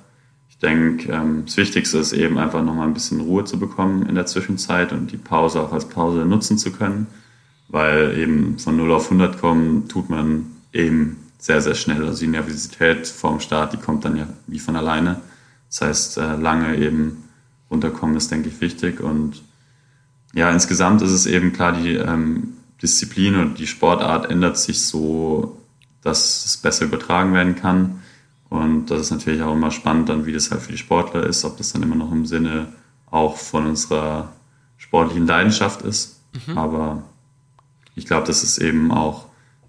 Denke, 0.62 1.12
ähm, 1.12 1.42
das 1.44 1.56
Wichtigste 1.56 1.98
ist 1.98 2.12
eben 2.12 2.38
einfach 2.38 2.62
nochmal 2.62 2.86
ein 2.86 2.94
bisschen 2.94 3.20
Ruhe 3.20 3.44
zu 3.44 3.58
bekommen 3.58 4.06
in 4.06 4.14
der 4.14 4.26
Zwischenzeit 4.26 4.92
und 4.92 5.10
die 5.10 5.16
Pause 5.16 5.60
auch 5.60 5.72
als 5.72 5.88
Pause 5.88 6.24
nutzen 6.24 6.56
zu 6.56 6.72
können 6.72 7.08
weil 7.72 8.18
eben 8.18 8.58
von 8.58 8.76
0 8.76 8.92
auf 8.92 9.04
100 9.04 9.40
kommen 9.40 9.88
tut 9.88 10.10
man 10.10 10.52
eben 10.72 11.16
sehr, 11.38 11.62
sehr 11.62 11.74
schnell. 11.74 12.04
Also 12.04 12.20
die 12.20 12.30
Nervosität 12.30 13.08
vorm 13.08 13.40
Start, 13.40 13.72
die 13.72 13.78
kommt 13.78 14.04
dann 14.04 14.14
ja 14.14 14.28
wie 14.46 14.58
von 14.58 14.76
alleine. 14.76 15.20
Das 15.70 15.80
heißt, 15.80 16.18
äh, 16.18 16.36
lange 16.36 16.76
eben 16.76 17.24
runterkommen 17.70 18.14
ist, 18.16 18.30
denke 18.30 18.50
ich, 18.50 18.60
wichtig. 18.60 19.00
Und 19.00 19.42
ja, 20.34 20.50
insgesamt 20.50 21.00
ist 21.00 21.12
es 21.12 21.24
eben 21.24 21.54
klar, 21.54 21.72
die 21.72 21.94
ähm, 21.94 22.58
Disziplin 22.82 23.36
und 23.36 23.58
die 23.58 23.66
Sportart 23.66 24.30
ändert 24.30 24.58
sich 24.58 24.82
so, 24.82 25.58
dass 26.02 26.44
es 26.44 26.58
besser 26.58 26.84
übertragen 26.84 27.32
werden 27.32 27.56
kann. 27.56 28.02
Und 28.52 28.90
das 28.90 29.00
ist 29.00 29.10
natürlich 29.10 29.40
auch 29.40 29.54
immer 29.54 29.70
spannend, 29.70 30.10
dann 30.10 30.26
wie 30.26 30.32
das 30.34 30.50
halt 30.50 30.60
für 30.60 30.72
die 30.72 30.78
Sportler 30.78 31.24
ist, 31.24 31.42
ob 31.46 31.56
das 31.56 31.72
dann 31.72 31.82
immer 31.82 31.94
noch 31.94 32.12
im 32.12 32.26
Sinne 32.26 32.68
auch 33.10 33.38
von 33.38 33.64
unserer 33.64 34.30
sportlichen 34.76 35.26
Leidenschaft 35.26 35.80
ist. 35.80 36.20
Mhm. 36.46 36.58
Aber 36.58 37.02
ich 37.94 38.04
glaube, 38.04 38.26
das 38.26 38.42
ist 38.42 38.58
eben 38.58 38.92
auch 38.92 39.24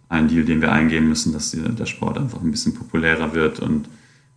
ein 0.10 0.28
Deal, 0.28 0.44
den 0.44 0.60
wir 0.60 0.74
eingehen 0.74 1.08
müssen, 1.08 1.32
dass 1.32 1.52
der 1.52 1.86
Sport 1.86 2.18
einfach 2.18 2.42
ein 2.42 2.52
bisschen 2.52 2.74
populärer 2.74 3.34
wird 3.34 3.62
und 3.62 3.88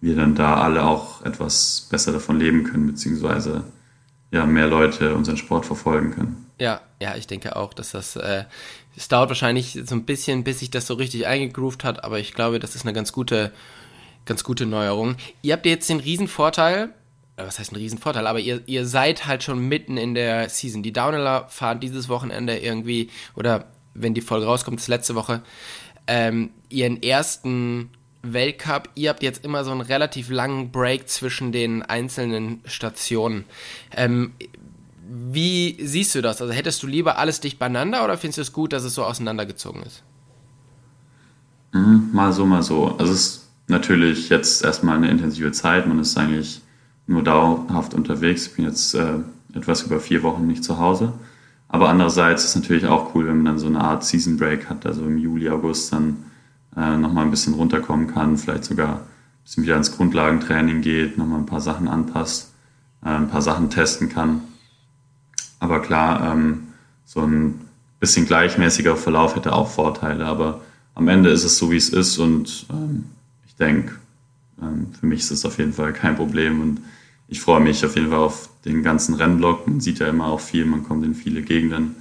wir 0.00 0.14
dann 0.14 0.37
da 0.37 0.61
alle 0.61 0.85
auch 0.85 1.24
etwas 1.24 1.88
besser 1.90 2.12
davon 2.12 2.38
leben 2.38 2.62
können, 2.62 2.87
beziehungsweise 2.87 3.64
ja, 4.30 4.46
mehr 4.46 4.68
Leute 4.68 5.16
unseren 5.16 5.38
Sport 5.38 5.66
verfolgen 5.66 6.12
können. 6.12 6.46
Ja, 6.61 6.82
ja, 7.02 7.16
ich 7.16 7.26
denke 7.26 7.56
auch, 7.56 7.74
dass 7.74 7.90
das, 7.90 8.14
äh, 8.14 8.44
es 8.96 9.09
dauert 9.09 9.28
wahrscheinlich 9.28 9.82
so 9.85 9.96
ein 9.96 10.04
bisschen, 10.04 10.44
bis 10.44 10.61
sich 10.61 10.70
das 10.70 10.87
so 10.87 10.94
richtig 10.94 11.26
eingegroovt 11.26 11.82
hat, 11.82 12.04
aber 12.04 12.20
ich 12.20 12.32
glaube, 12.32 12.61
das 12.61 12.76
ist 12.76 12.85
eine 12.85 12.92
ganz 12.92 13.12
gute, 13.12 13.50
ganz 14.26 14.44
gute 14.44 14.66
Neuerung. 14.66 15.16
Ihr 15.42 15.54
habt 15.54 15.64
jetzt 15.64 15.88
den 15.88 16.00
Riesenvorteil, 16.00 16.90
äh, 17.36 17.46
was 17.46 17.58
heißt 17.58 17.72
ein 17.72 17.76
Riesenvorteil, 17.76 18.26
aber 18.26 18.40
ihr, 18.40 18.62
ihr 18.66 18.86
seid 18.86 19.26
halt 19.26 19.42
schon 19.42 19.66
mitten 19.68 19.96
in 19.96 20.14
der 20.14 20.50
Season. 20.50 20.82
Die 20.82 20.92
Downhiller 20.92 21.46
fahren 21.48 21.80
dieses 21.80 22.08
Wochenende 22.08 22.58
irgendwie, 22.58 23.10
oder 23.34 23.66
wenn 23.94 24.12
die 24.12 24.20
Folge 24.20 24.46
rauskommt, 24.46 24.80
ist 24.80 24.88
letzte 24.88 25.14
Woche, 25.14 25.42
ähm, 26.06 26.50
ihren 26.68 27.02
ersten 27.02 27.90
Weltcup. 28.22 28.90
Ihr 28.94 29.10
habt 29.10 29.22
jetzt 29.22 29.44
immer 29.44 29.64
so 29.64 29.70
einen 29.70 29.80
relativ 29.80 30.28
langen 30.28 30.70
Break 30.70 31.08
zwischen 31.08 31.52
den 31.52 31.82
einzelnen 31.82 32.60
Stationen. 32.66 33.44
Ähm, 33.92 34.32
wie 35.08 35.76
siehst 35.80 36.14
du 36.14 36.22
das? 36.22 36.42
Also 36.42 36.52
hättest 36.52 36.82
du 36.82 36.86
lieber 36.86 37.18
alles 37.18 37.40
dicht 37.40 37.58
beieinander 37.58 38.04
oder 38.04 38.18
findest 38.18 38.38
du 38.38 38.42
es 38.42 38.52
gut, 38.52 38.72
dass 38.72 38.82
es 38.82 38.94
so 38.94 39.04
auseinandergezogen 39.04 39.82
ist? 39.82 40.02
Mhm, 41.72 42.10
mal 42.12 42.32
so, 42.32 42.44
mal 42.44 42.62
so. 42.62 42.96
Also 42.98 43.12
es 43.12 43.45
natürlich 43.68 44.29
jetzt 44.29 44.64
erstmal 44.64 44.96
eine 44.96 45.11
intensive 45.11 45.52
Zeit. 45.52 45.87
Man 45.87 45.98
ist 45.98 46.16
eigentlich 46.16 46.61
nur 47.07 47.22
dauerhaft 47.22 47.94
unterwegs. 47.94 48.46
Ich 48.46 48.55
bin 48.55 48.64
jetzt 48.64 48.94
äh, 48.94 49.18
etwas 49.55 49.83
über 49.83 50.00
vier 50.00 50.22
Wochen 50.22 50.46
nicht 50.46 50.64
zu 50.64 50.79
Hause. 50.79 51.12
Aber 51.68 51.88
andererseits 51.88 52.44
ist 52.44 52.50
es 52.50 52.57
natürlich 52.57 52.87
auch 52.87 53.14
cool, 53.14 53.26
wenn 53.26 53.37
man 53.37 53.44
dann 53.46 53.59
so 53.59 53.66
eine 53.66 53.81
Art 53.81 54.05
Season 54.05 54.37
Break 54.37 54.70
hat, 54.70 54.87
also 54.87 55.05
im 55.05 55.18
Juli, 55.18 55.48
August 55.48 55.92
dann 55.92 56.16
äh, 56.76 56.96
nochmal 56.96 57.24
ein 57.24 57.31
bisschen 57.31 57.55
runterkommen 57.55 58.07
kann, 58.07 58.38
vielleicht 58.38 58.64
sogar 58.64 58.96
ein 58.96 59.00
bisschen 59.42 59.64
wieder 59.64 59.76
ins 59.76 59.96
Grundlagentraining 59.96 60.81
geht, 60.81 61.18
nochmal 61.18 61.40
ein 61.40 61.46
paar 61.46 61.61
Sachen 61.61 61.88
anpasst, 61.88 62.52
äh, 63.05 63.09
ein 63.09 63.29
paar 63.29 63.42
Sachen 63.42 63.70
testen 63.70 64.09
kann. 64.09 64.42
Aber 65.59 65.81
klar, 65.81 66.33
ähm, 66.33 66.68
so 67.05 67.20
ein 67.22 67.61
bisschen 67.98 68.26
gleichmäßiger 68.26 68.96
Verlauf 68.96 69.35
hätte 69.35 69.52
auch 69.52 69.70
Vorteile, 69.70 70.26
aber 70.26 70.61
am 70.94 71.09
Ende 71.09 71.31
ist 71.31 71.44
es 71.44 71.59
so, 71.59 71.70
wie 71.70 71.76
es 71.76 71.88
ist 71.88 72.18
und 72.18 72.66
ähm, 72.70 73.07
ich 73.56 73.58
denke, 73.58 73.94
ähm, 74.60 74.92
für 74.92 75.06
mich 75.06 75.20
ist 75.20 75.30
es 75.30 75.46
auf 75.46 75.56
jeden 75.56 75.72
Fall 75.72 75.94
kein 75.94 76.14
Problem 76.14 76.60
und 76.60 76.82
ich 77.26 77.40
freue 77.40 77.60
mich 77.60 77.84
auf 77.86 77.96
jeden 77.96 78.10
Fall 78.10 78.18
auf 78.18 78.50
den 78.66 78.82
ganzen 78.82 79.14
Rennblock. 79.14 79.66
Man 79.66 79.80
sieht 79.80 79.98
ja 79.98 80.08
immer 80.08 80.26
auch 80.26 80.40
viel, 80.40 80.66
man 80.66 80.84
kommt 80.84 81.06
in 81.06 81.14
viele 81.14 81.40
Gegenden 81.40 81.96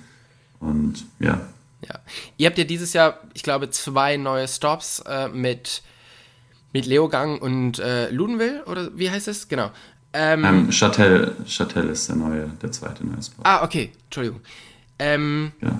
und 0.60 1.06
ja. 1.20 1.40
Ja. 1.88 2.00
Ihr 2.36 2.48
habt 2.48 2.58
ja 2.58 2.66
dieses 2.66 2.92
Jahr, 2.92 3.22
ich 3.34 3.44
glaube, 3.44 3.70
zwei 3.70 4.18
neue 4.18 4.50
Stops 4.50 5.02
äh, 5.08 5.30
mit, 5.30 5.82
mit 6.74 6.86
Leogang 6.86 7.40
und 7.40 7.80
äh, 7.80 8.10
Ludenville, 8.10 8.66
oder 8.66 8.98
wie 8.98 9.10
heißt 9.10 9.30
es? 9.30 9.48
Genau. 9.48 9.72
Ähm, 10.12 10.44
ähm, 10.44 10.70
Châtel, 10.72 11.36
Châtel 11.46 11.90
ist 11.90 12.10
der 12.10 12.18
neue, 12.18 12.50
der 12.62 12.72
zweite 12.72 13.06
neue 13.06 13.24
Spot. 13.24 13.42
Ah, 13.44 13.64
okay, 13.64 13.92
Entschuldigung. 14.06 14.42
Ähm, 15.00 15.54
ja. 15.62 15.80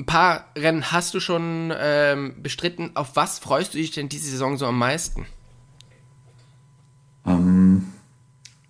Ein 0.00 0.06
paar 0.06 0.46
Rennen 0.56 0.92
hast 0.92 1.12
du 1.12 1.20
schon 1.20 1.74
ähm, 1.78 2.32
bestritten. 2.42 2.92
Auf 2.94 3.16
was 3.16 3.38
freust 3.38 3.74
du 3.74 3.78
dich 3.78 3.90
denn 3.90 4.08
diese 4.08 4.30
Saison 4.30 4.56
so 4.56 4.64
am 4.64 4.78
meisten? 4.78 5.26
Ähm, 7.26 7.84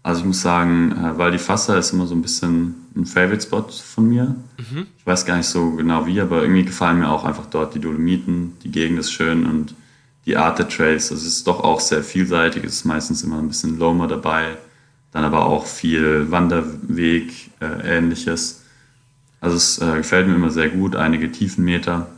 also 0.03 0.23
ich 0.23 0.27
muss 0.27 0.43
sagen, 0.43 0.91
äh, 0.91 1.31
die 1.31 1.39
Fasser 1.39 1.79
ist 1.79 1.93
immer 1.93 2.09
so 2.09 2.17
ein 2.17 2.23
bisschen 2.23 2.75
ein 2.97 3.07
Favorite-Spot 3.07 3.69
von 3.69 4.09
mir. 4.09 4.35
Mhm. 4.59 4.89
Ich 4.99 5.07
weiß 5.07 5.25
gar 5.25 5.37
nicht 5.37 5.47
so 5.47 5.71
genau 5.77 6.05
wie, 6.05 6.21
aber 6.21 6.43
irgendwie 6.43 6.65
gefallen 6.65 6.99
mir 6.99 7.09
auch 7.09 7.23
einfach 7.23 7.47
dort 7.47 7.77
die 7.77 7.81
Dolomiten, 7.81 8.57
die 8.65 8.73
Gegend 8.73 8.99
ist 8.99 9.13
schön 9.13 9.47
und 9.47 9.77
die 10.27 10.37
Art 10.37 10.59
der 10.59 10.69
Trails, 10.69 11.11
das 11.11 11.23
ist 11.23 11.47
doch 11.47 11.63
auch 11.63 11.79
sehr 11.79 12.03
vielseitig, 12.03 12.65
es 12.65 12.73
ist 12.73 12.85
meistens 12.87 13.23
immer 13.23 13.39
ein 13.39 13.47
bisschen 13.47 13.79
Lomer 13.79 14.09
dabei, 14.09 14.57
dann 15.13 15.23
aber 15.23 15.47
auch 15.47 15.65
viel 15.65 16.29
Wanderweg, 16.33 17.53
äh, 17.61 17.99
ähnliches. 17.99 18.60
Also 19.41 19.57
es 19.57 19.79
äh, 19.79 19.97
gefällt 19.97 20.29
mir 20.29 20.35
immer 20.35 20.51
sehr 20.51 20.69
gut, 20.69 20.97
einige 20.97 21.33
Tiefenmeter. 21.33 22.09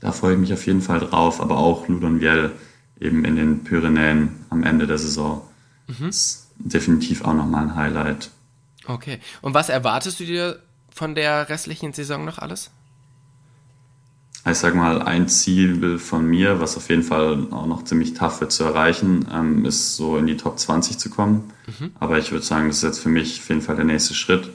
Da 0.00 0.12
freue 0.12 0.34
ich 0.34 0.40
mich 0.40 0.52
auf 0.52 0.66
jeden 0.66 0.80
Fall 0.80 1.00
drauf, 1.00 1.40
aber 1.40 1.58
auch 1.58 1.88
Ludonviel 1.88 2.52
eben 2.98 3.24
in 3.24 3.36
den 3.36 3.64
Pyrenäen 3.64 4.30
am 4.48 4.62
Ende 4.62 4.86
der 4.86 4.98
Saison. 4.98 5.42
Mhm. 5.86 6.08
ist 6.08 6.46
definitiv 6.58 7.24
auch 7.24 7.34
nochmal 7.34 7.64
ein 7.64 7.74
Highlight. 7.74 8.30
Okay. 8.86 9.18
Und 9.42 9.54
was 9.54 9.68
erwartest 9.68 10.20
du 10.20 10.24
dir 10.24 10.60
von 10.94 11.14
der 11.14 11.48
restlichen 11.48 11.92
Saison 11.92 12.24
noch 12.24 12.38
alles? 12.38 12.70
Ich 14.48 14.56
sag 14.56 14.74
mal, 14.74 15.02
ein 15.02 15.28
Ziel 15.28 15.98
von 15.98 16.26
mir, 16.26 16.60
was 16.60 16.76
auf 16.76 16.88
jeden 16.88 17.02
Fall 17.02 17.46
auch 17.50 17.66
noch 17.66 17.84
ziemlich 17.84 18.14
tough 18.14 18.40
wird 18.40 18.52
zu 18.52 18.64
erreichen, 18.64 19.26
ähm, 19.30 19.66
ist 19.66 19.96
so 19.96 20.16
in 20.16 20.26
die 20.26 20.38
Top 20.38 20.58
20 20.58 20.98
zu 20.98 21.10
kommen. 21.10 21.52
Mhm. 21.78 21.90
Aber 22.00 22.18
ich 22.18 22.32
würde 22.32 22.44
sagen, 22.44 22.68
das 22.68 22.78
ist 22.78 22.82
jetzt 22.84 23.00
für 23.00 23.10
mich 23.10 23.40
auf 23.40 23.48
jeden 23.50 23.60
Fall 23.60 23.76
der 23.76 23.84
nächste 23.84 24.14
Schritt. 24.14 24.50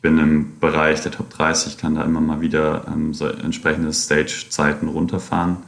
Ich 0.00 0.02
bin 0.02 0.18
im 0.18 0.58
Bereich 0.60 1.02
der 1.02 1.12
Top 1.12 1.30
30, 1.30 1.76
kann 1.76 1.94
da 1.94 2.04
immer 2.04 2.22
mal 2.22 2.40
wieder 2.40 2.86
ähm, 2.88 3.12
so 3.12 3.26
entsprechende 3.26 3.92
Stage-Zeiten 3.92 4.88
runterfahren. 4.88 5.58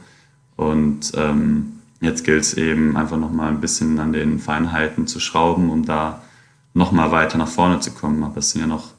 Und 0.55 1.11
ähm, 1.15 1.73
Jetzt 2.03 2.25
gilt 2.25 2.41
es 2.41 2.53
eben 2.55 2.97
einfach 2.97 3.15
nochmal 3.15 3.47
ein 3.47 3.61
bisschen 3.61 3.97
an 3.97 4.11
den 4.11 4.37
Feinheiten 4.37 5.07
zu 5.07 5.21
schrauben, 5.21 5.69
um 5.69 5.85
da 5.85 6.21
nochmal 6.73 7.11
weiter 7.11 7.37
nach 7.37 7.47
vorne 7.47 7.79
zu 7.79 7.91
kommen. 7.91 8.23
Aber 8.23 8.39
es 8.39 8.51
sind 8.51 8.59
ja 8.59 8.67
noch 8.67 8.91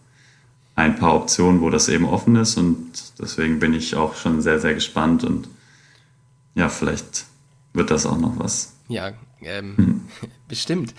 ein 0.74 0.96
paar 0.96 1.14
Optionen, 1.14 1.60
wo 1.60 1.68
das 1.68 1.90
eben 1.90 2.06
offen 2.06 2.34
ist 2.36 2.56
und 2.56 2.92
deswegen 3.20 3.58
bin 3.58 3.74
ich 3.74 3.94
auch 3.94 4.16
schon 4.16 4.40
sehr, 4.40 4.58
sehr 4.58 4.72
gespannt 4.72 5.22
und 5.22 5.48
ja, 6.54 6.70
vielleicht 6.70 7.26
wird 7.74 7.90
das 7.90 8.06
auch 8.06 8.16
noch 8.16 8.38
was. 8.38 8.72
Ja, 8.88 9.12
ähm, 9.42 9.76
hm. 9.76 10.00
bestimmt 10.48 10.94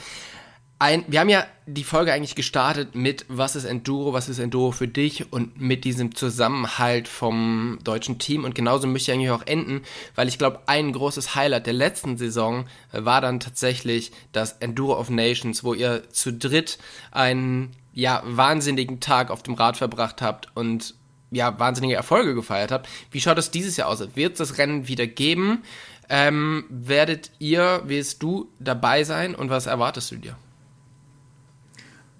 ein, 0.77 1.05
wir 1.07 1.21
haben 1.21 1.29
ja 1.29 1.45
die 1.65 1.85
Folge 1.85 2.11
eigentlich 2.11 2.35
gestartet 2.35 2.95
mit 2.95 3.25
Was 3.29 3.55
ist 3.55 3.63
Enduro, 3.63 4.11
was 4.11 4.27
ist 4.27 4.39
Enduro 4.39 4.71
für 4.71 4.89
dich 4.89 5.31
und 5.31 5.59
mit 5.59 5.85
diesem 5.85 6.15
Zusammenhalt 6.15 7.07
vom 7.07 7.79
deutschen 7.83 8.19
Team 8.19 8.43
und 8.43 8.55
genauso 8.55 8.85
möchte 8.85 9.11
ich 9.11 9.15
eigentlich 9.15 9.31
auch 9.31 9.47
enden, 9.47 9.83
weil 10.15 10.27
ich 10.27 10.37
glaube, 10.37 10.59
ein 10.65 10.91
großes 10.91 11.33
Highlight 11.33 11.65
der 11.65 11.73
letzten 11.73 12.17
Saison 12.17 12.65
war 12.91 13.21
dann 13.21 13.39
tatsächlich 13.39 14.11
das 14.33 14.53
Enduro 14.53 14.99
of 14.99 15.09
Nations, 15.09 15.63
wo 15.63 15.73
ihr 15.73 16.09
zu 16.09 16.33
dritt 16.33 16.77
einen 17.11 17.71
ja 17.93 18.21
wahnsinnigen 18.25 18.99
Tag 18.99 19.31
auf 19.31 19.43
dem 19.43 19.53
Rad 19.53 19.77
verbracht 19.77 20.21
habt 20.21 20.49
und 20.55 20.93
ja 21.31 21.57
wahnsinnige 21.57 21.95
Erfolge 21.95 22.35
gefeiert 22.35 22.71
habt. 22.71 22.89
Wie 23.11 23.21
schaut 23.21 23.37
es 23.37 23.49
dieses 23.49 23.77
Jahr 23.77 23.87
aus? 23.87 24.03
Wird 24.15 24.33
es 24.33 24.37
das 24.39 24.57
Rennen 24.57 24.89
wieder 24.89 25.07
geben? 25.07 25.63
Ähm, 26.09 26.65
werdet 26.69 27.31
ihr, 27.39 27.81
wirst 27.85 28.21
du 28.21 28.49
dabei 28.59 29.05
sein 29.05 29.33
und 29.33 29.49
was 29.49 29.65
erwartest 29.65 30.11
du 30.11 30.17
dir? 30.17 30.37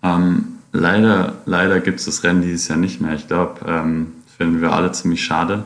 Ähm, 0.05 0.45
leider 0.71 1.33
leider 1.45 1.79
gibt 1.79 1.99
es 1.99 2.05
das 2.05 2.23
Rennen 2.23 2.41
dieses 2.41 2.67
Jahr 2.67 2.77
nicht 2.77 3.01
mehr. 3.01 3.15
Ich 3.15 3.27
glaube, 3.27 3.65
ähm, 3.67 4.13
finden 4.37 4.61
wir 4.61 4.73
alle 4.73 4.91
ziemlich 4.91 5.23
schade. 5.23 5.65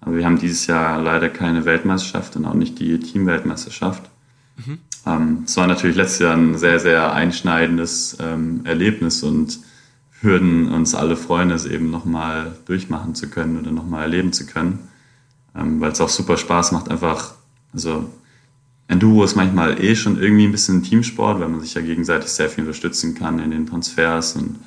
Aber 0.00 0.16
wir 0.16 0.24
haben 0.24 0.38
dieses 0.38 0.66
Jahr 0.66 1.00
leider 1.02 1.28
keine 1.28 1.64
Weltmeisterschaft 1.64 2.36
und 2.36 2.44
auch 2.44 2.54
nicht 2.54 2.78
die 2.78 2.98
Teamweltmeisterschaft. 2.98 4.02
Mhm. 4.56 4.78
Ähm, 5.06 5.42
es 5.46 5.56
war 5.56 5.66
natürlich 5.66 5.96
letztes 5.96 6.20
Jahr 6.20 6.36
ein 6.36 6.58
sehr, 6.58 6.80
sehr 6.80 7.12
einschneidendes 7.12 8.16
ähm, 8.20 8.60
Erlebnis 8.64 9.22
und 9.22 9.58
würden 10.22 10.72
uns 10.72 10.94
alle 10.94 11.16
freuen, 11.16 11.50
es 11.50 11.66
eben 11.66 11.90
nochmal 11.90 12.56
durchmachen 12.66 13.14
zu 13.14 13.28
können 13.28 13.58
oder 13.58 13.70
nochmal 13.70 14.02
erleben 14.02 14.32
zu 14.32 14.46
können. 14.46 14.88
Ähm, 15.56 15.80
Weil 15.80 15.92
es 15.92 16.00
auch 16.00 16.08
super 16.08 16.36
Spaß 16.36 16.72
macht, 16.72 16.90
einfach, 16.90 17.34
also 17.72 18.10
Enduro 18.88 19.24
ist 19.24 19.34
manchmal 19.34 19.82
eh 19.82 19.96
schon 19.96 20.20
irgendwie 20.20 20.44
ein 20.44 20.52
bisschen 20.52 20.78
ein 20.78 20.82
Teamsport, 20.82 21.40
weil 21.40 21.48
man 21.48 21.60
sich 21.60 21.74
ja 21.74 21.80
gegenseitig 21.80 22.28
sehr 22.28 22.48
viel 22.48 22.64
unterstützen 22.64 23.14
kann 23.14 23.38
in 23.40 23.50
den 23.50 23.66
Transfers 23.66 24.36
und 24.36 24.60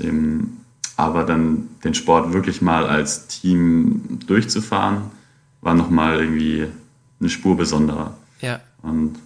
eben, 0.00 0.64
aber 0.96 1.24
dann 1.24 1.68
den 1.82 1.94
Sport 1.94 2.32
wirklich 2.32 2.60
mal 2.60 2.86
als 2.86 3.28
Team 3.28 4.18
durchzufahren, 4.26 5.10
war 5.62 5.74
nochmal 5.74 6.20
irgendwie 6.20 6.66
eine 7.18 7.28
Spur 7.30 7.56
besonderer. 7.56 8.16
Ja. 8.40 8.60
Und 8.82 9.18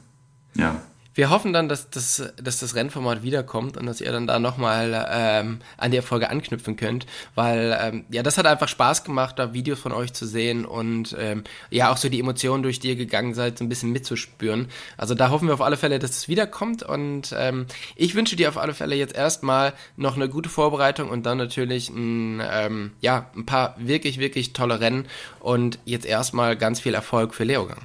ja. 0.54 0.80
Wir 1.20 1.28
hoffen 1.28 1.52
dann, 1.52 1.68
dass 1.68 1.90
das, 1.90 2.32
dass 2.42 2.60
das 2.60 2.74
Rennformat 2.74 3.22
wiederkommt 3.22 3.76
und 3.76 3.84
dass 3.84 4.00
ihr 4.00 4.10
dann 4.10 4.26
da 4.26 4.38
nochmal 4.38 5.06
ähm, 5.12 5.58
an 5.76 5.90
die 5.90 5.98
Erfolge 5.98 6.30
anknüpfen 6.30 6.76
könnt, 6.76 7.04
weil 7.34 7.78
ähm, 7.78 8.06
ja, 8.10 8.22
das 8.22 8.38
hat 8.38 8.46
einfach 8.46 8.68
Spaß 8.68 9.04
gemacht, 9.04 9.38
da 9.38 9.52
Videos 9.52 9.78
von 9.78 9.92
euch 9.92 10.14
zu 10.14 10.24
sehen 10.24 10.64
und 10.64 11.14
ähm, 11.20 11.44
ja, 11.68 11.92
auch 11.92 11.98
so 11.98 12.08
die 12.08 12.20
Emotionen, 12.20 12.62
durch 12.62 12.80
die 12.80 12.88
ihr 12.88 12.96
gegangen 12.96 13.34
seid, 13.34 13.58
so 13.58 13.64
ein 13.66 13.68
bisschen 13.68 13.92
mitzuspüren. 13.92 14.68
Also 14.96 15.14
da 15.14 15.28
hoffen 15.28 15.46
wir 15.46 15.52
auf 15.52 15.60
alle 15.60 15.76
Fälle, 15.76 15.98
dass 15.98 16.12
es 16.12 16.28
wiederkommt 16.28 16.82
und 16.82 17.34
ähm, 17.36 17.66
ich 17.96 18.14
wünsche 18.14 18.36
dir 18.36 18.48
auf 18.48 18.56
alle 18.56 18.72
Fälle 18.72 18.96
jetzt 18.96 19.14
erstmal 19.14 19.74
noch 19.98 20.16
eine 20.16 20.30
gute 20.30 20.48
Vorbereitung 20.48 21.10
und 21.10 21.26
dann 21.26 21.36
natürlich 21.36 21.90
ein, 21.90 22.40
ähm, 22.50 22.92
ja, 23.02 23.26
ein 23.36 23.44
paar 23.44 23.74
wirklich, 23.76 24.20
wirklich 24.20 24.54
tolle 24.54 24.80
Rennen 24.80 25.04
und 25.38 25.80
jetzt 25.84 26.06
erstmal 26.06 26.56
ganz 26.56 26.80
viel 26.80 26.94
Erfolg 26.94 27.34
für 27.34 27.44
Leogang. 27.44 27.82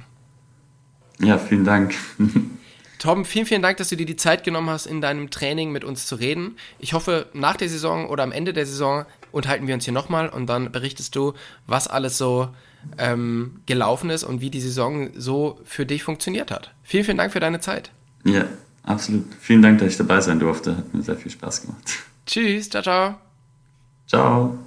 Ja, 1.18 1.36
vielen 1.36 1.64
Dank. 1.64 1.94
Tom, 3.06 3.24
vielen, 3.24 3.46
vielen 3.46 3.62
Dank, 3.62 3.76
dass 3.76 3.90
du 3.90 3.96
dir 3.96 4.04
die 4.04 4.16
Zeit 4.16 4.42
genommen 4.42 4.68
hast, 4.68 4.84
in 4.84 5.00
deinem 5.00 5.30
Training 5.30 5.70
mit 5.70 5.84
uns 5.84 6.06
zu 6.06 6.16
reden. 6.16 6.56
Ich 6.80 6.92
hoffe, 6.92 7.26
nach 7.34 7.56
der 7.56 7.68
Saison 7.68 8.08
oder 8.08 8.24
am 8.24 8.32
Ende 8.32 8.52
der 8.52 8.66
Saison 8.66 9.04
unterhalten 9.30 9.68
wir 9.68 9.74
uns 9.74 9.84
hier 9.84 9.94
nochmal 9.94 10.28
und 10.28 10.48
dann 10.48 10.72
berichtest 10.72 11.14
du, 11.14 11.32
was 11.68 11.86
alles 11.86 12.18
so 12.18 12.48
ähm, 12.98 13.60
gelaufen 13.64 14.10
ist 14.10 14.24
und 14.24 14.40
wie 14.40 14.50
die 14.50 14.60
Saison 14.60 15.10
so 15.14 15.60
für 15.64 15.86
dich 15.86 16.02
funktioniert 16.02 16.50
hat. 16.50 16.74
Vielen, 16.82 17.04
vielen 17.04 17.18
Dank 17.18 17.32
für 17.32 17.38
deine 17.38 17.60
Zeit. 17.60 17.92
Ja, 18.24 18.46
absolut. 18.82 19.26
Vielen 19.38 19.62
Dank, 19.62 19.78
dass 19.78 19.86
ich 19.86 19.98
dabei 19.98 20.20
sein 20.20 20.40
durfte. 20.40 20.76
Hat 20.76 20.92
mir 20.92 21.02
sehr 21.02 21.16
viel 21.16 21.30
Spaß 21.30 21.62
gemacht. 21.62 21.84
Tschüss, 22.26 22.68
ciao, 22.68 22.82
ciao. 22.82 23.14
Ciao. 24.08 24.65